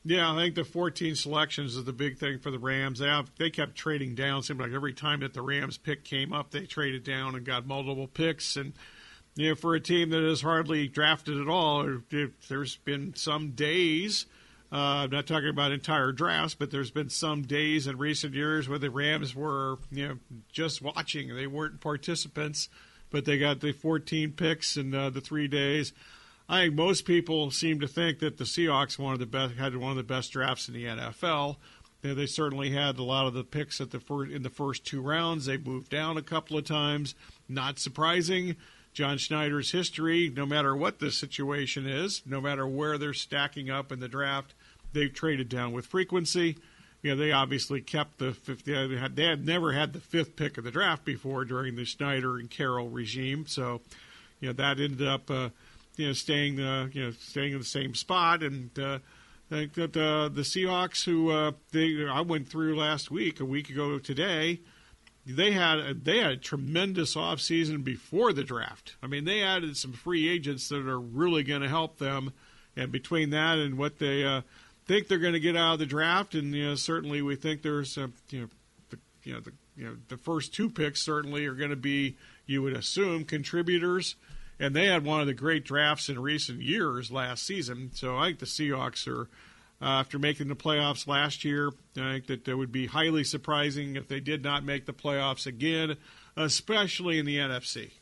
Yeah, 0.04 0.32
I 0.32 0.36
think 0.36 0.54
the 0.54 0.64
14 0.64 1.16
selections 1.16 1.76
is 1.76 1.84
the 1.84 1.92
big 1.92 2.18
thing 2.18 2.38
for 2.38 2.50
the 2.50 2.58
Rams. 2.58 3.00
They 3.00 3.08
have, 3.08 3.30
they 3.36 3.50
kept 3.50 3.74
trading 3.74 4.14
down. 4.14 4.42
Seemed 4.42 4.60
like 4.60 4.72
every 4.72 4.94
time 4.94 5.20
that 5.20 5.34
the 5.34 5.42
Rams 5.42 5.76
pick 5.76 6.04
came 6.04 6.32
up, 6.32 6.50
they 6.50 6.64
traded 6.64 7.04
down 7.04 7.34
and 7.34 7.44
got 7.44 7.66
multiple 7.66 8.06
picks. 8.06 8.56
And 8.56 8.72
you 9.36 9.50
know, 9.50 9.54
for 9.54 9.74
a 9.74 9.80
team 9.80 10.10
that 10.10 10.22
has 10.22 10.40
hardly 10.40 10.88
drafted 10.88 11.40
at 11.40 11.48
all, 11.48 12.00
there's 12.48 12.76
been 12.76 13.14
some 13.14 13.50
days. 13.50 14.26
Uh, 14.70 15.04
I'm 15.04 15.10
not 15.10 15.26
talking 15.26 15.48
about 15.48 15.72
entire 15.72 16.12
drafts, 16.12 16.54
but 16.54 16.70
there's 16.70 16.90
been 16.90 17.08
some 17.08 17.42
days 17.42 17.86
in 17.86 17.96
recent 17.98 18.34
years 18.34 18.68
where 18.68 18.78
the 18.78 18.90
Rams 18.90 19.34
were, 19.34 19.78
you 19.90 20.08
know, 20.08 20.18
just 20.52 20.82
watching. 20.82 21.34
They 21.34 21.46
weren't 21.46 21.80
participants, 21.80 22.68
but 23.10 23.24
they 23.24 23.38
got 23.38 23.60
the 23.60 23.72
14 23.72 24.32
picks 24.32 24.76
in 24.76 24.94
uh, 24.94 25.10
the 25.10 25.20
three 25.20 25.48
days. 25.48 25.92
I 26.48 26.64
think 26.64 26.74
most 26.74 27.04
people 27.04 27.50
seem 27.50 27.80
to 27.80 27.88
think 27.88 28.20
that 28.20 28.38
the 28.38 28.44
Seahawks 28.44 28.98
one 28.98 29.12
of 29.12 29.18
the 29.18 29.26
best 29.26 29.54
had 29.54 29.76
one 29.76 29.90
of 29.90 29.96
the 29.96 30.02
best 30.02 30.32
drafts 30.32 30.68
in 30.68 30.74
the 30.74 30.84
NFL. 30.84 31.56
They 32.00 32.26
certainly 32.26 32.70
had 32.70 32.98
a 32.98 33.02
lot 33.02 33.26
of 33.26 33.34
the 33.34 33.44
picks 33.44 33.80
at 33.80 33.90
the 33.90 34.00
in 34.32 34.42
the 34.42 34.50
first 34.50 34.84
two 34.84 35.02
rounds. 35.02 35.46
They 35.46 35.56
moved 35.56 35.90
down 35.90 36.16
a 36.16 36.22
couple 36.22 36.56
of 36.56 36.64
times. 36.64 37.14
Not 37.48 37.78
surprising. 37.78 38.56
John 38.94 39.18
Schneider's 39.18 39.72
history, 39.72 40.32
no 40.34 40.46
matter 40.46 40.74
what 40.74 40.98
the 40.98 41.10
situation 41.10 41.86
is, 41.86 42.22
no 42.24 42.40
matter 42.40 42.66
where 42.66 42.98
they're 42.98 43.12
stacking 43.12 43.68
up 43.68 43.92
in 43.92 44.00
the 44.00 44.08
draft, 44.08 44.54
they've 44.92 45.12
traded 45.12 45.48
down 45.48 45.72
with 45.72 45.86
frequency. 45.86 46.56
You 47.02 47.10
know, 47.10 47.16
they 47.16 47.32
obviously 47.32 47.80
kept 47.80 48.18
the 48.18 48.32
fifth. 48.32 48.64
They 48.64 48.72
had, 48.96 49.14
they 49.14 49.24
had 49.24 49.46
never 49.46 49.72
had 49.72 49.92
the 49.92 50.00
fifth 50.00 50.34
pick 50.36 50.58
of 50.58 50.64
the 50.64 50.70
draft 50.70 51.04
before 51.04 51.44
during 51.44 51.76
the 51.76 51.84
Schneider 51.84 52.38
and 52.38 52.50
Carroll 52.50 52.88
regime. 52.88 53.46
So, 53.46 53.80
you 54.40 54.48
know, 54.48 54.52
that 54.54 54.80
ended 54.80 55.06
up. 55.06 55.30
Uh, 55.30 55.50
you 55.98 56.06
know 56.06 56.12
staying 56.14 56.58
uh, 56.60 56.88
you 56.92 57.04
know 57.04 57.10
staying 57.10 57.52
in 57.52 57.58
the 57.58 57.64
same 57.64 57.94
spot 57.94 58.42
and 58.42 58.70
uh, 58.78 58.98
I 59.50 59.54
think 59.54 59.74
that 59.74 59.96
uh, 59.96 60.28
the 60.28 60.42
Seahawks 60.42 61.04
who 61.04 61.30
uh, 61.30 61.52
they 61.72 62.06
I 62.08 62.22
went 62.22 62.48
through 62.48 62.76
last 62.76 63.10
week 63.10 63.40
a 63.40 63.44
week 63.44 63.68
ago 63.68 63.98
today 63.98 64.60
they 65.26 65.52
had 65.52 66.04
they 66.04 66.18
had 66.18 66.32
a 66.32 66.36
tremendous 66.36 67.14
offseason 67.14 67.84
before 67.84 68.32
the 68.32 68.44
draft. 68.44 68.96
I 69.02 69.08
mean 69.08 69.24
they 69.24 69.42
added 69.42 69.76
some 69.76 69.92
free 69.92 70.28
agents 70.28 70.68
that 70.70 70.86
are 70.86 71.00
really 71.00 71.42
going 71.42 71.62
to 71.62 71.68
help 71.68 71.98
them 71.98 72.32
and 72.76 72.90
between 72.90 73.30
that 73.30 73.58
and 73.58 73.76
what 73.76 73.98
they 73.98 74.24
uh, 74.24 74.42
think 74.88 75.06
they're 75.06 75.18
going 75.18 75.34
to 75.34 75.40
get 75.40 75.56
out 75.56 75.74
of 75.74 75.78
the 75.78 75.86
draft 75.86 76.34
and 76.34 76.54
you 76.54 76.68
know 76.68 76.74
certainly 76.74 77.22
we 77.22 77.36
think 77.36 77.62
there's 77.62 77.96
uh, 77.96 78.08
you 78.30 78.40
know 78.40 78.48
the, 78.90 78.98
you 79.22 79.34
know 79.34 79.40
the 79.40 79.52
you 79.76 79.84
know 79.84 79.96
the 80.08 80.16
first 80.16 80.52
two 80.52 80.68
picks 80.68 81.00
certainly 81.00 81.46
are 81.46 81.54
going 81.54 81.70
to 81.70 81.76
be 81.76 82.16
you 82.46 82.62
would 82.62 82.74
assume 82.74 83.24
contributors 83.24 84.16
and 84.60 84.74
they 84.74 84.86
had 84.86 85.04
one 85.04 85.20
of 85.20 85.26
the 85.26 85.34
great 85.34 85.64
drafts 85.64 86.08
in 86.08 86.18
recent 86.18 86.60
years 86.60 87.10
last 87.10 87.46
season. 87.46 87.90
So 87.94 88.16
I 88.16 88.26
think 88.26 88.40
the 88.40 88.46
Seahawks 88.46 89.06
are, 89.06 89.28
uh, 89.80 90.00
after 90.00 90.18
making 90.18 90.48
the 90.48 90.56
playoffs 90.56 91.06
last 91.06 91.44
year, 91.44 91.70
I 91.96 92.12
think 92.12 92.26
that 92.26 92.48
it 92.48 92.54
would 92.54 92.72
be 92.72 92.86
highly 92.86 93.24
surprising 93.24 93.96
if 93.96 94.08
they 94.08 94.20
did 94.20 94.42
not 94.42 94.64
make 94.64 94.86
the 94.86 94.92
playoffs 94.92 95.46
again, 95.46 95.96
especially 96.36 97.18
in 97.18 97.26
the 97.26 97.38
NFC. 97.38 97.92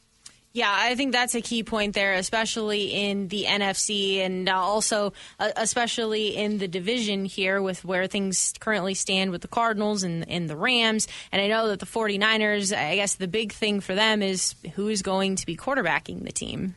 Yeah, 0.56 0.74
I 0.74 0.94
think 0.94 1.12
that's 1.12 1.34
a 1.34 1.42
key 1.42 1.64
point 1.64 1.92
there, 1.92 2.14
especially 2.14 2.86
in 2.86 3.28
the 3.28 3.44
NFC 3.44 4.20
and 4.20 4.48
also 4.48 5.12
uh, 5.38 5.50
especially 5.54 6.34
in 6.34 6.56
the 6.56 6.66
division 6.66 7.26
here 7.26 7.60
with 7.60 7.84
where 7.84 8.06
things 8.06 8.54
currently 8.58 8.94
stand 8.94 9.32
with 9.32 9.42
the 9.42 9.48
Cardinals 9.48 10.02
and, 10.02 10.26
and 10.30 10.48
the 10.48 10.56
Rams. 10.56 11.08
And 11.30 11.42
I 11.42 11.48
know 11.48 11.68
that 11.68 11.80
the 11.80 11.84
49ers, 11.84 12.74
I 12.74 12.94
guess 12.94 13.16
the 13.16 13.28
big 13.28 13.52
thing 13.52 13.80
for 13.82 13.94
them 13.94 14.22
is 14.22 14.54
who 14.76 14.88
is 14.88 15.02
going 15.02 15.36
to 15.36 15.44
be 15.44 15.58
quarterbacking 15.58 16.24
the 16.24 16.32
team. 16.32 16.74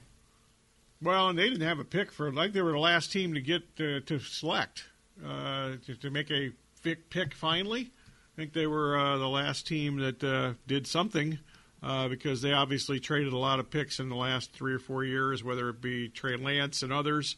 Well, 1.01 1.29
and 1.29 1.39
they 1.39 1.47
didn't 1.47 1.65
have 1.65 1.79
a 1.79 1.85
pick 1.85 2.11
for 2.11 2.33
like 2.33 2.51
they 2.51 2.61
were 2.61 2.73
the 2.73 2.79
last 2.79 3.13
team 3.13 3.33
to 3.35 3.39
get 3.39 3.61
uh, 3.79 4.01
to 4.07 4.19
select 4.19 4.83
uh, 5.25 5.75
to, 5.85 5.95
to, 6.01 6.09
make 6.09 6.29
a 6.31 6.51
pick 6.83 7.33
finally. 7.33 7.91
I 8.35 8.35
think 8.35 8.51
they 8.51 8.67
were 8.67 8.99
uh, 8.99 9.17
the 9.17 9.29
last 9.29 9.65
team 9.67 9.99
that 9.99 10.21
uh, 10.21 10.55
did 10.67 10.85
something 10.85 11.39
uh, 11.81 12.07
because 12.07 12.41
they 12.41 12.53
obviously 12.53 12.99
traded 12.99 13.33
a 13.33 13.37
lot 13.37 13.59
of 13.59 13.69
picks 13.69 13.99
in 13.99 14.09
the 14.09 14.15
last 14.15 14.53
three 14.53 14.73
or 14.73 14.79
four 14.79 15.03
years, 15.03 15.43
whether 15.43 15.69
it 15.69 15.81
be 15.81 16.09
Trey 16.09 16.35
Lance 16.35 16.83
and 16.83 16.91
others, 16.91 17.37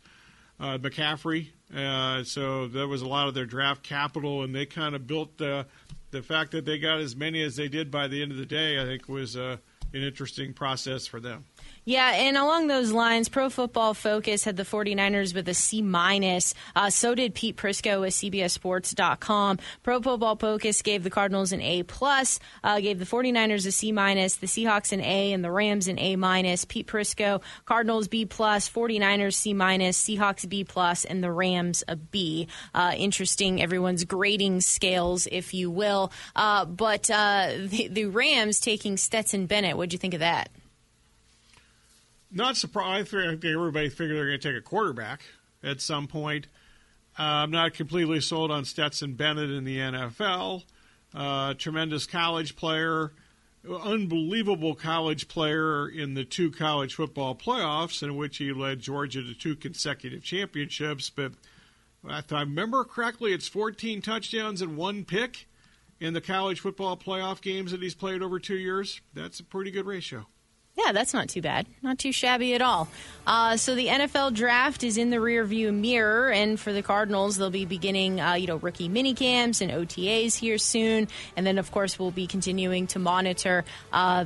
uh, 0.60 0.78
McCaffrey. 0.78 1.50
Uh, 1.76 2.24
so 2.24 2.68
that 2.68 2.88
was 2.88 3.02
a 3.02 3.08
lot 3.08 3.28
of 3.28 3.34
their 3.34 3.46
draft 3.46 3.84
capital, 3.84 4.44
and 4.44 4.54
they 4.54 4.66
kind 4.66 4.96
of 4.96 5.08
built 5.08 5.38
the 5.38 5.66
the 6.12 6.22
fact 6.22 6.52
that 6.52 6.66
they 6.66 6.78
got 6.78 7.00
as 7.00 7.16
many 7.16 7.42
as 7.42 7.56
they 7.56 7.70
did 7.70 7.90
by 7.90 8.08
the 8.08 8.22
end 8.22 8.32
of 8.32 8.38
the 8.38 8.46
day. 8.46 8.82
I 8.82 8.86
think 8.86 9.08
was 9.08 9.38
uh, 9.38 9.58
an 9.94 10.02
interesting 10.02 10.54
process 10.54 11.08
for 11.08 11.20
them. 11.20 11.46
Yeah, 11.84 12.12
and 12.14 12.38
along 12.38 12.68
those 12.68 12.92
lines, 12.92 13.28
Pro 13.28 13.50
Football 13.50 13.96
Focus 13.96 14.44
had 14.44 14.56
the 14.56 14.64
49ers 14.64 15.34
with 15.34 15.50
a 15.50 15.56
C 15.56 15.82
minus. 15.82 16.54
Uh, 16.76 16.92
so 16.92 17.16
did 17.16 17.34
Pete 17.34 17.58
Prisco 17.58 18.02
with 18.02 18.14
CBSSports.com. 18.14 19.58
Pro 19.82 20.00
Football 20.00 20.36
Focus 20.36 20.84
gave 20.84 21.04
the 21.04 21.10
Cardinals 21.10 21.52
an 21.52 21.62
A 21.62 21.82
plus, 21.82 22.40
uh, 22.64 22.80
gave 22.80 23.00
the 23.00 23.06
49ers 23.06 23.66
a 23.66 23.72
C 23.72 23.92
minus, 23.92 24.36
the 24.36 24.46
Seahawks 24.46 24.92
an 24.92 25.02
A, 25.02 25.34
and 25.34 25.44
the 25.44 25.50
Rams 25.50 25.88
an 25.88 25.98
A 25.98 26.16
minus. 26.18 26.66
Pete 26.66 26.86
Prisco, 26.86 27.42
Cardinals 27.66 28.08
B 28.08 28.28
plus, 28.28 28.70
49ers 28.70 29.34
C 29.34 29.56
minus, 29.56 30.02
Seahawks 30.04 30.48
B 30.48 30.64
plus, 30.64 31.04
and 31.04 31.24
the 31.24 31.32
Rams 31.32 31.84
a 31.88 31.96
B. 31.96 32.48
Uh, 32.76 32.94
interesting, 32.96 33.60
everyone's 33.60 34.04
grading 34.04 34.62
scales, 34.62 35.28
if 35.32 35.52
you 35.56 35.72
will. 35.72 36.12
Uh, 36.36 36.64
but 36.66 37.10
uh, 37.10 37.54
the, 37.58 37.88
the 37.88 38.06
Rams 38.06 38.60
taking 38.60 38.98
Stetson 38.98 39.48
Bennett. 39.48 39.78
What'd 39.78 39.94
you 39.94 40.00
think 40.00 40.14
of 40.14 40.20
that? 40.20 40.52
Not 42.32 42.56
surprised. 42.56 43.14
I 43.14 43.32
think 43.32 43.46
everybody 43.46 43.90
figured 43.90 44.18
they're 44.18 44.28
going 44.28 44.40
to 44.40 44.50
take 44.52 44.58
a 44.58 44.62
quarterback 44.62 45.22
at 45.64 45.82
some 45.82 46.08
point. 46.08 46.48
Uh, 47.20 47.24
I'm 47.24 47.52
not 47.52 47.74
completely 47.74 48.22
sold 48.22 48.52
on 48.52 48.64
Stetson 48.64 49.16
Bennett 49.16 49.52
in 49.52 49.66
the 49.66 49.78
NFL. 49.78 50.64
Uh, 51.14 51.54
tremendous 51.56 52.08
college 52.08 52.56
player, 52.56 53.12
unbelievable 53.70 54.76
college 54.76 55.28
player 55.28 55.90
in 55.90 56.14
the 56.14 56.24
two 56.24 56.52
college 56.52 56.96
football 56.96 57.36
playoffs, 57.36 58.02
in 58.02 58.16
which 58.16 58.38
he 58.38 58.54
led 58.54 58.80
Georgia 58.80 59.22
to 59.22 59.34
two 59.34 59.58
consecutive 59.58 60.24
championships. 60.24 61.10
But 61.10 61.34
if 62.08 62.32
I 62.32 62.42
remember 62.42 62.86
correctly, 62.86 63.34
it's 63.34 63.50
14 63.50 64.02
touchdowns 64.02 64.62
and 64.62 64.78
one 64.78 65.04
pick 65.04 65.50
in 66.00 66.14
the 66.14 66.22
college 66.22 66.62
football 66.62 66.96
playoff 66.96 67.42
games 67.42 67.72
that 67.72 67.82
he's 67.82 67.94
played 67.94 68.22
over 68.22 68.40
two 68.40 68.58
years. 68.58 69.02
That's 69.14 69.42
a 69.42 69.44
pretty 69.44 69.70
good 69.70 69.86
ratio. 69.86 70.28
Yeah, 70.78 70.94
that's 70.94 71.14
not 71.14 71.30
too 71.30 71.42
bad. 71.42 71.68
Not 71.82 72.00
too 72.00 72.12
shabby 72.12 72.54
at 72.54 72.62
all. 72.62 72.88
Uh, 73.28 73.58
so 73.58 73.76
the 73.76 73.88
NFL 73.88 74.34
draft 74.34 74.84
is 74.84 74.98
in 74.98 75.10
the 75.10 75.18
rearview 75.18 75.74
mirror, 75.74 76.32
and 76.32 76.60
for 76.60 76.72
the 76.72 76.82
Cardinals, 76.82 77.36
they'll 77.36 77.50
be 77.50 77.66
beginning, 77.66 78.22
uh, 78.22 78.34
you 78.34 78.48
know, 78.48 78.56
rookie 78.56 78.88
mini 78.88 79.14
camps 79.14 79.62
and 79.62 79.72
OTAs 79.72 80.38
here 80.38 80.58
soon, 80.58 81.08
and 81.36 81.46
then 81.46 81.58
of 81.58 81.72
course 81.72 82.00
we'll 82.00 82.12
be 82.12 82.26
continuing 82.26 82.88
to 82.88 83.00
monitor 83.00 83.66
uh, 83.92 84.26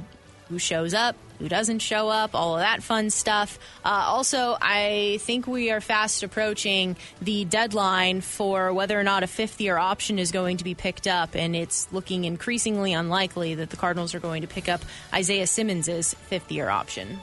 who 0.50 0.60
shows 0.60 0.94
up, 0.94 1.16
who 1.40 1.50
doesn't 1.50 1.80
show 1.80 2.08
up, 2.08 2.36
all 2.36 2.56
of 2.56 2.62
that 2.62 2.84
fun 2.84 3.10
stuff. 3.10 3.60
Uh, 3.84 3.90
also, 4.08 4.56
I 4.62 5.18
think 5.22 5.48
we 5.48 5.72
are 5.72 5.82
fast 5.82 6.24
approaching 6.24 6.96
the 7.22 7.46
deadline 7.46 8.22
for 8.22 8.72
whether 8.74 9.00
or 9.00 9.04
not 9.04 9.24
a 9.24 9.28
fifth 9.28 9.60
year 9.60 9.78
option 9.78 10.20
is 10.20 10.32
going 10.32 10.58
to 10.58 10.64
be 10.64 10.76
picked 10.76 11.08
up, 11.08 11.36
and 11.36 11.56
it's 11.56 11.92
looking 11.92 12.26
increasingly 12.26 12.94
unlikely 12.94 13.56
that 13.56 13.70
the 13.70 13.78
Cardinals 13.78 14.14
are 14.16 14.20
going 14.20 14.44
to 14.44 14.48
pick 14.48 14.70
up 14.70 14.82
Isaiah 15.14 15.48
Simmons' 15.48 16.14
fifth 16.14 16.52
year 16.52 16.70
option. 16.70 17.20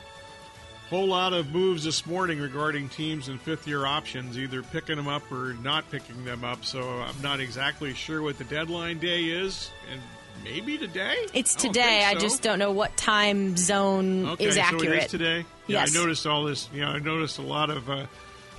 whole 0.91 1.07
lot 1.07 1.33
of 1.33 1.51
moves 1.53 1.85
this 1.85 2.05
morning 2.05 2.39
regarding 2.39 2.87
teams 2.91 3.29
and 3.29 3.41
fifth 3.41 3.67
year 3.67 3.87
options, 3.87 4.37
either 4.37 4.63
picking 4.63 4.97
them 4.97 5.09
up 5.09 5.23
or 5.33 5.55
not 5.63 5.91
picking 5.91 6.23
them 6.27 6.45
up. 6.45 6.67
So 6.67 6.83
I'm 6.83 7.23
not 7.23 7.41
exactly 7.41 7.95
sure 7.95 8.21
what 8.21 8.37
the 8.37 8.45
deadline 8.45 8.99
day 8.99 9.23
is. 9.23 9.71
And 9.91 10.03
maybe 10.45 10.79
today? 10.79 11.15
It's 11.35 11.55
today. 11.55 12.05
I 12.05 12.15
so. 12.15 12.21
just 12.21 12.43
don't 12.43 12.59
know 12.59 12.73
what 12.73 12.97
time 12.97 13.57
zone 13.57 14.27
okay, 14.31 14.47
is 14.47 14.55
So 14.57 14.61
accurate. 14.61 15.05
is 15.05 15.11
today? 15.11 15.39
Yeah, 15.67 15.81
Yes. 15.81 15.97
I 15.97 15.99
noticed 15.99 16.27
all 16.27 16.45
this. 16.45 16.69
You 16.73 16.83
know, 16.83 16.89
I 16.89 16.99
noticed 16.99 17.39
a 17.39 17.43
lot 17.43 17.71
of 17.71 17.89
uh, 17.89 18.07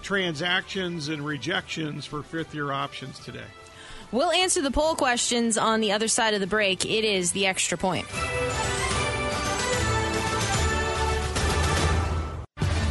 transactions 0.02 1.10
and 1.10 1.26
rejections 1.26 2.06
for 2.06 2.24
fifth 2.24 2.54
year 2.54 2.72
options 2.72 3.19
today. 3.19 3.46
We'll 4.12 4.32
answer 4.32 4.62
the 4.62 4.72
poll 4.72 4.96
questions 4.96 5.58
on 5.58 5.80
the 5.80 5.91
other 5.91 6.08
side 6.08 6.34
of 6.36 6.39
the 6.39 6.48
break. 6.48 6.86
It 6.86 7.04
is 7.04 7.32
the 7.32 7.48
extra 7.48 7.78
point. 7.78 8.06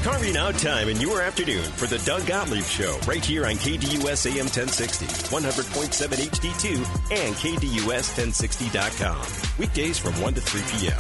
Carving 0.03 0.37
out 0.37 0.59
time 0.59 0.89
in 0.89 1.01
your 1.01 1.23
afternoon 1.23 1.63
for 1.63 1.87
the 1.87 1.99
Doug 1.99 2.27
Gottlieb 2.27 2.65
Show 2.65 2.99
right 3.07 3.25
here 3.25 3.47
on 3.47 3.55
KDUS 3.55 4.27
AM 4.27 4.47
1060, 4.47 5.07
100.7 5.07 6.29
HD2, 6.29 6.79
and 7.13 7.37
KDUS1060.com. 7.37 9.59
Weekdays 9.61 9.99
from 9.99 10.21
1 10.21 10.35
to 10.35 10.41
3 10.41 10.81
p.m. 10.81 10.99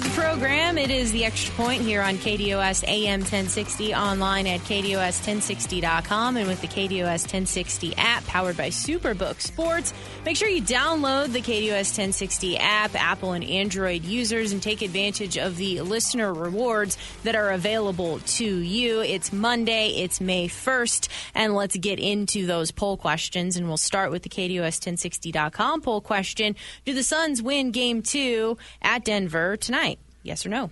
the 0.00 0.10
program. 0.10 0.78
It 0.78 0.90
is 0.90 1.12
the 1.12 1.24
extra 1.24 1.52
point 1.54 1.82
here 1.82 2.00
on 2.00 2.14
KDUS 2.14 2.84
AM 2.86 3.20
1060, 3.20 3.94
online 3.94 4.46
at 4.46 4.60
KDUS1060.com, 4.60 6.36
and 6.36 6.46
with 6.46 6.60
the 6.60 6.68
KDUS 6.68 7.24
1060 7.24 7.96
app 7.96 8.24
powered 8.26 8.56
by 8.56 8.68
SuperBook 8.68 9.40
Sports. 9.40 9.92
Make 10.24 10.36
sure 10.36 10.48
you 10.48 10.62
download 10.62 11.32
the 11.32 11.40
KDUS 11.40 11.98
1060 11.98 12.58
app, 12.58 12.94
Apple 12.94 13.32
and 13.32 13.44
Android 13.44 14.04
users, 14.04 14.52
and 14.52 14.62
take 14.62 14.82
advantage 14.82 15.36
of 15.36 15.56
the 15.56 15.80
listener 15.80 16.32
rewards 16.32 16.96
that 17.24 17.34
are 17.34 17.50
available 17.50 18.20
to 18.20 18.44
you. 18.44 19.00
It's 19.00 19.32
Monday, 19.32 19.96
it's 19.96 20.20
May 20.20 20.48
1st, 20.48 21.08
and 21.34 21.54
let's 21.54 21.76
get 21.76 21.98
into 21.98 22.46
those 22.46 22.70
poll 22.70 22.96
questions. 22.96 23.56
And 23.56 23.66
we'll 23.66 23.76
start 23.76 24.10
with 24.10 24.22
the 24.22 24.28
KDUS1060.com 24.28 25.82
poll 25.82 26.00
question 26.00 26.54
Do 26.84 26.94
the 26.94 27.02
Suns 27.02 27.42
win 27.42 27.70
game 27.70 28.02
two 28.02 28.56
at 28.82 29.04
Denver 29.04 29.56
tonight? 29.56 29.89
Yes 30.22 30.44
or 30.44 30.48
no? 30.48 30.70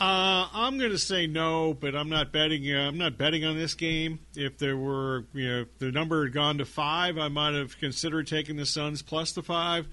Uh, 0.00 0.48
I'm 0.52 0.78
going 0.78 0.92
to 0.92 0.98
say 0.98 1.26
no, 1.26 1.74
but 1.74 1.94
I'm 1.94 2.08
not 2.08 2.32
betting. 2.32 2.64
Uh, 2.72 2.88
I'm 2.88 2.96
not 2.96 3.18
betting 3.18 3.44
on 3.44 3.56
this 3.56 3.74
game. 3.74 4.20
If 4.34 4.56
there 4.56 4.76
were, 4.76 5.26
you 5.34 5.48
know, 5.48 5.60
if 5.62 5.78
the 5.78 5.92
number 5.92 6.24
had 6.24 6.32
gone 6.32 6.58
to 6.58 6.64
five, 6.64 7.18
I 7.18 7.28
might 7.28 7.54
have 7.54 7.78
considered 7.78 8.26
taking 8.26 8.56
the 8.56 8.64
Suns 8.64 9.02
plus 9.02 9.32
the 9.32 9.42
five. 9.42 9.88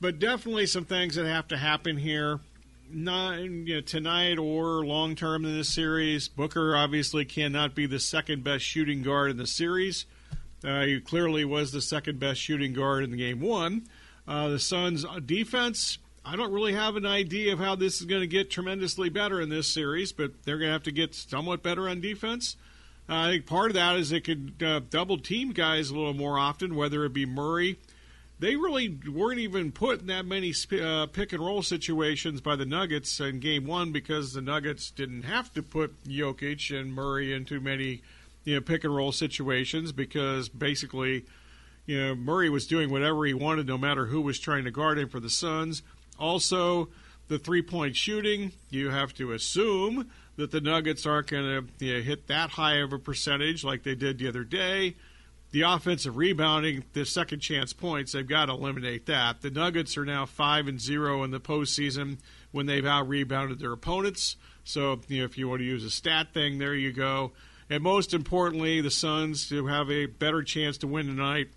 But 0.00 0.20
definitely 0.20 0.66
some 0.66 0.84
things 0.84 1.16
that 1.16 1.26
have 1.26 1.48
to 1.48 1.56
happen 1.56 1.96
here, 1.96 2.38
not 2.88 3.40
you 3.40 3.76
know, 3.76 3.80
tonight 3.80 4.38
or 4.38 4.84
long 4.84 5.16
term 5.16 5.44
in 5.44 5.56
this 5.56 5.74
series. 5.74 6.28
Booker 6.28 6.76
obviously 6.76 7.24
cannot 7.24 7.74
be 7.74 7.86
the 7.86 8.00
second 8.00 8.44
best 8.44 8.64
shooting 8.64 9.02
guard 9.02 9.30
in 9.32 9.38
the 9.38 9.46
series. 9.46 10.06
Uh, 10.64 10.82
he 10.82 11.00
clearly 11.00 11.44
was 11.44 11.72
the 11.72 11.80
second 11.80 12.20
best 12.20 12.40
shooting 12.40 12.72
guard 12.72 13.02
in 13.02 13.10
the 13.10 13.16
game 13.16 13.40
one. 13.40 13.86
Uh, 14.26 14.48
the 14.48 14.58
Suns' 14.58 15.04
defense, 15.26 15.98
I 16.24 16.36
don't 16.36 16.52
really 16.52 16.74
have 16.74 16.96
an 16.96 17.04
idea 17.04 17.52
of 17.52 17.58
how 17.58 17.74
this 17.74 18.00
is 18.00 18.06
going 18.06 18.20
to 18.20 18.28
get 18.28 18.50
tremendously 18.50 19.08
better 19.08 19.40
in 19.40 19.48
this 19.48 19.66
series, 19.66 20.12
but 20.12 20.44
they're 20.44 20.58
going 20.58 20.68
to 20.68 20.72
have 20.72 20.84
to 20.84 20.92
get 20.92 21.14
somewhat 21.14 21.62
better 21.62 21.88
on 21.88 22.00
defense. 22.00 22.56
Uh, 23.08 23.14
I 23.14 23.30
think 23.30 23.46
part 23.46 23.70
of 23.70 23.74
that 23.74 23.96
is 23.96 24.10
they 24.10 24.20
could 24.20 24.62
uh, 24.64 24.80
double 24.88 25.18
team 25.18 25.50
guys 25.50 25.90
a 25.90 25.94
little 25.96 26.14
more 26.14 26.38
often, 26.38 26.76
whether 26.76 27.04
it 27.04 27.12
be 27.12 27.26
Murray. 27.26 27.78
They 28.38 28.54
really 28.54 28.98
weren't 29.12 29.40
even 29.40 29.72
put 29.72 30.00
in 30.00 30.06
that 30.06 30.24
many 30.24 30.52
sp- 30.54 30.82
uh, 30.82 31.06
pick 31.06 31.32
and 31.32 31.44
roll 31.44 31.62
situations 31.62 32.40
by 32.40 32.54
the 32.54 32.66
Nuggets 32.66 33.18
in 33.18 33.40
game 33.40 33.66
one 33.66 33.90
because 33.90 34.32
the 34.32 34.40
Nuggets 34.40 34.90
didn't 34.90 35.22
have 35.22 35.52
to 35.54 35.62
put 35.62 36.04
Jokic 36.04 36.76
and 36.76 36.94
Murray 36.94 37.32
into 37.32 37.60
many 37.60 38.02
you 38.44 38.54
know, 38.54 38.60
pick 38.60 38.84
and 38.84 38.94
roll 38.94 39.12
situations 39.12 39.90
because 39.92 40.48
basically 40.48 41.24
you 41.86 42.00
know, 42.00 42.14
Murray 42.14 42.48
was 42.48 42.66
doing 42.66 42.90
whatever 42.90 43.24
he 43.24 43.34
wanted, 43.34 43.66
no 43.66 43.78
matter 43.78 44.06
who 44.06 44.20
was 44.20 44.38
trying 44.38 44.64
to 44.64 44.70
guard 44.70 44.98
him 44.98 45.08
for 45.08 45.20
the 45.20 45.30
Suns. 45.30 45.82
Also, 46.22 46.88
the 47.26 47.38
three-point 47.38 47.96
shooting, 47.96 48.52
you 48.70 48.90
have 48.90 49.12
to 49.14 49.32
assume 49.32 50.08
that 50.36 50.52
the 50.52 50.60
Nuggets 50.60 51.04
aren't 51.04 51.26
going 51.26 51.44
to 51.44 51.84
you 51.84 51.94
know, 51.94 52.00
hit 52.00 52.28
that 52.28 52.50
high 52.50 52.76
of 52.76 52.92
a 52.92 52.98
percentage 52.98 53.64
like 53.64 53.82
they 53.82 53.96
did 53.96 54.18
the 54.18 54.28
other 54.28 54.44
day. 54.44 54.94
The 55.50 55.62
offensive 55.62 56.16
rebounding, 56.16 56.84
the 56.92 57.04
second 57.04 57.40
chance 57.40 57.72
points, 57.72 58.12
they've 58.12 58.26
got 58.26 58.46
to 58.46 58.52
eliminate 58.52 59.06
that. 59.06 59.42
The 59.42 59.50
Nuggets 59.50 59.98
are 59.98 60.04
now 60.04 60.24
five 60.24 60.68
and 60.68 60.80
zero 60.80 61.24
in 61.24 61.32
the 61.32 61.40
postseason 61.40 62.18
when 62.52 62.66
they've 62.66 62.86
out 62.86 63.08
rebounded 63.08 63.58
their 63.58 63.72
opponents. 63.72 64.36
So, 64.62 65.00
you 65.08 65.18
know, 65.18 65.24
if 65.24 65.36
you 65.36 65.48
want 65.48 65.58
to 65.58 65.66
use 65.66 65.84
a 65.84 65.90
stat 65.90 66.28
thing, 66.32 66.58
there 66.58 66.74
you 66.74 66.92
go. 66.92 67.32
And 67.68 67.82
most 67.82 68.14
importantly, 68.14 68.80
the 68.80 68.92
Suns 68.92 69.48
to 69.48 69.66
have 69.66 69.90
a 69.90 70.06
better 70.06 70.44
chance 70.44 70.78
to 70.78 70.86
win 70.86 71.06
tonight 71.06 71.48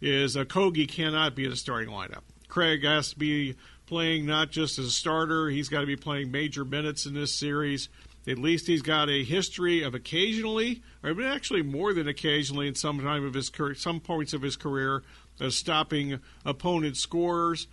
is 0.00 0.34
uh, 0.34 0.44
Kogi 0.44 0.88
cannot 0.88 1.36
be 1.36 1.44
in 1.44 1.50
the 1.50 1.56
starting 1.56 1.90
lineup. 1.90 2.22
Craig 2.48 2.84
has 2.84 3.10
to 3.10 3.18
be 3.18 3.56
playing 3.86 4.26
not 4.26 4.50
just 4.50 4.78
as 4.78 4.86
a 4.86 4.90
starter; 4.90 5.48
he's 5.48 5.68
got 5.68 5.80
to 5.80 5.86
be 5.86 5.96
playing 5.96 6.30
major 6.30 6.64
minutes 6.64 7.06
in 7.06 7.14
this 7.14 7.34
series. 7.34 7.88
At 8.26 8.38
least 8.38 8.66
he's 8.66 8.82
got 8.82 9.10
a 9.10 9.22
history 9.22 9.82
of 9.82 9.94
occasionally, 9.94 10.82
or 11.02 11.22
actually 11.22 11.62
more 11.62 11.92
than 11.92 12.08
occasionally, 12.08 12.66
in 12.66 12.74
some 12.74 13.00
time 13.00 13.24
of 13.24 13.34
his 13.34 13.50
career, 13.50 13.74
some 13.74 14.00
points 14.00 14.32
of 14.32 14.42
his 14.42 14.56
career, 14.56 15.02
of 15.40 15.52
stopping 15.52 16.20
opponent 16.44 16.96
scorers. 16.96 17.66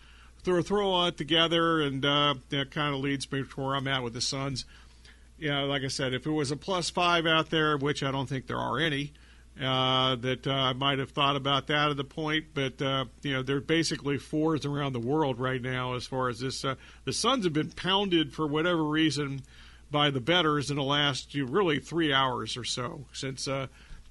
Throw 0.43 0.61
throw 0.61 1.05
that 1.05 1.17
together, 1.17 1.81
and 1.81 2.03
uh, 2.03 2.35
that 2.49 2.71
kind 2.71 2.93
of 2.93 3.01
leads 3.01 3.31
me 3.31 3.43
to 3.43 3.61
where 3.61 3.75
I'm 3.75 3.87
at 3.87 4.03
with 4.03 4.13
the 4.13 4.21
Suns. 4.21 4.65
Yeah, 5.37 5.61
like 5.61 5.83
I 5.83 5.87
said, 5.87 6.13
if 6.13 6.25
it 6.25 6.31
was 6.31 6.51
a 6.51 6.57
plus 6.57 6.89
five 6.89 7.25
out 7.25 7.49
there, 7.49 7.77
which 7.77 8.03
I 8.03 8.11
don't 8.11 8.27
think 8.27 8.47
there 8.47 8.57
are 8.57 8.79
any, 8.79 9.13
uh, 9.59 10.15
that 10.15 10.47
uh, 10.47 10.51
I 10.51 10.73
might 10.73 10.99
have 10.99 11.11
thought 11.11 11.35
about 11.35 11.67
that 11.67 11.89
at 11.89 11.97
the 11.97 12.03
point. 12.03 12.45
But 12.53 12.81
uh, 12.81 13.05
you 13.21 13.33
know, 13.33 13.43
they're 13.43 13.61
basically 13.61 14.17
fours 14.17 14.65
around 14.65 14.93
the 14.93 14.99
world 14.99 15.39
right 15.39 15.61
now 15.61 15.95
as 15.95 16.05
far 16.05 16.29
as 16.29 16.39
this. 16.39 16.63
Uh, 16.63 16.75
the 17.05 17.13
Suns 17.13 17.43
have 17.43 17.53
been 17.53 17.71
pounded 17.71 18.33
for 18.33 18.47
whatever 18.47 18.83
reason 18.83 19.41
by 19.89 20.09
the 20.09 20.21
betters 20.21 20.71
in 20.71 20.77
the 20.77 20.83
last 20.83 21.35
you 21.35 21.45
know, 21.45 21.51
really 21.51 21.79
three 21.79 22.13
hours 22.13 22.55
or 22.55 22.63
so 22.63 23.05
since 23.11 23.47
uh, 23.47 23.67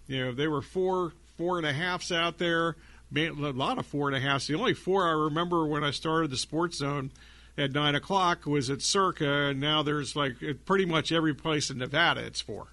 you 0.07 0.25
know 0.25 0.33
they 0.33 0.47
were 0.47 0.63
four 0.63 1.13
four 1.37 1.57
and 1.57 1.67
a 1.67 1.73
halfs 1.73 2.13
out 2.13 2.39
there. 2.39 2.77
A 3.17 3.31
lot 3.31 3.79
of 3.79 3.87
four 3.87 4.07
and 4.07 4.17
a 4.17 4.21
halfs. 4.21 4.47
The 4.47 4.55
only 4.55 4.75
four 4.75 5.09
I 5.09 5.13
remember 5.13 5.67
when 5.67 5.83
I 5.83 5.91
started 5.91 6.31
the 6.31 6.37
Sports 6.37 6.77
Zone 6.77 7.11
at 7.59 7.73
nine 7.73 7.97
o'clock 7.97 8.47
was 8.47 8.71
at 8.71 8.83
Circa, 8.83 9.49
and 9.49 9.61
now 9.61 9.83
there's 9.83 10.15
like 10.15 10.35
pretty 10.65 10.85
much 10.85 11.11
every 11.11 11.35
place 11.35 11.71
in 11.71 11.79
Nevada 11.79 12.21
it's 12.21 12.41
four. 12.41 12.69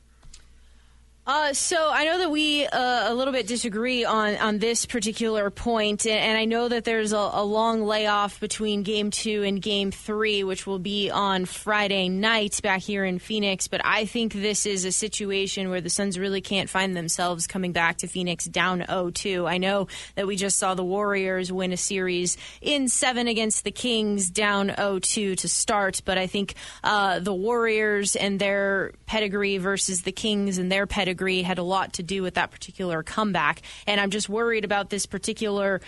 Uh, 1.27 1.51
so 1.51 1.89
I 1.91 2.05
know 2.05 2.19
that 2.19 2.31
we 2.31 2.65
uh, 2.65 3.11
a 3.11 3.13
little 3.13 3.33
bit 3.33 3.47
disagree 3.47 4.05
on, 4.05 4.37
on 4.37 4.59
this 4.59 4.85
particular 4.85 5.49
point, 5.49 6.05
and, 6.05 6.37
I 6.37 6.45
know 6.45 6.69
that 6.69 6.85
there's 6.85 7.11
a, 7.11 7.17
a 7.17 7.43
long 7.43 7.83
layoff 7.83 8.39
between 8.39 8.83
Game 8.83 9.11
Two 9.11 9.43
and 9.43 9.61
Game 9.61 9.91
Three, 9.91 10.45
which 10.45 10.65
will 10.65 10.79
be 10.79 11.09
on 11.09 11.43
Friday 11.43 12.07
night 12.07 12.61
back 12.63 12.81
here 12.81 13.03
in 13.03 13.19
Phoenix. 13.19 13.67
But 13.67 13.81
I 13.83 14.05
think 14.05 14.31
this 14.31 14.65
is 14.65 14.85
a 14.85 14.91
situation 14.91 15.69
where 15.69 15.81
the 15.81 15.89
Suns 15.89 16.17
really 16.17 16.39
can't 16.39 16.69
find 16.69 16.95
themselves 16.95 17.45
coming 17.45 17.73
back 17.73 17.97
to 17.97 18.07
Phoenix 18.07 18.45
down 18.45 18.81
0-2. 18.81 19.49
I 19.49 19.57
know 19.57 19.87
that 20.15 20.27
we 20.27 20.37
just 20.37 20.57
saw 20.57 20.75
the 20.75 20.83
Warriors 20.83 21.51
win 21.51 21.73
a 21.73 21.77
series 21.77 22.37
in 22.61 22.87
seven 22.87 23.27
against 23.27 23.65
the 23.65 23.71
Kings, 23.71 24.29
down 24.29 24.69
0-2 24.69 25.35
to 25.37 25.49
start, 25.49 26.03
but 26.05 26.17
I 26.17 26.27
think 26.27 26.53
uh, 26.85 27.19
the 27.19 27.33
Warriors 27.33 28.15
and 28.15 28.39
their 28.39 28.93
pedigree 29.07 29.57
versus 29.57 30.03
the 30.03 30.13
Kings 30.13 30.57
and 30.57 30.71
their 30.71 30.87
pedigree 30.87 31.16
had 31.25 31.57
a 31.57 31.63
lot 31.63 31.93
to 31.93 32.03
do 32.03 32.21
with 32.21 32.35
that 32.35 32.51
particular 32.51 33.03
comeback. 33.03 33.61
And 33.85 33.99
I'm 33.99 34.09
just 34.09 34.29
worried 34.29 34.65
about 34.65 34.89
this 34.89 35.05
particular 35.05 35.81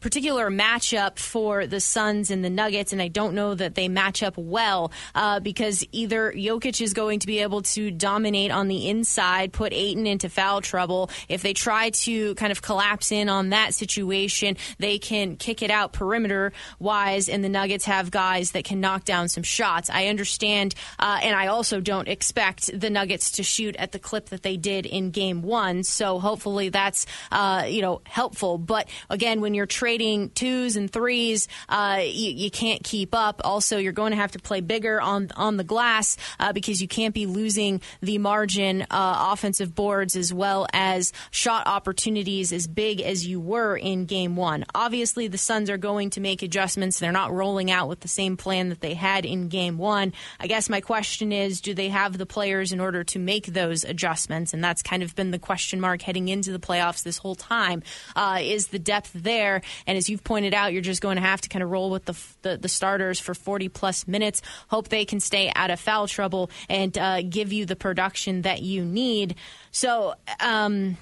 particular 0.00 0.50
matchup 0.50 1.18
for 1.18 1.66
the 1.66 1.80
Suns 1.80 2.30
and 2.30 2.44
the 2.44 2.50
Nuggets. 2.50 2.92
And 2.92 3.00
I 3.00 3.08
don't 3.08 3.34
know 3.34 3.54
that 3.54 3.74
they 3.74 3.88
match 3.88 4.22
up 4.22 4.36
well 4.36 4.92
uh, 5.14 5.40
because 5.40 5.84
either 5.92 6.32
Jokic 6.32 6.80
is 6.80 6.92
going 6.92 7.20
to 7.20 7.26
be 7.26 7.38
able 7.40 7.62
to 7.62 7.90
dominate 7.90 8.50
on 8.50 8.68
the 8.68 8.88
inside, 8.88 9.52
put 9.52 9.72
Ayton 9.72 10.06
into 10.06 10.28
foul 10.28 10.60
trouble. 10.60 11.10
If 11.28 11.42
they 11.42 11.52
try 11.52 11.90
to 11.90 12.34
kind 12.34 12.52
of 12.52 12.62
collapse 12.62 13.12
in 13.12 13.28
on 13.28 13.50
that 13.50 13.74
situation, 13.74 14.56
they 14.78 14.98
can 14.98 15.36
kick 15.36 15.62
it 15.62 15.70
out 15.70 15.92
perimeter 15.92 16.52
wise. 16.78 17.28
And 17.28 17.42
the 17.42 17.48
Nuggets 17.48 17.84
have 17.86 18.10
guys 18.10 18.52
that 18.52 18.64
can 18.64 18.80
knock 18.80 19.04
down 19.04 19.28
some 19.28 19.42
shots. 19.42 19.90
I 19.90 20.06
understand, 20.06 20.74
uh, 20.98 21.20
and 21.22 21.34
I 21.34 21.48
also 21.48 21.80
don't 21.80 22.08
expect 22.08 22.78
the 22.78 22.90
Nuggets 22.90 23.32
to 23.32 23.42
shoot 23.42 23.76
at 23.76 23.92
the 23.92 23.98
clip 23.98 24.30
that 24.30 24.42
they 24.42 24.53
they 24.54 24.56
did 24.56 24.86
in 24.86 25.10
game 25.10 25.42
one. 25.42 25.82
So 25.82 26.18
hopefully 26.20 26.68
that's, 26.68 27.06
uh, 27.32 27.64
you 27.66 27.82
know, 27.82 28.02
helpful. 28.04 28.56
But 28.56 28.88
again, 29.10 29.40
when 29.40 29.54
you're 29.54 29.66
trading 29.66 30.30
twos 30.30 30.76
and 30.76 30.90
threes, 30.90 31.48
uh, 31.68 32.00
you, 32.02 32.30
you, 32.30 32.50
can't 32.50 32.84
keep 32.84 33.14
up. 33.14 33.40
Also, 33.44 33.78
you're 33.78 33.92
going 33.92 34.12
to 34.12 34.16
have 34.16 34.32
to 34.32 34.38
play 34.38 34.60
bigger 34.60 35.00
on, 35.00 35.30
on 35.36 35.56
the 35.56 35.64
glass 35.64 36.16
uh, 36.38 36.52
because 36.52 36.80
you 36.80 36.86
can't 36.86 37.14
be 37.14 37.26
losing 37.26 37.80
the 38.00 38.18
margin 38.18 38.82
uh, 38.90 39.30
offensive 39.32 39.74
boards 39.74 40.14
as 40.14 40.32
well 40.32 40.68
as 40.72 41.12
shot 41.32 41.66
opportunities 41.66 42.52
as 42.52 42.68
big 42.68 43.00
as 43.00 43.26
you 43.26 43.40
were 43.40 43.76
in 43.76 44.04
game 44.04 44.36
one. 44.36 44.64
Obviously, 44.74 45.26
the 45.26 45.38
Suns 45.38 45.68
are 45.68 45.78
going 45.78 46.10
to 46.10 46.20
make 46.20 46.42
adjustments. 46.42 47.00
They're 47.00 47.10
not 47.10 47.32
rolling 47.32 47.72
out 47.72 47.88
with 47.88 48.00
the 48.00 48.08
same 48.08 48.36
plan 48.36 48.68
that 48.68 48.80
they 48.80 48.94
had 48.94 49.26
in 49.26 49.48
game 49.48 49.78
one. 49.78 50.12
I 50.38 50.46
guess 50.46 50.68
my 50.68 50.80
question 50.80 51.32
is 51.32 51.60
do 51.60 51.74
they 51.74 51.88
have 51.88 52.16
the 52.18 52.26
players 52.26 52.72
in 52.72 52.80
order 52.80 53.02
to 53.04 53.18
make 53.18 53.46
those 53.46 53.82
adjustments? 53.82 54.43
And 54.52 54.62
that's 54.62 54.82
kind 54.82 55.02
of 55.02 55.14
been 55.14 55.30
the 55.30 55.38
question 55.38 55.80
mark 55.80 56.02
heading 56.02 56.28
into 56.28 56.52
the 56.52 56.58
playoffs 56.58 57.02
this 57.02 57.18
whole 57.18 57.34
time. 57.34 57.82
Uh, 58.14 58.40
is 58.42 58.68
the 58.68 58.78
depth 58.78 59.12
there? 59.14 59.62
And 59.86 59.96
as 59.96 60.10
you've 60.10 60.24
pointed 60.24 60.54
out, 60.54 60.72
you're 60.72 60.82
just 60.82 61.00
going 61.00 61.16
to 61.16 61.22
have 61.22 61.40
to 61.42 61.48
kind 61.48 61.62
of 61.62 61.70
roll 61.70 61.90
with 61.90 62.04
the, 62.04 62.18
the, 62.42 62.56
the 62.58 62.68
starters 62.68 63.20
for 63.20 63.34
40 63.34 63.68
plus 63.68 64.06
minutes. 64.06 64.42
Hope 64.68 64.88
they 64.88 65.04
can 65.04 65.20
stay 65.20 65.52
out 65.54 65.70
of 65.70 65.80
foul 65.80 66.06
trouble 66.06 66.50
and 66.68 66.96
uh, 66.98 67.22
give 67.22 67.52
you 67.52 67.64
the 67.64 67.76
production 67.76 68.42
that 68.42 68.62
you 68.62 68.84
need. 68.84 69.36
So, 69.70 70.14
um, 70.40 70.96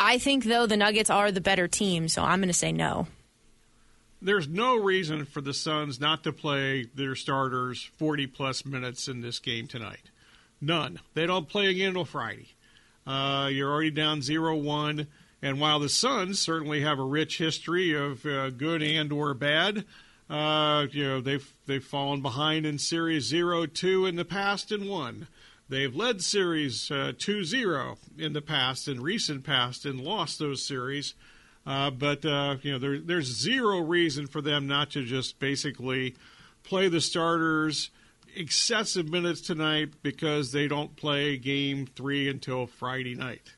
I 0.00 0.16
think, 0.16 0.44
though, 0.44 0.66
the 0.66 0.78
Nuggets 0.78 1.10
are 1.10 1.30
the 1.30 1.42
better 1.42 1.68
team, 1.68 2.08
so 2.08 2.22
I'm 2.22 2.38
going 2.38 2.48
to 2.48 2.54
say 2.54 2.72
no. 2.72 3.06
There's 4.22 4.48
no 4.48 4.76
reason 4.76 5.26
for 5.26 5.42
the 5.42 5.52
Suns 5.52 6.00
not 6.00 6.24
to 6.24 6.32
play 6.32 6.86
their 6.94 7.14
starters 7.14 7.90
40 7.98 8.26
plus 8.26 8.64
minutes 8.64 9.08
in 9.08 9.20
this 9.20 9.38
game 9.38 9.66
tonight. 9.66 10.10
None. 10.60 11.00
They 11.14 11.26
don't 11.26 11.48
play 11.48 11.66
again 11.66 11.88
until 11.88 12.04
Friday. 12.04 12.48
Uh, 13.06 13.48
you're 13.50 13.70
already 13.70 13.90
down 13.90 14.22
0 14.22 14.56
1. 14.56 15.06
And 15.42 15.58
while 15.60 15.80
the 15.80 15.88
Suns 15.88 16.38
certainly 16.38 16.82
have 16.82 16.98
a 16.98 17.04
rich 17.04 17.38
history 17.38 17.94
of 17.94 18.26
uh, 18.26 18.50
good 18.50 18.82
and 18.82 19.10
or 19.10 19.32
bad, 19.32 19.86
uh, 20.28 20.86
you 20.90 21.04
know 21.04 21.20
they've 21.20 21.52
they've 21.66 21.82
fallen 21.82 22.20
behind 22.20 22.66
in 22.66 22.78
series 22.78 23.32
0-2 23.32 24.08
in 24.08 24.16
the 24.16 24.24
past 24.24 24.70
and 24.70 24.88
won. 24.88 25.28
They've 25.68 25.94
led 25.94 26.20
series 26.20 26.90
uh, 26.90 27.12
2-0 27.16 27.96
in 28.18 28.32
the 28.32 28.42
past, 28.42 28.86
in 28.86 29.00
recent 29.00 29.44
past, 29.44 29.86
and 29.86 30.00
lost 30.00 30.38
those 30.38 30.66
series. 30.66 31.14
Uh, 31.64 31.90
but 31.90 32.24
uh, 32.24 32.56
you 32.62 32.72
know, 32.72 32.78
there, 32.78 32.98
there's 32.98 33.26
zero 33.26 33.80
reason 33.80 34.26
for 34.26 34.42
them 34.42 34.66
not 34.66 34.90
to 34.90 35.04
just 35.04 35.38
basically 35.38 36.16
play 36.64 36.88
the 36.88 37.00
starters 37.00 37.90
excessive 38.36 39.08
minutes 39.08 39.40
tonight 39.40 39.90
because 40.02 40.52
they 40.52 40.68
don't 40.68 40.96
play 40.96 41.36
game 41.36 41.86
three 41.86 42.28
until 42.28 42.66
Friday 42.66 43.14
night. 43.14 43.54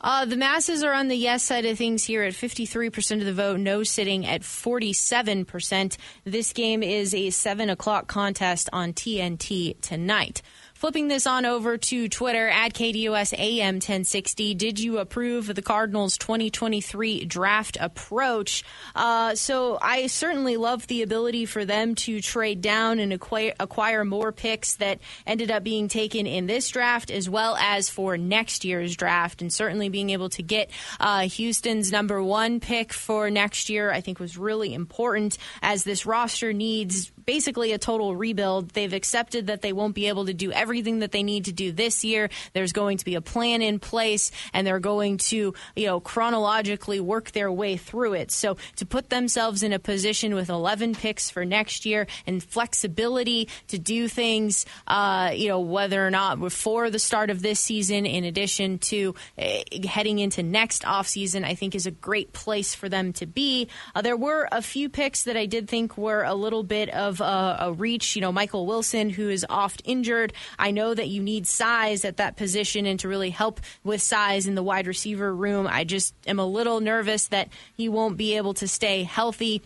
Uh, 0.00 0.24
the 0.24 0.36
masses 0.36 0.82
are 0.82 0.92
on 0.92 1.06
the 1.06 1.14
yes 1.14 1.44
side 1.44 1.64
of 1.64 1.78
things 1.78 2.02
here 2.02 2.24
at 2.24 2.32
53% 2.32 3.20
of 3.20 3.24
the 3.24 3.32
vote, 3.32 3.60
no 3.60 3.84
sitting 3.84 4.26
at 4.26 4.40
47%. 4.42 5.96
This 6.24 6.52
game 6.52 6.82
is 6.82 7.14
a 7.14 7.30
7 7.30 7.70
o'clock 7.70 8.08
contest 8.08 8.68
on 8.72 8.92
TNT 8.92 9.80
tonight. 9.80 10.42
Flipping 10.82 11.06
this 11.06 11.28
on 11.28 11.44
over 11.46 11.78
to 11.78 12.08
Twitter 12.08 12.48
at 12.48 12.74
KDUS 12.74 13.38
AM 13.38 13.76
1060. 13.76 14.54
Did 14.54 14.80
you 14.80 14.98
approve 14.98 15.46
the 15.46 15.62
Cardinals 15.62 16.18
2023 16.18 17.24
draft 17.24 17.78
approach? 17.80 18.64
Uh, 18.92 19.36
so 19.36 19.78
I 19.80 20.08
certainly 20.08 20.56
love 20.56 20.88
the 20.88 21.02
ability 21.02 21.46
for 21.46 21.64
them 21.64 21.94
to 21.94 22.20
trade 22.20 22.62
down 22.62 22.98
and 22.98 23.12
acquire, 23.12 23.54
acquire 23.60 24.04
more 24.04 24.32
picks 24.32 24.74
that 24.78 24.98
ended 25.24 25.52
up 25.52 25.62
being 25.62 25.86
taken 25.86 26.26
in 26.26 26.48
this 26.48 26.68
draft 26.68 27.12
as 27.12 27.30
well 27.30 27.54
as 27.54 27.88
for 27.88 28.18
next 28.18 28.64
year's 28.64 28.96
draft. 28.96 29.40
And 29.40 29.52
certainly 29.52 29.88
being 29.88 30.10
able 30.10 30.30
to 30.30 30.42
get 30.42 30.68
uh, 30.98 31.28
Houston's 31.28 31.92
number 31.92 32.20
one 32.20 32.58
pick 32.58 32.92
for 32.92 33.30
next 33.30 33.70
year, 33.70 33.92
I 33.92 34.00
think 34.00 34.18
was 34.18 34.36
really 34.36 34.74
important 34.74 35.38
as 35.62 35.84
this 35.84 36.06
roster 36.06 36.52
needs 36.52 37.12
basically 37.24 37.70
a 37.70 37.78
total 37.78 38.16
rebuild. 38.16 38.70
They've 38.70 38.92
accepted 38.92 39.46
that 39.46 39.62
they 39.62 39.72
won't 39.72 39.94
be 39.94 40.08
able 40.08 40.26
to 40.26 40.34
do 40.34 40.50
everything 40.50 40.71
that 40.80 41.12
they 41.12 41.22
need 41.22 41.44
to 41.44 41.52
do 41.52 41.70
this 41.70 42.04
year. 42.04 42.30
There's 42.54 42.72
going 42.72 42.98
to 42.98 43.04
be 43.04 43.14
a 43.14 43.20
plan 43.20 43.62
in 43.62 43.78
place, 43.78 44.30
and 44.52 44.66
they're 44.66 44.80
going 44.80 45.18
to, 45.18 45.54
you 45.76 45.86
know, 45.86 46.00
chronologically 46.00 47.00
work 47.00 47.32
their 47.32 47.52
way 47.52 47.76
through 47.76 48.14
it. 48.14 48.30
So 48.30 48.56
to 48.76 48.86
put 48.86 49.10
themselves 49.10 49.62
in 49.62 49.72
a 49.72 49.78
position 49.78 50.34
with 50.34 50.48
11 50.48 50.94
picks 50.94 51.30
for 51.30 51.44
next 51.44 51.84
year 51.84 52.06
and 52.26 52.42
flexibility 52.42 53.48
to 53.68 53.78
do 53.78 54.08
things, 54.08 54.64
uh, 54.86 55.32
you 55.34 55.48
know, 55.48 55.60
whether 55.60 56.04
or 56.04 56.10
not 56.10 56.40
before 56.40 56.90
the 56.90 56.98
start 56.98 57.28
of 57.30 57.42
this 57.42 57.60
season, 57.60 58.06
in 58.06 58.24
addition 58.24 58.78
to 58.78 59.14
uh, 59.38 59.58
heading 59.86 60.18
into 60.18 60.42
next 60.42 60.82
offseason, 60.84 61.44
I 61.44 61.54
think 61.54 61.74
is 61.74 61.86
a 61.86 61.90
great 61.90 62.32
place 62.32 62.74
for 62.74 62.88
them 62.88 63.12
to 63.14 63.26
be. 63.26 63.68
Uh, 63.94 64.00
there 64.00 64.16
were 64.16 64.48
a 64.50 64.62
few 64.62 64.88
picks 64.88 65.24
that 65.24 65.36
I 65.36 65.46
did 65.46 65.68
think 65.68 65.98
were 65.98 66.22
a 66.22 66.34
little 66.34 66.62
bit 66.62 66.88
of 66.88 67.02
of 67.12 67.20
a, 67.20 67.56
a 67.66 67.72
reach. 67.72 68.16
You 68.16 68.22
know, 68.22 68.32
Michael 68.32 68.66
Wilson, 68.66 69.10
who 69.10 69.28
is 69.28 69.44
oft 69.48 69.82
injured. 69.84 70.32
I 70.62 70.70
know 70.70 70.94
that 70.94 71.08
you 71.08 71.20
need 71.20 71.48
size 71.48 72.04
at 72.04 72.18
that 72.18 72.36
position 72.36 72.86
and 72.86 73.00
to 73.00 73.08
really 73.08 73.30
help 73.30 73.60
with 73.82 74.00
size 74.00 74.46
in 74.46 74.54
the 74.54 74.62
wide 74.62 74.86
receiver 74.86 75.34
room. 75.34 75.66
I 75.68 75.82
just 75.82 76.14
am 76.24 76.38
a 76.38 76.46
little 76.46 76.78
nervous 76.78 77.26
that 77.28 77.48
he 77.76 77.88
won't 77.88 78.16
be 78.16 78.36
able 78.36 78.54
to 78.54 78.68
stay 78.68 79.02
healthy 79.02 79.60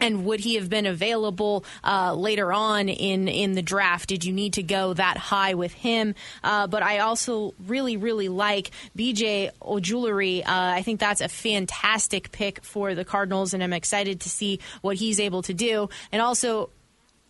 and 0.00 0.24
would 0.26 0.40
he 0.40 0.56
have 0.56 0.68
been 0.68 0.86
available 0.86 1.64
uh, 1.82 2.14
later 2.14 2.52
on 2.52 2.88
in, 2.88 3.26
in 3.26 3.52
the 3.52 3.62
draft? 3.62 4.08
Did 4.08 4.24
you 4.24 4.32
need 4.32 4.52
to 4.54 4.62
go 4.62 4.94
that 4.94 5.16
high 5.16 5.54
with 5.54 5.72
him? 5.72 6.14
Uh, 6.44 6.66
but 6.66 6.82
I 6.82 6.98
also 6.98 7.54
really, 7.66 7.96
really 7.96 8.28
like 8.28 8.70
BJ 8.96 9.50
Ojulari. 9.60 10.40
Uh, 10.40 10.44
I 10.46 10.82
think 10.82 11.00
that's 11.00 11.20
a 11.20 11.28
fantastic 11.28 12.30
pick 12.30 12.62
for 12.62 12.94
the 12.94 13.04
Cardinals, 13.04 13.54
and 13.54 13.62
I'm 13.62 13.72
excited 13.72 14.20
to 14.20 14.28
see 14.28 14.60
what 14.82 14.96
he's 14.96 15.18
able 15.18 15.42
to 15.42 15.54
do. 15.54 15.88
And 16.12 16.22
also, 16.22 16.70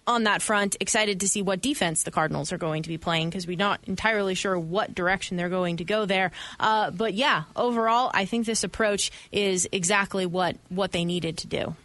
on 0.08 0.24
that 0.24 0.40
front, 0.42 0.76
excited 0.80 1.20
to 1.20 1.28
see 1.28 1.42
what 1.42 1.60
defense 1.60 2.02
the 2.02 2.10
Cardinals 2.10 2.50
are 2.50 2.58
going 2.58 2.82
to 2.82 2.88
be 2.88 2.98
playing 2.98 3.28
because 3.28 3.46
we're 3.46 3.58
not 3.58 3.80
entirely 3.86 4.34
sure 4.34 4.58
what 4.58 4.94
direction 4.94 5.36
they're 5.36 5.50
going 5.50 5.76
to 5.76 5.84
go 5.84 6.06
there. 6.06 6.32
Uh, 6.58 6.90
but 6.90 7.12
yeah, 7.14 7.44
overall, 7.54 8.10
I 8.14 8.24
think 8.24 8.46
this 8.46 8.64
approach 8.64 9.12
is 9.30 9.68
exactly 9.70 10.24
what, 10.24 10.56
what 10.70 10.92
they 10.92 11.04
needed 11.04 11.36
to 11.38 11.46
do 11.46 11.76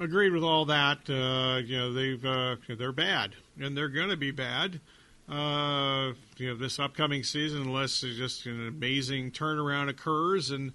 agreed 0.00 0.32
with 0.32 0.42
all 0.42 0.66
that. 0.66 0.98
Uh, 1.08 1.58
you 1.64 1.78
know, 1.78 1.92
they've 1.92 2.24
uh, 2.24 2.56
they're 2.76 2.92
bad, 2.92 3.32
and 3.58 3.76
they're 3.76 3.88
going 3.88 4.10
to 4.10 4.16
be 4.16 4.32
bad. 4.32 4.80
Uh, 5.28 6.12
you 6.36 6.48
know, 6.48 6.56
this 6.56 6.78
upcoming 6.78 7.22
season, 7.22 7.62
unless 7.62 8.00
just 8.00 8.44
an 8.46 8.66
amazing 8.68 9.30
turnaround 9.30 9.88
occurs, 9.88 10.50
and 10.50 10.72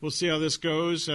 we'll 0.00 0.10
see 0.10 0.26
how 0.26 0.38
this 0.38 0.56
goes. 0.56 1.08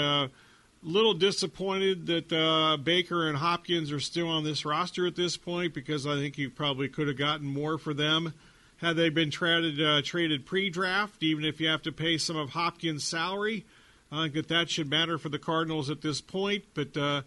Uh, 0.88 0.92
little 0.92 1.14
disappointed 1.14 2.08
that 2.08 2.32
uh, 2.32 2.78
Baker 2.78 3.28
and 3.28 3.38
Hopkins 3.38 3.92
are 3.92 4.00
still 4.00 4.28
on 4.28 4.44
this 4.44 4.66
roster 4.66 5.06
at 5.06 5.16
this 5.16 5.38
point 5.38 5.74
because 5.74 6.08
I 6.08 6.16
think 6.16 6.38
you 6.38 6.50
probably 6.50 6.88
could 6.88 7.08
have 7.08 7.18
gotten 7.18 7.46
more 7.46 7.78
for 7.78 7.94
them 7.94 8.34
had 8.78 8.96
they 8.96 9.10
been 9.10 9.32
traded 9.32 9.82
uh, 9.82 10.02
traded 10.02 10.46
pre-draft. 10.46 11.22
Even 11.24 11.46
if 11.46 11.60
you 11.60 11.68
have 11.68 11.82
to 11.84 11.92
pay 11.92 12.18
some 12.18 12.38
of 12.38 12.52
Hopkins' 12.52 13.04
salary, 13.04 13.66
I 14.12 14.24
think 14.24 14.34
that 14.36 14.48
that 14.50 14.70
should 14.70 14.90
matter 14.90 15.18
for 15.18 15.30
the 15.30 15.40
Cardinals 15.40 15.90
at 15.90 16.02
this 16.02 16.22
point. 16.22 16.64
But 16.74 16.96
uh, 16.96 17.22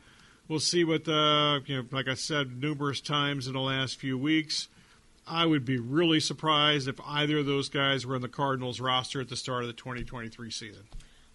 We'll 0.51 0.59
see 0.59 0.83
what 0.83 1.05
the, 1.05 1.63
you 1.67 1.77
know, 1.77 1.85
like 1.93 2.09
I 2.09 2.15
said 2.15 2.61
numerous 2.61 3.01
times 3.01 3.47
in 3.47 3.53
the 3.53 3.61
last 3.61 4.01
few 4.01 4.19
weeks. 4.19 4.67
I 5.25 5.47
would 5.47 5.65
be 5.65 5.79
really 5.79 6.19
surprised 6.19 6.89
if 6.89 7.01
either 7.07 7.39
of 7.39 7.47
those 7.47 7.69
guys 7.69 8.05
were 8.05 8.17
on 8.17 8.21
the 8.21 8.29
Cardinals 8.29 8.81
roster 8.81 9.21
at 9.21 9.29
the 9.29 9.37
start 9.37 9.63
of 9.63 9.69
the 9.69 9.75
2023 9.75 10.51
season. 10.51 10.83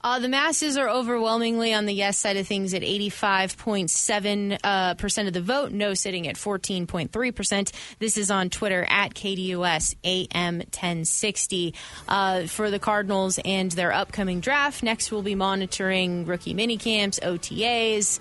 Uh, 0.05 0.19
the 0.19 0.29
masses 0.29 0.77
are 0.77 0.87
overwhelmingly 0.87 1.73
on 1.73 1.87
the 1.87 1.91
yes 1.91 2.15
side 2.15 2.37
of 2.37 2.47
things 2.47 2.75
at 2.75 2.83
85.7 2.83 4.59
uh, 4.63 4.93
percent 4.93 5.27
of 5.27 5.33
the 5.33 5.41
vote, 5.41 5.71
no 5.71 5.95
sitting 5.95 6.27
at 6.27 6.35
14.3%. 6.35 7.71
This 7.97 8.15
is 8.15 8.29
on 8.29 8.51
Twitter 8.51 8.85
at 8.87 9.15
KDUS 9.15 9.95
AM 10.03 10.57
1060. 10.57 11.73
Uh, 12.07 12.45
for 12.45 12.69
the 12.69 12.77
Cardinals 12.77 13.39
and 13.43 13.71
their 13.71 13.91
upcoming 13.91 14.41
draft, 14.41 14.83
next 14.83 15.11
we'll 15.11 15.23
be 15.23 15.33
monitoring 15.33 16.27
rookie 16.27 16.53
minicamps, 16.53 17.19
OTAs, 17.21 18.19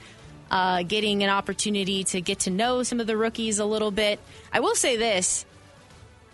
uh, 0.51 0.85
getting 0.85 1.23
an 1.23 1.29
opportunity 1.29 2.03
to 2.05 2.23
get 2.23 2.39
to 2.41 2.51
know 2.51 2.83
some 2.83 2.99
of 2.99 3.07
the 3.07 3.17
rookies 3.19 3.59
a 3.59 3.67
little 3.67 3.91
bit. 3.91 4.21
I 4.51 4.61
will 4.61 4.75
say 4.75 4.97
this 4.97 5.45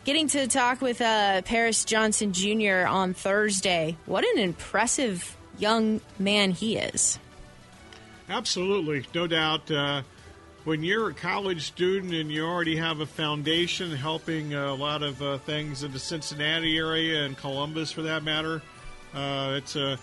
getting 0.04 0.28
to 0.28 0.46
talk 0.46 0.80
with 0.80 1.00
uh, 1.00 1.42
Paris 1.42 1.84
Johnson 1.84 2.32
Jr. 2.32 2.86
on 2.86 3.14
Thursday. 3.14 3.96
What 4.06 4.24
an 4.24 4.38
impressive 4.38 5.36
young 5.60 6.00
man 6.18 6.52
he 6.52 6.76
is. 6.76 7.18
Absolutely, 8.28 9.04
no 9.14 9.26
doubt. 9.26 9.70
Uh, 9.70 10.02
when 10.64 10.82
you're 10.82 11.10
a 11.10 11.14
college 11.14 11.66
student 11.66 12.12
and 12.12 12.30
you 12.30 12.44
already 12.44 12.76
have 12.76 13.00
a 13.00 13.06
foundation 13.06 13.90
helping 13.90 14.54
a 14.54 14.74
lot 14.74 15.02
of 15.02 15.20
uh, 15.22 15.38
things 15.38 15.82
in 15.82 15.92
the 15.92 15.98
Cincinnati 15.98 16.76
area 16.76 17.24
and 17.24 17.36
Columbus, 17.36 17.90
for 17.90 18.02
that 18.02 18.22
matter, 18.22 18.62
uh, 19.14 19.54
it's 19.56 19.74
a 19.76 19.98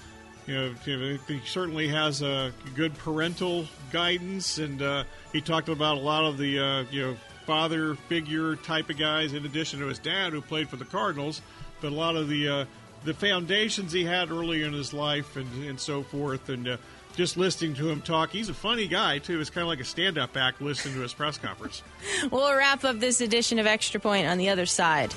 you 0.48 0.56
know, 0.56 1.18
he 1.28 1.42
certainly 1.46 1.90
has 1.90 2.22
a 2.22 2.54
good 2.74 2.98
parental 2.98 3.66
guidance, 3.92 4.58
and 4.58 4.82
uh, 4.82 5.04
he 5.34 5.42
talked 5.42 5.68
about 5.68 5.98
a 5.98 6.00
lot 6.00 6.24
of 6.24 6.38
the 6.38 6.58
uh, 6.58 6.86
you 6.90 7.02
know 7.02 7.18
father 7.46 7.96
figure 8.08 8.56
type 8.56 8.90
of 8.90 8.98
guys, 8.98 9.34
in 9.34 9.46
addition 9.46 9.80
to 9.82 9.88
his 9.88 10.00
dad 10.00 10.32
who 10.32 10.42
played 10.42 10.70
for 10.70 10.78
the 10.78 10.86
Cardinals. 10.86 11.42
but 11.82 11.92
a 11.92 11.96
lot 11.96 12.16
of 12.16 12.30
the 12.30 12.48
uh, 12.48 12.66
the 13.08 13.14
foundations 13.14 13.94
he 13.94 14.04
had 14.04 14.30
early 14.30 14.64
in 14.64 14.74
his 14.74 14.94
life 14.94 15.38
and 15.38 15.48
and 15.64 15.80
so 15.80 16.04
forth, 16.04 16.50
and 16.50 16.68
uh, 16.68 16.78
just 17.16 17.38
listening 17.38 17.74
to 17.76 17.90
him 17.90 18.02
talk. 18.02 18.30
He's 18.32 18.50
a 18.50 18.54
funny 18.54 18.86
guy 18.86 19.18
too. 19.18 19.40
It's 19.40 19.50
kind 19.50 19.64
of 19.64 19.70
like 19.70 19.80
a 19.80 19.86
stand 19.86 20.18
up 20.18 20.36
act 20.36 20.62
listening 20.62 20.96
to 20.96 21.02
his 21.02 21.14
press 21.14 21.38
conference. 21.38 21.82
we'll 22.32 22.54
wrap 22.56 22.84
up 22.84 23.00
this 23.00 23.22
edition 23.22 23.60
of 23.60 23.66
Extra 23.66 24.00
Point 24.00 24.28
on 24.28 24.38
the 24.38 24.50
other 24.50 24.66
side. 24.66 25.14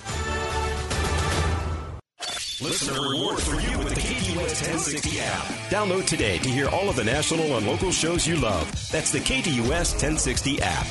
Listener 2.63 3.01
reward 3.01 3.41
for 3.41 3.55
you 3.55 3.79
with 3.79 3.95
the 3.95 4.01
KDUS 4.01 4.37
1060 4.37 5.21
app. 5.21 5.45
Download 5.71 6.07
today 6.07 6.37
to 6.39 6.49
hear 6.49 6.69
all 6.69 6.91
of 6.91 6.97
the 6.97 7.05
national 7.05 7.57
and 7.57 7.67
local 7.67 7.91
shows 7.91 8.27
you 8.27 8.37
love. 8.37 8.71
That's 8.93 9.11
the 9.11 9.19
KDUS 9.19 9.95
1060 9.95 10.61
app. 10.61 10.87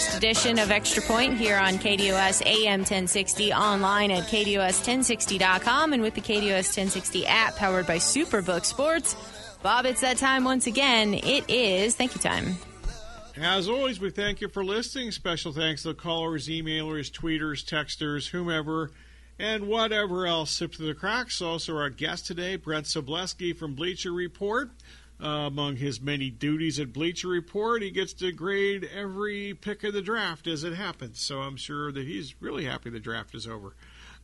1st 0.00 0.16
edition 0.16 0.58
of 0.58 0.70
Extra 0.70 1.02
Point 1.02 1.36
here 1.36 1.58
on 1.58 1.74
KDUS 1.74 2.46
AM 2.46 2.80
1060, 2.80 3.52
online 3.52 4.10
at 4.10 4.24
KDUS1060.com, 4.28 5.92
and 5.92 6.02
with 6.02 6.14
the 6.14 6.22
KDUS 6.22 6.74
1060 6.74 7.26
app 7.26 7.54
powered 7.56 7.86
by 7.86 7.98
SuperBook 7.98 8.64
Sports. 8.64 9.14
Bob, 9.62 9.84
it's 9.84 10.00
that 10.00 10.16
time 10.16 10.44
once 10.44 10.66
again. 10.66 11.12
It 11.12 11.44
is 11.50 11.96
thank 11.96 12.14
you 12.14 12.20
time. 12.20 12.56
As 13.36 13.68
always, 13.68 14.00
we 14.00 14.08
thank 14.08 14.40
you 14.40 14.48
for 14.48 14.64
listening. 14.64 15.10
Special 15.10 15.52
thanks 15.52 15.82
to 15.82 15.88
the 15.88 15.94
callers, 15.94 16.48
emailers, 16.48 17.10
tweeters, 17.10 17.62
texters, 17.62 18.30
whomever, 18.30 18.92
and 19.38 19.68
whatever 19.68 20.26
else 20.26 20.56
through 20.58 20.86
the 20.86 20.94
cracks. 20.94 21.42
Also, 21.42 21.76
our 21.76 21.90
guest 21.90 22.26
today, 22.26 22.56
Brent 22.56 22.86
Sobleski 22.86 23.54
from 23.54 23.74
Bleacher 23.74 24.12
Report. 24.12 24.70
Uh, 25.22 25.46
among 25.46 25.76
his 25.76 26.00
many 26.00 26.30
duties 26.30 26.80
at 26.80 26.94
Bleacher 26.94 27.28
Report, 27.28 27.82
he 27.82 27.90
gets 27.90 28.14
to 28.14 28.32
grade 28.32 28.88
every 28.94 29.52
pick 29.52 29.84
of 29.84 29.92
the 29.92 30.00
draft 30.00 30.46
as 30.46 30.64
it 30.64 30.74
happens. 30.74 31.20
So 31.20 31.40
I'm 31.40 31.56
sure 31.56 31.92
that 31.92 32.06
he's 32.06 32.40
really 32.40 32.64
happy 32.64 32.88
the 32.88 33.00
draft 33.00 33.34
is 33.34 33.46
over. 33.46 33.74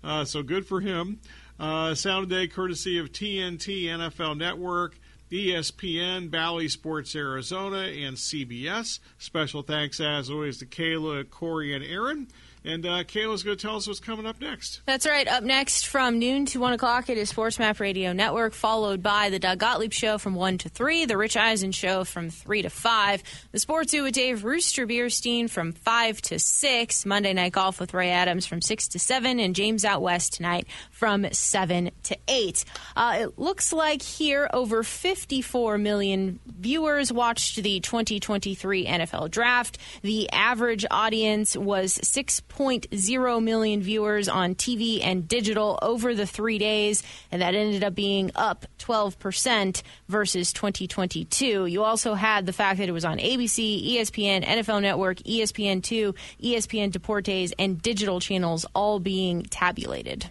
Uh, 0.02 0.24
so 0.24 0.42
good 0.42 0.66
for 0.66 0.80
him. 0.80 1.20
Uh, 1.60 1.94
Sound 1.94 2.30
Day, 2.30 2.46
courtesy 2.46 2.98
of 2.98 3.12
TNT 3.12 3.84
NFL 3.84 4.38
Network. 4.38 4.98
ESPN, 5.30 6.30
Bally 6.30 6.68
Sports 6.68 7.16
Arizona, 7.16 7.78
and 7.78 8.16
CBS. 8.16 9.00
Special 9.18 9.62
thanks, 9.62 9.98
as 9.98 10.30
always, 10.30 10.58
to 10.58 10.66
Kayla, 10.66 11.28
Corey, 11.28 11.74
and 11.74 11.84
Aaron. 11.84 12.28
And 12.66 12.84
uh, 12.84 13.04
Kayla's 13.04 13.44
going 13.44 13.56
to 13.56 13.62
tell 13.64 13.76
us 13.76 13.86
what's 13.86 14.00
coming 14.00 14.26
up 14.26 14.40
next. 14.40 14.80
That's 14.86 15.06
right. 15.06 15.28
Up 15.28 15.44
next 15.44 15.86
from 15.86 16.18
noon 16.18 16.46
to 16.46 16.58
1 16.58 16.72
o'clock, 16.72 17.08
it 17.08 17.16
is 17.16 17.32
SportsMap 17.32 17.78
Radio 17.78 18.12
Network, 18.12 18.54
followed 18.54 19.04
by 19.04 19.30
the 19.30 19.38
Doug 19.38 19.60
Gottlieb 19.60 19.92
Show 19.92 20.18
from 20.18 20.34
1 20.34 20.58
to 20.58 20.68
3, 20.68 21.04
the 21.04 21.16
Rich 21.16 21.36
Eisen 21.36 21.70
Show 21.70 22.02
from 22.02 22.28
3 22.28 22.62
to 22.62 22.70
5, 22.70 23.22
the 23.52 23.60
Sports 23.60 23.92
Zoo 23.92 24.02
with 24.02 24.14
Dave 24.14 24.42
Rooster 24.42 24.84
Burstein 24.84 25.48
from 25.48 25.74
5 25.74 26.20
to 26.22 26.40
6, 26.40 27.06
Monday 27.06 27.32
Night 27.32 27.52
Golf 27.52 27.78
with 27.78 27.94
Ray 27.94 28.10
Adams 28.10 28.46
from 28.46 28.60
6 28.60 28.88
to 28.88 28.98
7, 28.98 29.38
and 29.38 29.54
James 29.54 29.84
Out 29.84 30.02
West 30.02 30.32
tonight 30.32 30.66
from 30.90 31.32
7 31.32 31.92
to 32.02 32.18
8. 32.26 32.64
Uh, 32.96 33.18
it 33.20 33.38
looks 33.38 33.72
like 33.72 34.02
here 34.02 34.50
over 34.52 34.82
54 34.82 35.78
million 35.78 36.40
viewers 36.46 37.12
watched 37.12 37.62
the 37.62 37.78
2023 37.78 38.86
NFL 38.86 39.30
Draft. 39.30 39.78
The 40.02 40.28
average 40.32 40.84
audience 40.90 41.56
was 41.56 42.00
6. 42.02 42.40
6.0 42.56 43.42
million 43.42 43.82
viewers 43.82 44.28
on 44.28 44.54
TV 44.54 45.00
and 45.02 45.28
digital 45.28 45.78
over 45.82 46.14
the 46.14 46.26
three 46.26 46.58
days, 46.58 47.02
and 47.30 47.42
that 47.42 47.54
ended 47.54 47.84
up 47.84 47.94
being 47.94 48.30
up 48.34 48.66
12% 48.78 49.82
versus 50.08 50.52
2022. 50.52 51.66
You 51.66 51.82
also 51.82 52.14
had 52.14 52.46
the 52.46 52.52
fact 52.52 52.78
that 52.78 52.88
it 52.88 52.92
was 52.92 53.04
on 53.04 53.18
ABC, 53.18 53.94
ESPN, 53.94 54.44
NFL 54.44 54.82
Network, 54.82 55.18
ESPN2, 55.18 56.14
ESPN 56.42 56.92
Deportes, 56.92 57.52
and 57.58 57.80
digital 57.80 58.20
channels 58.20 58.66
all 58.74 58.98
being 58.98 59.42
tabulated. 59.42 60.28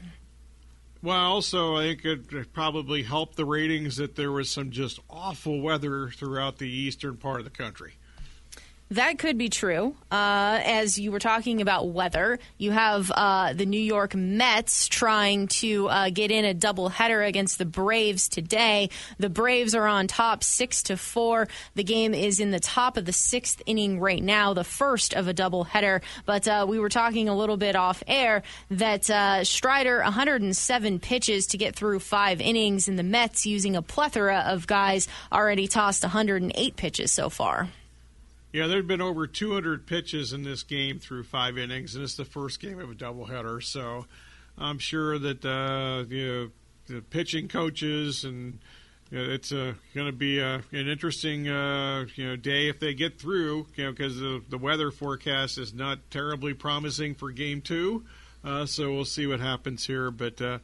Well, 1.01 1.19
also, 1.19 1.75
I 1.75 1.95
think 1.95 2.05
it 2.33 2.51
probably 2.51 3.03
helped 3.03 3.35
the 3.35 3.45
ratings 3.45 3.97
that 3.97 4.15
there 4.15 4.31
was 4.31 4.49
some 4.49 4.71
just 4.71 4.99
awful 5.07 5.61
weather 5.61 6.09
throughout 6.09 6.57
the 6.57 6.69
eastern 6.69 7.17
part 7.17 7.39
of 7.39 7.43
the 7.43 7.51
country. 7.51 7.93
That 8.91 9.17
could 9.17 9.39
be 9.39 9.49
true. 9.49 9.95
Uh, 10.11 10.59
as 10.63 10.99
you 10.99 11.11
were 11.11 11.19
talking 11.19 11.59
about 11.59 11.89
weather, 11.89 12.37
you 12.59 12.69
have 12.69 13.11
uh, 13.11 13.53
the 13.53 13.65
New 13.65 13.81
York 13.81 14.13
Mets 14.13 14.87
trying 14.87 15.47
to 15.47 15.89
uh, 15.89 16.09
get 16.11 16.29
in 16.29 16.45
a 16.45 16.53
doubleheader 16.53 17.27
against 17.27 17.57
the 17.57 17.65
Braves 17.65 18.29
today. 18.29 18.91
The 19.17 19.29
Braves 19.29 19.73
are 19.73 19.87
on 19.87 20.05
top, 20.05 20.43
six 20.43 20.83
to 20.83 20.97
four. 20.97 21.47
The 21.73 21.83
game 21.83 22.13
is 22.13 22.39
in 22.39 22.51
the 22.51 22.59
top 22.59 22.95
of 22.95 23.05
the 23.05 23.11
sixth 23.11 23.59
inning 23.65 23.99
right 23.99 24.21
now, 24.21 24.53
the 24.53 24.63
first 24.63 25.15
of 25.15 25.27
a 25.27 25.33
doubleheader. 25.33 26.03
But 26.27 26.47
uh, 26.47 26.67
we 26.69 26.77
were 26.77 26.89
talking 26.89 27.27
a 27.27 27.35
little 27.35 27.57
bit 27.57 27.75
off 27.75 28.03
air 28.05 28.43
that 28.69 29.09
uh, 29.09 29.43
Strider 29.45 30.01
107 30.03 30.99
pitches 30.99 31.47
to 31.47 31.57
get 31.57 31.75
through 31.75 32.01
five 32.01 32.39
innings, 32.39 32.87
and 32.87 32.99
the 32.99 33.03
Mets 33.03 33.47
using 33.47 33.75
a 33.75 33.81
plethora 33.81 34.43
of 34.45 34.67
guys 34.67 35.07
already 35.33 35.67
tossed 35.67 36.03
108 36.03 36.75
pitches 36.75 37.11
so 37.11 37.31
far. 37.31 37.67
Yeah, 38.55 38.67
there 38.67 38.77
have 38.77 38.87
been 38.87 39.01
over 39.01 39.27
200 39.27 39.85
pitches 39.85 40.31
in 40.31 40.43
this 40.43 40.63
game 40.63 40.97
through 40.97 41.23
five 41.25 41.57
innings, 41.57 41.93
and 41.93 42.05
it's 42.05 42.15
the 42.15 42.23
first 42.23 42.61
game 42.61 42.79
of 42.79 42.89
a 42.89 42.93
doubleheader. 42.93 43.61
So 43.61 44.05
I'm 44.57 44.79
sure 44.79 45.19
that 45.19 45.43
uh, 45.43 46.05
you 46.07 46.25
know, 46.25 46.49
the 46.87 47.01
pitching 47.01 47.49
coaches 47.49 48.23
and 48.23 48.59
you 49.11 49.17
know, 49.17 49.29
it's 49.29 49.51
uh, 49.51 49.73
going 49.93 50.07
to 50.07 50.13
be 50.13 50.41
uh, 50.41 50.61
an 50.71 50.87
interesting 50.87 51.49
uh, 51.49 52.05
you 52.15 52.29
know 52.29 52.37
day 52.37 52.69
if 52.69 52.79
they 52.79 52.93
get 52.93 53.19
through. 53.19 53.67
You 53.75 53.83
know, 53.83 53.91
because 53.91 54.21
the, 54.21 54.41
the 54.47 54.57
weather 54.57 54.89
forecast 54.89 55.57
is 55.57 55.73
not 55.73 56.09
terribly 56.09 56.53
promising 56.53 57.13
for 57.13 57.31
Game 57.31 57.59
Two. 57.59 58.05
Uh, 58.41 58.65
so 58.65 58.93
we'll 58.93 59.03
see 59.03 59.27
what 59.27 59.41
happens 59.41 59.85
here, 59.85 60.11
but 60.11 60.41
uh, 60.41 60.59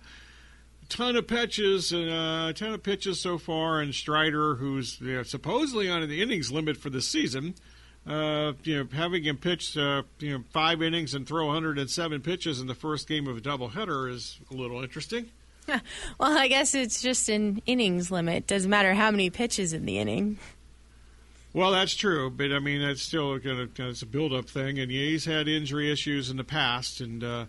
ton 0.87 1.17
of 1.17 1.27
pitches 1.27 1.91
and 1.91 2.09
uh, 2.09 2.47
a 2.49 2.53
ton 2.53 2.73
of 2.73 2.83
pitches 2.83 3.19
so 3.19 3.37
far. 3.37 3.81
And 3.81 3.93
Strider, 3.93 4.55
who's 4.55 5.01
you 5.01 5.17
know, 5.17 5.23
supposedly 5.23 5.89
on 5.89 6.07
the 6.07 6.21
innings 6.21 6.53
limit 6.53 6.77
for 6.77 6.89
the 6.89 7.01
season, 7.01 7.55
uh, 8.07 8.53
you 8.63 8.77
know, 8.77 8.87
having 8.93 9.23
him 9.23 9.37
pitch 9.37 9.77
uh, 9.77 10.03
you 10.19 10.37
know 10.37 10.43
five 10.51 10.81
innings 10.81 11.13
and 11.13 11.27
throw 11.27 11.47
107 11.47 12.21
pitches 12.21 12.59
in 12.59 12.67
the 12.67 12.75
first 12.75 13.07
game 13.07 13.27
of 13.27 13.37
a 13.37 13.41
doubleheader 13.41 14.11
is 14.11 14.39
a 14.49 14.53
little 14.53 14.81
interesting. 14.81 15.29
well, 15.67 16.37
I 16.37 16.47
guess 16.47 16.73
it's 16.73 17.01
just 17.01 17.29
an 17.29 17.61
innings 17.65 18.09
limit. 18.09 18.47
Doesn't 18.47 18.69
matter 18.69 18.93
how 18.93 19.11
many 19.11 19.29
pitches 19.29 19.73
in 19.73 19.85
the 19.85 19.99
inning. 19.99 20.39
Well, 21.53 21.71
that's 21.71 21.95
true, 21.95 22.29
but 22.29 22.51
I 22.51 22.59
mean 22.59 22.81
that's 22.81 23.01
still 23.01 23.37
gonna 23.37 23.67
it's 23.77 24.01
a 24.01 24.05
build-up 24.05 24.49
thing, 24.49 24.79
and 24.79 24.91
yeah, 24.91 25.01
he's 25.01 25.25
had 25.25 25.47
injury 25.47 25.91
issues 25.91 26.29
in 26.29 26.37
the 26.37 26.43
past, 26.45 27.01
and 27.01 27.23
uh, 27.23 27.45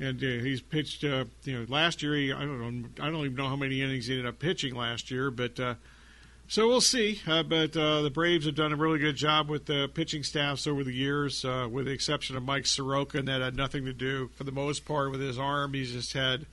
and 0.00 0.22
uh, 0.22 0.42
he's 0.42 0.62
pitched. 0.62 1.04
Uh, 1.04 1.26
you 1.44 1.58
know, 1.58 1.66
last 1.68 2.02
year 2.02 2.14
he 2.14 2.32
I 2.32 2.40
don't 2.40 2.60
know 2.60 2.88
I 2.98 3.10
don't 3.10 3.24
even 3.24 3.36
know 3.36 3.48
how 3.48 3.56
many 3.56 3.82
innings 3.82 4.06
he 4.06 4.14
ended 4.14 4.26
up 4.26 4.38
pitching 4.38 4.74
last 4.74 5.10
year, 5.10 5.30
but 5.30 5.60
uh, 5.60 5.74
so 6.48 6.68
we'll 6.68 6.80
see. 6.80 7.20
Uh, 7.26 7.42
but 7.42 7.76
uh, 7.76 8.02
the 8.02 8.10
Braves 8.10 8.46
have 8.46 8.54
done 8.54 8.72
a 8.72 8.76
really 8.76 8.98
good 8.98 9.16
job 9.16 9.48
with 9.48 9.66
the 9.66 9.88
pitching 9.92 10.22
staffs 10.22 10.66
over 10.66 10.84
the 10.84 10.92
years, 10.92 11.44
uh, 11.44 11.68
with 11.70 11.86
the 11.86 11.92
exception 11.92 12.36
of 12.36 12.42
Mike 12.42 12.66
Soroka, 12.66 13.18
and 13.18 13.28
that 13.28 13.40
had 13.40 13.56
nothing 13.56 13.84
to 13.84 13.92
do, 13.92 14.30
for 14.34 14.44
the 14.44 14.52
most 14.52 14.84
part, 14.84 15.10
with 15.10 15.20
his 15.20 15.38
arm. 15.38 15.74
He's 15.74 15.92
just 15.92 16.12
had 16.12 16.46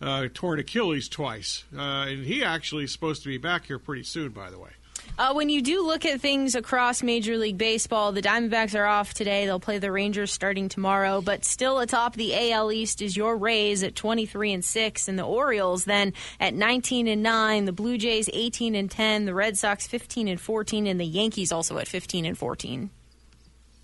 uh, 0.00 0.28
torn 0.34 0.58
Achilles 0.58 1.08
twice. 1.08 1.64
Uh, 1.76 2.06
and 2.08 2.26
he 2.26 2.42
actually 2.42 2.84
is 2.84 2.92
supposed 2.92 3.22
to 3.22 3.28
be 3.28 3.38
back 3.38 3.66
here 3.66 3.78
pretty 3.78 4.02
soon, 4.02 4.30
by 4.30 4.50
the 4.50 4.58
way. 4.58 4.70
Uh, 5.18 5.32
when 5.32 5.48
you 5.48 5.62
do 5.62 5.86
look 5.86 6.04
at 6.04 6.20
things 6.20 6.54
across 6.54 7.02
Major 7.02 7.38
League 7.38 7.56
Baseball, 7.56 8.12
the 8.12 8.20
Diamondbacks 8.20 8.78
are 8.78 8.84
off 8.84 9.14
today. 9.14 9.46
They'll 9.46 9.58
play 9.58 9.78
the 9.78 9.90
Rangers 9.90 10.32
starting 10.32 10.68
tomorrow, 10.68 11.22
but 11.22 11.44
still 11.44 11.78
atop 11.78 12.14
the 12.14 12.52
AL 12.52 12.70
East 12.70 13.00
is 13.00 13.16
your 13.16 13.36
Rays 13.36 13.82
at 13.82 13.94
23 13.94 14.52
and 14.52 14.64
6 14.64 15.08
and 15.08 15.18
the 15.18 15.24
Orioles 15.24 15.84
then 15.84 16.12
at 16.38 16.52
19 16.52 17.08
and 17.08 17.22
9, 17.22 17.64
the 17.64 17.72
Blue 17.72 17.96
Jays 17.96 18.28
18 18.32 18.74
and 18.74 18.90
10, 18.90 19.24
the 19.24 19.34
Red 19.34 19.56
Sox 19.56 19.86
15 19.86 20.28
and 20.28 20.40
14 20.40 20.86
and 20.86 21.00
the 21.00 21.06
Yankees 21.06 21.50
also 21.50 21.78
at 21.78 21.88
15 21.88 22.26
and 22.26 22.36
14. 22.36 22.90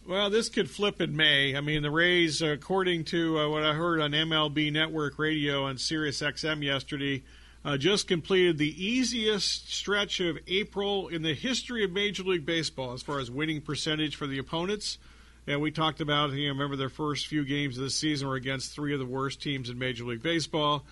Well, 0.07 0.31
this 0.31 0.49
could 0.49 0.69
flip 0.69 1.01
in 1.01 1.17
May. 1.17 1.57
I 1.57 1.61
mean, 1.61 1.83
the 1.83 1.91
Rays, 1.91 2.43
according 2.43 3.05
to 3.05 3.39
uh, 3.39 3.49
what 3.49 3.63
I 3.63 3.73
heard 3.73 4.01
on 4.01 4.11
MLB 4.11 4.73
Network 4.73 5.19
Radio 5.19 5.65
on 5.65 5.79
Sirius 5.79 6.21
XM 6.21 6.63
yesterday, 6.63 7.23
uh, 7.65 7.77
just 7.77 8.09
completed 8.09 8.59
the 8.59 8.85
easiest 8.85 9.73
stretch 9.73 10.21
of 10.21 10.39
April 10.47 11.09
in 11.09 11.23
the 11.23 11.35
history 11.35 11.85
of 11.85 11.93
Major 11.93 12.25
League 12.25 12.47
Baseball 12.47 12.93
as 12.93 13.03
far 13.03 13.21
as 13.21 13.31
winning 13.31 13.61
percentage 13.61 14.17
for 14.17 14.27
the 14.27 14.39
opponents. 14.39 14.99
And 15.47 15.61
we 15.61 15.71
talked 15.71 16.01
about, 16.01 16.33
you 16.33 16.47
know, 16.47 16.53
remember 16.53 16.77
their 16.77 16.89
first 16.89 17.27
few 17.27 17.45
games 17.45 17.77
of 17.77 17.85
the 17.85 17.91
season 17.91 18.29
were 18.29 18.37
against 18.37 18.73
three 18.73 18.93
of 18.93 19.01
the 19.01 19.07
worst 19.07 19.43
teams 19.43 19.69
in 19.69 19.79
Major 19.79 20.05
League 20.05 20.23
Baseball. 20.23 20.85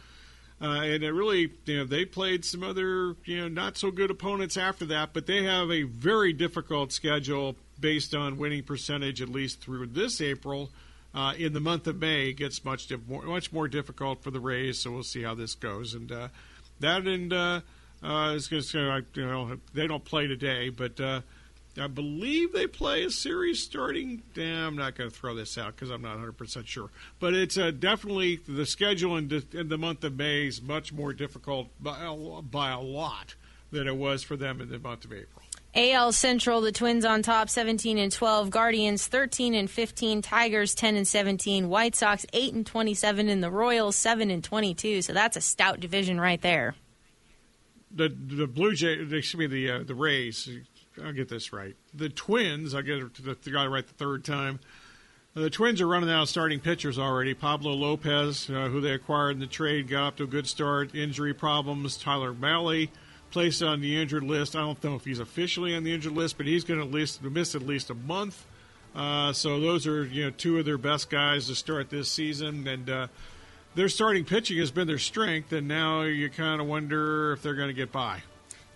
Uh, 0.62 0.82
and 0.82 1.02
it 1.02 1.12
really, 1.12 1.50
you 1.64 1.78
know, 1.78 1.84
they 1.84 2.04
played 2.04 2.44
some 2.44 2.62
other, 2.62 3.16
you 3.24 3.40
know, 3.40 3.48
not 3.48 3.78
so 3.78 3.90
good 3.90 4.10
opponents 4.10 4.56
after 4.56 4.84
that, 4.84 5.14
but 5.14 5.26
they 5.26 5.44
have 5.44 5.70
a 5.70 5.84
very 5.84 6.32
difficult 6.32 6.92
schedule 6.92 7.56
based 7.80 8.14
on 8.14 8.36
winning 8.36 8.62
percentage, 8.62 9.22
at 9.22 9.28
least 9.28 9.60
through 9.60 9.86
this 9.86 10.20
April. 10.20 10.70
Uh, 11.14 11.32
in 11.38 11.54
the 11.54 11.60
month 11.60 11.86
of 11.86 11.98
May, 11.98 12.28
it 12.28 12.34
gets 12.34 12.64
much 12.64 12.92
much 13.08 13.52
more 13.52 13.68
difficult 13.68 14.22
for 14.22 14.30
the 14.30 14.38
Rays. 14.38 14.78
So 14.78 14.92
we'll 14.92 15.02
see 15.02 15.22
how 15.22 15.34
this 15.34 15.54
goes. 15.54 15.94
And 15.94 16.12
uh, 16.12 16.28
that 16.80 17.06
and 17.06 17.32
uh, 17.32 17.60
uh, 18.02 18.32
is 18.34 18.48
going 18.48 18.62
to, 18.62 19.04
you 19.14 19.26
know, 19.26 19.58
they 19.74 19.86
don't 19.86 20.04
play 20.04 20.26
today, 20.26 20.68
but 20.70 20.98
uh, 21.00 21.20
I 21.78 21.86
believe 21.86 22.52
they 22.52 22.66
play 22.66 23.04
a 23.04 23.10
series 23.10 23.62
starting. 23.62 24.22
Damn, 24.34 24.68
I'm 24.68 24.76
not 24.76 24.96
going 24.96 25.10
to 25.10 25.16
throw 25.16 25.34
this 25.34 25.56
out 25.56 25.76
because 25.76 25.90
I'm 25.90 26.02
not 26.02 26.12
100 26.12 26.32
percent 26.32 26.66
sure, 26.66 26.90
but 27.18 27.34
it's 27.34 27.56
uh, 27.56 27.70
definitely 27.70 28.40
the 28.48 28.66
schedule 28.66 29.16
in, 29.16 29.42
in, 29.52 29.68
the 29.68 29.78
month 29.78 30.02
of 30.04 30.16
May 30.16 30.46
is 30.46 30.60
much 30.60 30.92
more 30.92 31.12
difficult 31.12 31.68
by 31.80 31.98
a, 32.02 32.42
by 32.42 32.70
a 32.70 32.80
lot 32.80 33.34
than 33.70 33.86
it 33.86 33.96
was 33.96 34.22
for 34.22 34.36
them 34.36 34.60
in 34.60 34.68
the 34.68 34.78
month 34.78 35.04
of 35.04 35.12
April. 35.12 35.42
AL 35.74 36.12
Central, 36.12 36.60
the 36.60 36.72
Twins 36.72 37.04
on 37.04 37.22
top, 37.22 37.48
17 37.48 37.96
and 37.98 38.10
12. 38.10 38.50
Guardians 38.50 39.06
13 39.06 39.54
and 39.54 39.70
15. 39.70 40.22
Tigers 40.22 40.74
10 40.74 40.96
and 40.96 41.06
17. 41.06 41.68
White 41.68 41.94
Sox 41.94 42.26
8 42.32 42.54
and 42.54 42.66
27, 42.66 43.28
and 43.28 43.42
the 43.42 43.50
Royals 43.50 43.94
7 43.96 44.30
and 44.30 44.42
22. 44.42 45.02
So 45.02 45.12
that's 45.12 45.36
a 45.36 45.40
stout 45.40 45.78
division 45.78 46.20
right 46.20 46.40
there. 46.40 46.74
The 47.92 48.08
the 48.08 48.46
Blue 48.46 48.74
Jay, 48.74 48.94
excuse 48.94 49.36
me, 49.36 49.46
the 49.46 49.70
uh, 49.70 49.82
the 49.82 49.96
Rays 49.96 50.48
I'll 51.04 51.12
get 51.12 51.28
this 51.28 51.52
right. 51.52 51.76
The 51.94 52.08
Twins, 52.08 52.74
I 52.74 52.82
get 52.82 52.98
it, 52.98 53.42
the 53.42 53.50
guy 53.50 53.66
right 53.66 53.86
the 53.86 53.94
third 53.94 54.24
time. 54.24 54.60
The 55.34 55.50
Twins 55.50 55.80
are 55.80 55.86
running 55.86 56.10
out 56.10 56.22
of 56.22 56.28
starting 56.28 56.58
pitchers 56.58 56.98
already. 56.98 57.34
Pablo 57.34 57.72
Lopez, 57.72 58.50
uh, 58.50 58.68
who 58.68 58.80
they 58.80 58.90
acquired 58.90 59.32
in 59.32 59.38
the 59.38 59.46
trade, 59.46 59.88
got 59.88 60.02
off 60.02 60.16
to 60.16 60.24
a 60.24 60.26
good 60.26 60.48
start. 60.48 60.94
Injury 60.94 61.32
problems. 61.32 61.96
Tyler 61.96 62.32
Mahle 62.34 62.88
placed 63.30 63.62
on 63.62 63.80
the 63.80 64.00
injured 64.00 64.22
list. 64.22 64.56
I 64.56 64.60
don't 64.60 64.82
know 64.82 64.96
if 64.96 65.04
he's 65.04 65.20
officially 65.20 65.74
on 65.74 65.84
the 65.84 65.94
injured 65.94 66.12
list, 66.12 66.36
but 66.36 66.46
he's 66.46 66.64
going 66.64 66.80
to 66.80 67.30
miss 67.30 67.54
at 67.54 67.62
least 67.62 67.90
a 67.90 67.94
month. 67.94 68.44
Uh, 68.94 69.32
so 69.32 69.60
those 69.60 69.86
are 69.86 70.04
you 70.04 70.24
know 70.24 70.30
two 70.30 70.58
of 70.58 70.64
their 70.64 70.78
best 70.78 71.10
guys 71.10 71.46
to 71.46 71.54
start 71.54 71.90
this 71.90 72.08
season, 72.08 72.66
and 72.66 72.90
uh, 72.90 73.06
their 73.74 73.88
starting 73.88 74.24
pitching 74.24 74.58
has 74.58 74.70
been 74.70 74.86
their 74.86 74.98
strength. 74.98 75.52
And 75.52 75.68
now 75.68 76.02
you 76.02 76.28
kind 76.28 76.60
of 76.60 76.66
wonder 76.66 77.32
if 77.32 77.42
they're 77.42 77.54
going 77.54 77.68
to 77.68 77.74
get 77.74 77.92
by. 77.92 78.22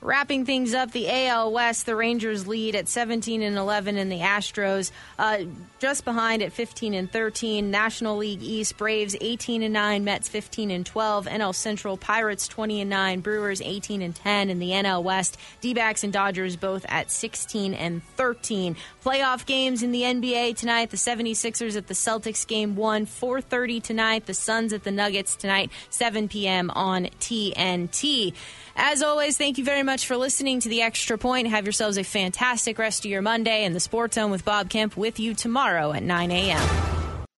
Wrapping 0.01 0.45
things 0.45 0.74
up, 0.74 0.92
the 0.92 1.09
AL 1.09 1.51
West, 1.51 1.86
the 1.86 1.97
Rangers 1.97 2.47
lead 2.47 2.74
at 2.74 2.88
17 2.88 3.40
and 3.40 3.57
11, 3.57 3.97
and 3.97 4.12
the 4.12 4.18
Astros 4.18 4.90
uh, 5.18 5.38
just 5.78 6.05
behind 6.05 6.42
at 6.42 6.53
15 6.53 6.92
and 6.92 7.11
13. 7.11 7.70
National 7.70 8.18
League 8.18 8.42
East, 8.42 8.76
Braves 8.76 9.16
18 9.18 9.62
and 9.62 9.72
9, 9.72 10.05
Mets 10.05 10.28
15 10.28 10.70
and 10.70 10.84
12, 10.84 11.26
NL 11.26 11.55
Central 11.55 11.97
Pirates 11.97 12.47
20 12.49 12.82
and 12.82 12.90
9, 12.90 13.20
Brewers 13.20 13.62
18 13.62 14.03
and 14.03 14.14
10, 14.14 14.51
and 14.51 14.61
the 14.61 14.72
NL 14.72 15.03
West, 15.03 15.38
D-backs 15.62 16.05
and 16.05 16.12
Dodgers 16.12 16.57
both 16.57 16.84
at 16.88 17.11
16 17.11 17.72
and 17.72 18.03
13. 18.16 18.76
Playoff 19.03 19.47
games 19.47 19.82
in 19.82 19.90
the 19.90 20.03
NBA 20.03 20.57
tonight: 20.57 20.90
the 20.90 20.99
76ers 20.99 21.76
at 21.76 21.86
the 21.86 21.95
Celtics 21.95 22.47
game 22.47 22.76
one, 22.76 23.07
4:30 23.07 23.82
tonight. 23.82 24.26
The 24.26 24.34
Suns 24.34 24.72
at 24.72 24.84
the 24.84 24.90
Nuggets 24.90 25.34
tonight, 25.36 25.70
7 25.88 26.28
p.m. 26.28 26.70
on 26.70 27.07
TNT. 27.20 28.34
As 28.76 29.02
always, 29.02 29.38
thank 29.38 29.56
you 29.56 29.64
very 29.64 29.82
much 29.82 30.06
for 30.06 30.16
listening 30.16 30.60
to 30.60 30.68
the 30.68 30.82
Extra 30.82 31.16
Point. 31.16 31.48
Have 31.48 31.64
yourselves 31.64 31.96
a 31.96 32.04
fantastic 32.04 32.78
rest 32.78 33.04
of 33.04 33.10
your 33.10 33.22
Monday, 33.22 33.64
and 33.64 33.74
the 33.74 33.80
Sports 33.80 34.16
Zone 34.16 34.30
with 34.30 34.44
Bob 34.44 34.68
Kemp 34.68 34.96
with 34.96 35.20
you 35.20 35.32
tomorrow 35.34 35.92
at 35.92 36.02
9 36.02 36.30
a.m. 36.30 37.23